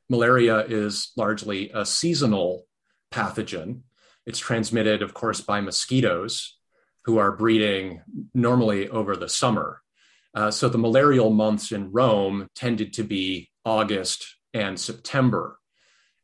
Malaria 0.09 0.65
is 0.65 1.11
largely 1.15 1.69
a 1.73 1.85
seasonal 1.85 2.65
pathogen. 3.11 3.81
It's 4.25 4.39
transmitted, 4.39 5.01
of 5.01 5.13
course, 5.13 5.41
by 5.41 5.61
mosquitoes, 5.61 6.56
who 7.07 7.17
are 7.17 7.31
breeding 7.31 8.01
normally 8.33 8.89
over 8.89 9.15
the 9.15 9.29
summer. 9.29 9.81
Uh, 10.35 10.51
so 10.51 10.67
the 10.67 10.77
malarial 10.77 11.29
months 11.29 11.71
in 11.71 11.91
Rome 11.91 12.49
tended 12.53 12.93
to 12.93 13.03
be 13.03 13.49
August 13.63 14.35
and 14.53 14.77
September. 14.77 15.57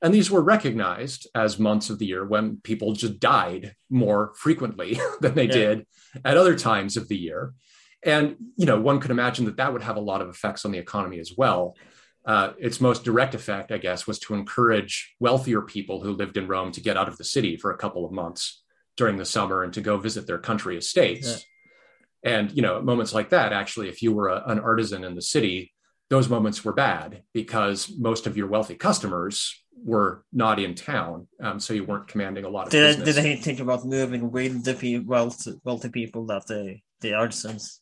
And 0.02 0.14
these 0.14 0.30
were 0.30 0.42
recognized 0.42 1.26
as 1.34 1.58
months 1.58 1.90
of 1.90 2.00
the 2.00 2.06
year 2.06 2.26
when 2.26 2.58
people 2.58 2.92
just 2.92 3.22
died 3.22 3.76
more 3.90 4.34
frequently 4.36 5.00
than 5.22 5.36
they 5.36 5.46
yeah. 5.46 5.54
did 5.54 5.88
at 6.26 6.36
other 6.36 6.58
times 6.58 6.98
of 6.98 7.08
the 7.08 7.18
year. 7.18 7.54
And, 8.06 8.36
you 8.58 8.66
know, 8.66 8.80
one 8.80 9.00
could 9.00 9.12
imagine 9.12 9.46
that 9.46 9.56
that 9.56 9.72
would 9.72 9.84
have 9.84 9.96
a 9.96 10.02
lot 10.02 10.22
of 10.22 10.28
effects 10.28 10.66
on 10.66 10.74
the 10.74 10.80
economy 10.80 11.20
as 11.20 11.32
well. 11.38 11.78
Uh, 12.26 12.52
its 12.58 12.82
most 12.82 13.06
direct 13.06 13.36
effect, 13.36 13.72
I 13.72 13.78
guess, 13.78 14.06
was 14.06 14.20
to 14.20 14.34
encourage 14.34 15.16
wealthier 15.22 15.62
people 15.62 16.02
who 16.02 16.12
lived 16.12 16.36
in 16.36 16.48
Rome 16.50 16.74
to 16.74 16.82
get 16.82 16.98
out 16.98 17.08
of 17.08 17.18
the 17.18 17.24
city 17.24 17.56
for 17.56 17.72
a 17.72 17.78
couple 17.78 18.06
of 18.06 18.12
months 18.12 18.63
during 18.98 19.18
the 19.18 19.26
summer 19.26 19.64
and 19.64 19.74
to 19.74 19.82
go 19.82 19.98
visit 19.98 20.28
their 20.28 20.38
country 20.38 20.78
estates. 20.78 21.46
Yeah. 22.24 22.38
And 22.38 22.52
you 22.52 22.62
know, 22.62 22.82
moments 22.82 23.14
like 23.14 23.30
that, 23.30 23.52
actually, 23.54 23.90
if 23.90 24.02
you 24.02 24.14
were 24.14 24.30
a, 24.30 24.44
an 24.48 24.60
artisan 24.60 25.04
in 25.04 25.16
the 25.16 25.22
city, 25.22 25.74
those 26.10 26.30
moments 26.30 26.64
were 26.64 26.74
bad 26.74 27.24
because 27.34 27.92
most 27.98 28.28
of 28.28 28.38
your 28.38 28.48
wealthy 28.48 28.76
customers 28.76 29.64
were 29.84 30.24
not 30.32 30.60
in 30.60 30.76
town, 30.76 31.28
um, 31.42 31.60
so 31.60 31.74
you 31.74 31.84
weren't 31.84 32.08
commanding 32.08 32.46
a 32.46 32.50
lot 32.50 32.68
of. 32.68 32.72
Did, 32.72 32.98
business. 32.98 33.16
did 33.16 33.24
they 33.24 33.36
think 33.36 33.60
about 33.60 33.86
moving 33.86 34.32
with 34.32 34.64
the 34.64 35.00
wealthy, 35.00 35.54
wealthy 35.64 35.90
people 35.90 36.26
that 36.28 36.48
the 36.48 36.78
the 37.02 37.14
artisans? 37.14 37.82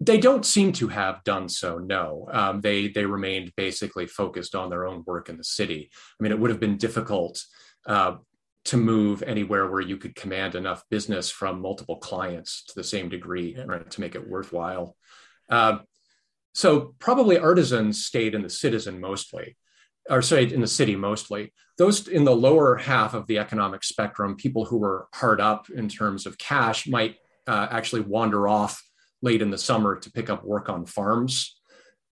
They 0.00 0.18
don't 0.18 0.44
seem 0.44 0.72
to 0.72 0.88
have 0.88 1.22
done 1.24 1.48
so. 1.48 1.78
No, 1.78 2.28
um, 2.32 2.60
they 2.60 2.88
they 2.88 3.04
remained 3.04 3.52
basically 3.56 4.06
focused 4.06 4.54
on 4.54 4.70
their 4.70 4.86
own 4.86 5.04
work 5.06 5.28
in 5.28 5.36
the 5.36 5.44
city. 5.44 5.90
I 5.92 6.22
mean, 6.22 6.32
it 6.32 6.38
would 6.38 6.50
have 6.50 6.60
been 6.60 6.76
difficult 6.76 7.42
uh, 7.86 8.16
to 8.64 8.76
move 8.76 9.22
anywhere 9.22 9.70
where 9.70 9.80
you 9.80 9.96
could 9.96 10.14
command 10.14 10.54
enough 10.54 10.82
business 10.90 11.30
from 11.30 11.60
multiple 11.60 11.96
clients 11.96 12.64
to 12.64 12.74
the 12.74 12.84
same 12.84 13.08
degree, 13.08 13.54
yeah. 13.56 13.64
right, 13.66 13.90
to 13.90 14.00
make 14.00 14.14
it 14.14 14.28
worthwhile. 14.28 14.96
Uh, 15.50 15.78
so 16.54 16.94
probably 16.98 17.36
artisans 17.36 18.04
stayed 18.04 18.34
in 18.34 18.42
the 18.42 18.48
citizen 18.48 19.00
mostly, 19.00 19.56
or 20.08 20.22
stayed 20.22 20.52
in 20.52 20.60
the 20.60 20.66
city 20.66 20.96
mostly. 20.96 21.52
Those 21.76 22.08
in 22.08 22.24
the 22.24 22.34
lower 22.34 22.76
half 22.76 23.14
of 23.14 23.26
the 23.26 23.38
economic 23.38 23.84
spectrum, 23.84 24.36
people 24.36 24.64
who 24.64 24.78
were 24.78 25.08
hard 25.12 25.40
up 25.40 25.68
in 25.68 25.88
terms 25.88 26.24
of 26.24 26.38
cash, 26.38 26.86
might 26.86 27.16
uh, 27.46 27.66
actually 27.70 28.02
wander 28.02 28.48
off 28.48 28.82
late 29.20 29.42
in 29.42 29.50
the 29.50 29.58
summer 29.58 29.98
to 29.98 30.12
pick 30.12 30.30
up 30.30 30.44
work 30.44 30.68
on 30.68 30.86
farms. 30.86 31.60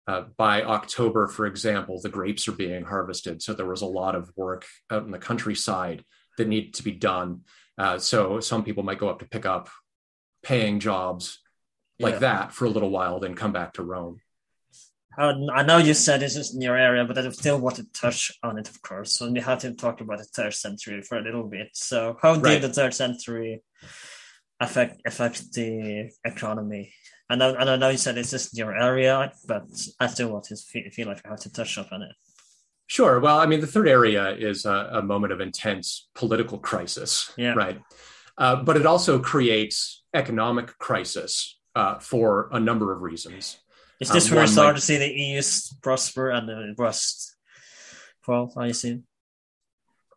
Uh, 0.06 0.24
by 0.38 0.62
October, 0.62 1.26
for 1.26 1.44
example, 1.44 2.00
the 2.00 2.08
grapes 2.08 2.48
are 2.48 2.52
being 2.52 2.84
harvested. 2.84 3.42
So 3.42 3.52
there 3.52 3.66
was 3.66 3.82
a 3.82 3.86
lot 3.86 4.14
of 4.14 4.32
work 4.36 4.64
out 4.90 5.04
in 5.04 5.10
the 5.10 5.18
countryside 5.18 6.02
that 6.38 6.48
need 6.48 6.74
to 6.74 6.82
be 6.82 6.92
done. 6.92 7.42
Uh, 7.76 7.98
so 7.98 8.40
some 8.40 8.64
people 8.64 8.82
might 8.82 8.98
go 8.98 9.08
up 9.08 9.20
to 9.20 9.28
pick 9.28 9.46
up 9.46 9.68
paying 10.42 10.80
jobs 10.80 11.38
like 12.00 12.14
yeah. 12.14 12.20
that 12.20 12.52
for 12.52 12.64
a 12.64 12.70
little 12.70 12.90
while, 12.90 13.20
then 13.20 13.34
come 13.34 13.52
back 13.52 13.74
to 13.74 13.82
Rome. 13.82 14.20
I 15.18 15.64
know 15.64 15.78
you 15.78 15.94
said 15.94 16.20
this 16.20 16.36
is 16.36 16.54
in 16.54 16.60
your 16.60 16.76
area, 16.76 17.04
but 17.04 17.18
I 17.18 17.28
still 17.30 17.58
want 17.58 17.76
to 17.76 17.92
touch 17.92 18.30
on 18.44 18.56
it, 18.56 18.68
of 18.68 18.80
course. 18.82 19.14
So 19.14 19.28
we 19.28 19.40
have 19.40 19.58
to 19.60 19.74
talk 19.74 20.00
about 20.00 20.18
the 20.18 20.24
third 20.24 20.54
century 20.54 21.02
for 21.02 21.18
a 21.18 21.22
little 21.22 21.42
bit. 21.42 21.70
So, 21.72 22.16
how 22.22 22.34
did 22.34 22.44
right. 22.44 22.62
the 22.62 22.72
third 22.72 22.94
century 22.94 23.64
affect 24.60 25.02
affect 25.04 25.52
the 25.54 26.10
economy? 26.24 26.92
And 27.28 27.42
I, 27.42 27.48
and 27.48 27.68
I 27.68 27.76
know 27.76 27.88
you 27.88 27.98
said 27.98 28.16
it's 28.16 28.30
just 28.30 28.54
in 28.54 28.64
your 28.64 28.76
area, 28.76 29.32
but 29.46 29.64
I 29.98 30.06
still 30.06 30.30
want 30.30 30.44
to 30.44 30.56
feel, 30.56 30.84
feel 30.92 31.08
like 31.08 31.26
I 31.26 31.30
have 31.30 31.40
to 31.40 31.52
touch 31.52 31.76
up 31.78 31.90
on 31.90 32.02
it. 32.02 32.12
Sure. 32.88 33.20
Well, 33.20 33.38
I 33.38 33.44
mean, 33.44 33.60
the 33.60 33.66
third 33.66 33.86
area 33.86 34.34
is 34.34 34.64
a, 34.64 34.90
a 34.94 35.02
moment 35.02 35.32
of 35.32 35.40
intense 35.40 36.08
political 36.14 36.58
crisis, 36.58 37.32
yeah. 37.36 37.52
right? 37.52 37.80
Uh, 38.38 38.56
but 38.56 38.76
it 38.76 38.86
also 38.86 39.18
creates 39.18 40.02
economic 40.14 40.76
crisis 40.78 41.58
uh, 41.74 41.98
for 41.98 42.48
a 42.50 42.58
number 42.58 42.92
of 42.92 43.02
reasons. 43.02 43.58
Is 44.00 44.10
this 44.10 44.30
um, 44.30 44.36
where 44.36 44.44
we 44.44 44.50
start 44.50 44.76
to 44.76 44.82
see 44.82 44.96
the 44.96 45.12
EU 45.12 45.42
prosper 45.82 46.30
and 46.30 46.48
the 46.48 46.74
West 46.78 47.36
fall? 48.22 48.52
I 48.56 48.68
assume. 48.68 49.04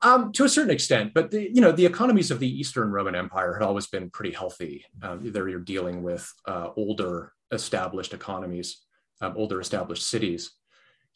Um, 0.03 0.31
to 0.33 0.45
a 0.45 0.49
certain 0.49 0.71
extent, 0.71 1.13
but 1.13 1.29
the 1.29 1.51
you 1.53 1.61
know 1.61 1.71
the 1.71 1.85
economies 1.85 2.31
of 2.31 2.39
the 2.39 2.49
Eastern 2.49 2.89
Roman 2.89 3.15
Empire 3.15 3.53
had 3.53 3.63
always 3.63 3.87
been 3.87 4.09
pretty 4.09 4.31
healthy. 4.31 4.85
Um, 5.03 5.31
there 5.31 5.47
you're 5.47 5.59
dealing 5.59 6.03
with 6.03 6.31
uh, 6.47 6.69
older 6.75 7.33
established 7.51 8.13
economies, 8.13 8.77
um, 9.19 9.33
older 9.35 9.59
established 9.59 10.07
cities. 10.07 10.51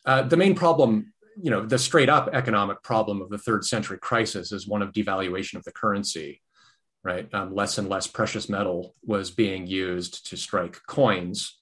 Uh, 0.06 0.22
the 0.22 0.38
main 0.38 0.54
problem 0.54 1.14
you 1.42 1.52
know, 1.52 1.66
the 1.66 1.78
straight 1.78 2.10
up 2.10 2.30
economic 2.34 2.82
problem 2.84 3.22
of 3.22 3.30
the 3.30 3.38
third 3.38 3.66
century 3.66 3.98
crisis 3.98 4.52
is 4.52 4.68
one 4.68 4.82
of 4.82 4.92
devaluation 4.92 5.56
of 5.56 5.64
the 5.64 5.72
currency, 5.72 6.42
right? 7.04 7.32
Um, 7.34 7.54
less 7.54 7.78
and 7.78 7.90
less 7.90 8.08
precious 8.08 8.50
metal 8.50 8.96
was 9.04 9.32
being 9.32 9.68
used 9.68 10.28
to 10.28 10.38
strike 10.38 10.80
coins. 10.88 11.60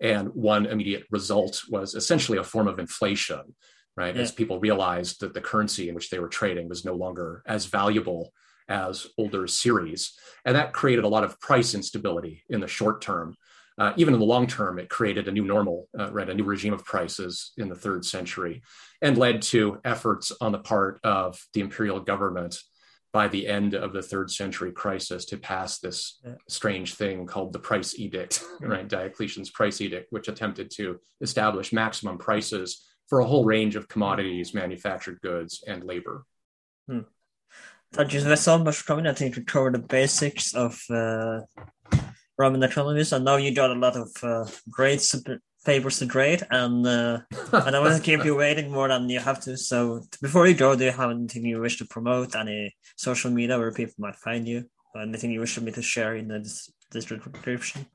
And 0.00 0.28
one 0.34 0.66
immediate 0.66 1.04
result 1.10 1.62
was 1.70 1.94
essentially 1.94 2.38
a 2.38 2.44
form 2.44 2.66
of 2.66 2.80
inflation, 2.80 3.54
right? 3.96 4.14
Yeah. 4.16 4.22
As 4.22 4.32
people 4.32 4.58
realized 4.58 5.20
that 5.20 5.34
the 5.34 5.40
currency 5.40 5.88
in 5.88 5.94
which 5.94 6.10
they 6.10 6.18
were 6.18 6.28
trading 6.28 6.68
was 6.68 6.84
no 6.84 6.94
longer 6.94 7.42
as 7.46 7.66
valuable 7.66 8.32
as 8.68 9.06
older 9.18 9.46
series. 9.46 10.18
And 10.44 10.56
that 10.56 10.72
created 10.72 11.04
a 11.04 11.08
lot 11.08 11.24
of 11.24 11.38
price 11.40 11.74
instability 11.74 12.42
in 12.48 12.60
the 12.60 12.68
short 12.68 13.00
term 13.00 13.36
uh, 13.78 13.92
even 13.96 14.14
in 14.14 14.20
the 14.20 14.26
long 14.26 14.46
term, 14.46 14.78
it 14.78 14.88
created 14.88 15.28
a 15.28 15.32
new 15.32 15.44
normal, 15.44 15.88
uh, 15.98 16.12
right, 16.12 16.28
a 16.28 16.34
new 16.34 16.44
regime 16.44 16.72
of 16.72 16.84
prices 16.84 17.52
in 17.56 17.68
the 17.68 17.74
third 17.74 18.04
century, 18.04 18.62
and 19.00 19.18
led 19.18 19.42
to 19.42 19.80
efforts 19.84 20.32
on 20.40 20.52
the 20.52 20.58
part 20.58 21.00
of 21.04 21.40
the 21.54 21.60
imperial 21.60 22.00
government 22.00 22.58
by 23.12 23.28
the 23.28 23.46
end 23.46 23.74
of 23.74 23.92
the 23.92 24.02
third 24.02 24.30
century 24.30 24.72
crisis 24.72 25.26
to 25.26 25.36
pass 25.36 25.78
this 25.78 26.20
strange 26.48 26.94
thing 26.94 27.26
called 27.26 27.52
the 27.52 27.58
price 27.58 27.98
edict, 27.98 28.42
right? 28.60 28.88
Diocletian's 28.88 29.50
price 29.50 29.80
edict, 29.80 30.06
which 30.10 30.28
attempted 30.28 30.70
to 30.70 30.98
establish 31.20 31.72
maximum 31.72 32.16
prices 32.16 32.86
for 33.08 33.20
a 33.20 33.26
whole 33.26 33.44
range 33.44 33.76
of 33.76 33.88
commodities, 33.88 34.54
manufactured 34.54 35.20
goods, 35.20 35.62
and 35.66 35.84
labor. 35.84 36.24
Hmm. 36.88 37.00
Thank 37.92 38.14
you 38.14 38.36
so 38.36 38.58
much 38.58 38.76
for 38.76 38.84
coming. 38.84 39.06
I 39.06 39.12
think 39.12 39.34
to 39.34 39.42
cover 39.42 39.70
the 39.70 39.78
basics 39.78 40.54
of 40.54 40.82
uh, 40.88 41.40
Roman 42.42 42.62
economies. 42.64 43.12
I 43.12 43.18
know 43.18 43.36
you 43.36 43.54
got 43.54 43.70
a 43.70 43.82
lot 43.84 43.96
of 43.96 44.10
uh, 44.22 44.46
great 44.68 45.02
papers 45.64 46.00
to 46.00 46.06
grade, 46.06 46.42
and 46.50 46.84
uh, 46.84 47.20
I 47.52 47.70
don't 47.70 47.84
want 47.84 47.96
to 47.96 48.02
keep 48.02 48.24
you 48.24 48.34
waiting 48.34 48.68
more 48.72 48.88
than 48.88 49.08
you 49.08 49.20
have 49.20 49.40
to. 49.42 49.56
So 49.56 50.02
before 50.20 50.48
you 50.48 50.54
go, 50.54 50.74
do 50.74 50.84
you 50.84 50.90
have 50.90 51.10
anything 51.10 51.44
you 51.46 51.60
wish 51.60 51.78
to 51.78 51.86
promote? 51.86 52.34
Any 52.34 52.74
social 52.96 53.30
media 53.30 53.58
where 53.58 53.70
people 53.70 53.94
might 53.98 54.16
find 54.16 54.48
you? 54.48 54.64
Anything 55.00 55.30
you 55.30 55.40
wish 55.40 55.60
me 55.60 55.70
to 55.72 55.82
share 55.82 56.16
in 56.16 56.28
the 56.28 56.40
description? 56.90 57.86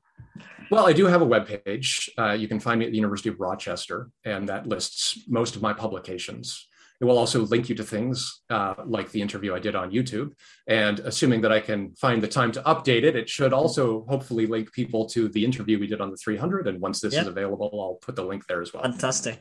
Well, 0.70 0.86
I 0.86 0.94
do 0.94 1.04
have 1.06 1.22
a 1.22 1.26
webpage. 1.26 2.08
Uh, 2.18 2.32
you 2.32 2.48
can 2.48 2.60
find 2.60 2.80
me 2.80 2.86
at 2.86 2.92
the 2.92 2.96
University 2.96 3.28
of 3.28 3.38
Rochester, 3.38 4.10
and 4.24 4.48
that 4.48 4.66
lists 4.66 5.24
most 5.28 5.56
of 5.56 5.62
my 5.62 5.74
publications. 5.74 6.67
It 7.00 7.04
will 7.04 7.18
also 7.18 7.44
link 7.46 7.68
you 7.68 7.76
to 7.76 7.84
things 7.84 8.42
uh, 8.50 8.74
like 8.84 9.10
the 9.12 9.22
interview 9.22 9.54
I 9.54 9.60
did 9.60 9.76
on 9.76 9.92
YouTube. 9.92 10.32
And 10.66 10.98
assuming 11.00 11.42
that 11.42 11.52
I 11.52 11.60
can 11.60 11.94
find 11.94 12.20
the 12.20 12.28
time 12.28 12.50
to 12.52 12.62
update 12.62 13.04
it, 13.04 13.14
it 13.14 13.28
should 13.28 13.52
also 13.52 14.04
hopefully 14.08 14.46
link 14.46 14.72
people 14.72 15.06
to 15.10 15.28
the 15.28 15.44
interview 15.44 15.78
we 15.78 15.86
did 15.86 16.00
on 16.00 16.10
the 16.10 16.16
300. 16.16 16.66
And 16.66 16.80
once 16.80 17.00
this 17.00 17.14
is 17.14 17.26
available, 17.26 17.70
I'll 17.72 18.00
put 18.04 18.16
the 18.16 18.24
link 18.24 18.46
there 18.46 18.60
as 18.60 18.72
well. 18.72 18.82
Fantastic. 18.82 19.40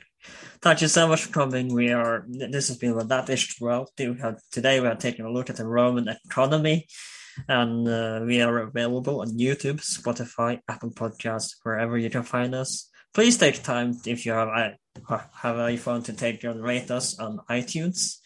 Thank 0.62 0.82
you 0.82 0.88
so 0.88 1.08
much 1.08 1.24
for 1.24 1.34
coming. 1.34 1.74
We 1.74 1.92
are, 1.92 2.26
this 2.28 2.68
has 2.68 2.78
been 2.78 2.92
about 2.92 3.08
that 3.08 3.30
ish 3.30 3.60
world. 3.60 3.90
Today 3.96 4.80
we 4.80 4.88
are 4.88 4.96
taking 4.96 5.26
a 5.26 5.32
look 5.32 5.50
at 5.50 5.56
the 5.56 5.66
Roman 5.66 6.08
economy 6.26 6.88
and 7.48 7.88
uh, 7.88 8.22
we 8.26 8.42
are 8.42 8.60
available 8.60 9.22
on 9.22 9.38
YouTube, 9.38 9.82
Spotify, 9.82 10.60
Apple 10.68 10.92
Podcasts, 10.92 11.56
wherever 11.64 11.98
you 11.98 12.10
can 12.10 12.24
find 12.24 12.56
us. 12.56 12.90
Please 13.18 13.36
take 13.36 13.64
time 13.64 14.00
if 14.06 14.28
you 14.28 14.32
have 14.32 14.50
uh, 15.10 15.18
have 15.42 15.56
iPhone 15.56 16.04
to 16.06 16.14
take 16.14 16.44
your 16.44 16.54
rate 16.54 16.92
us 16.92 17.18
on 17.18 17.40
iTunes 17.50 18.18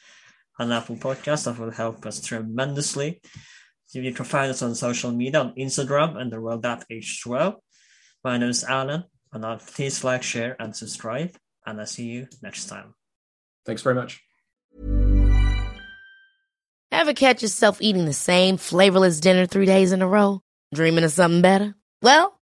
and 0.59 0.73
Apple 0.73 0.97
Podcasts. 0.97 1.45
That 1.45 1.57
will 1.57 1.71
help 1.71 2.05
us 2.05 2.19
tremendously. 2.19 3.21
You 3.93 4.11
can 4.11 4.25
find 4.25 4.51
us 4.51 4.61
on 4.61 4.75
social 4.75 5.13
media 5.13 5.39
on 5.39 5.55
Instagram 5.55 6.19
and 6.19 6.29
the 6.29 6.41
world 6.41 6.65
at 6.65 6.83
H12. 6.91 7.55
My 8.25 8.37
name 8.37 8.49
is 8.49 8.65
Alan, 8.65 9.05
and 9.31 9.45
I'll 9.45 9.59
please 9.59 10.03
like, 10.03 10.23
share, 10.23 10.57
and 10.59 10.75
subscribe. 10.75 11.37
And 11.65 11.79
I'll 11.79 11.85
see 11.85 12.07
you 12.07 12.27
next 12.41 12.65
time. 12.65 12.93
Thanks 13.65 13.83
very 13.83 13.95
much. 13.95 14.21
Ever 16.91 17.13
catch 17.13 17.41
yourself 17.41 17.81
eating 17.81 18.03
the 18.03 18.11
same 18.11 18.57
flavorless 18.57 19.21
dinner 19.21 19.45
three 19.45 19.65
days 19.65 19.93
in 19.93 20.01
a 20.01 20.07
row? 20.07 20.41
Dreaming 20.73 21.05
of 21.05 21.13
something 21.13 21.41
better? 21.41 21.75
Well, 22.01 22.40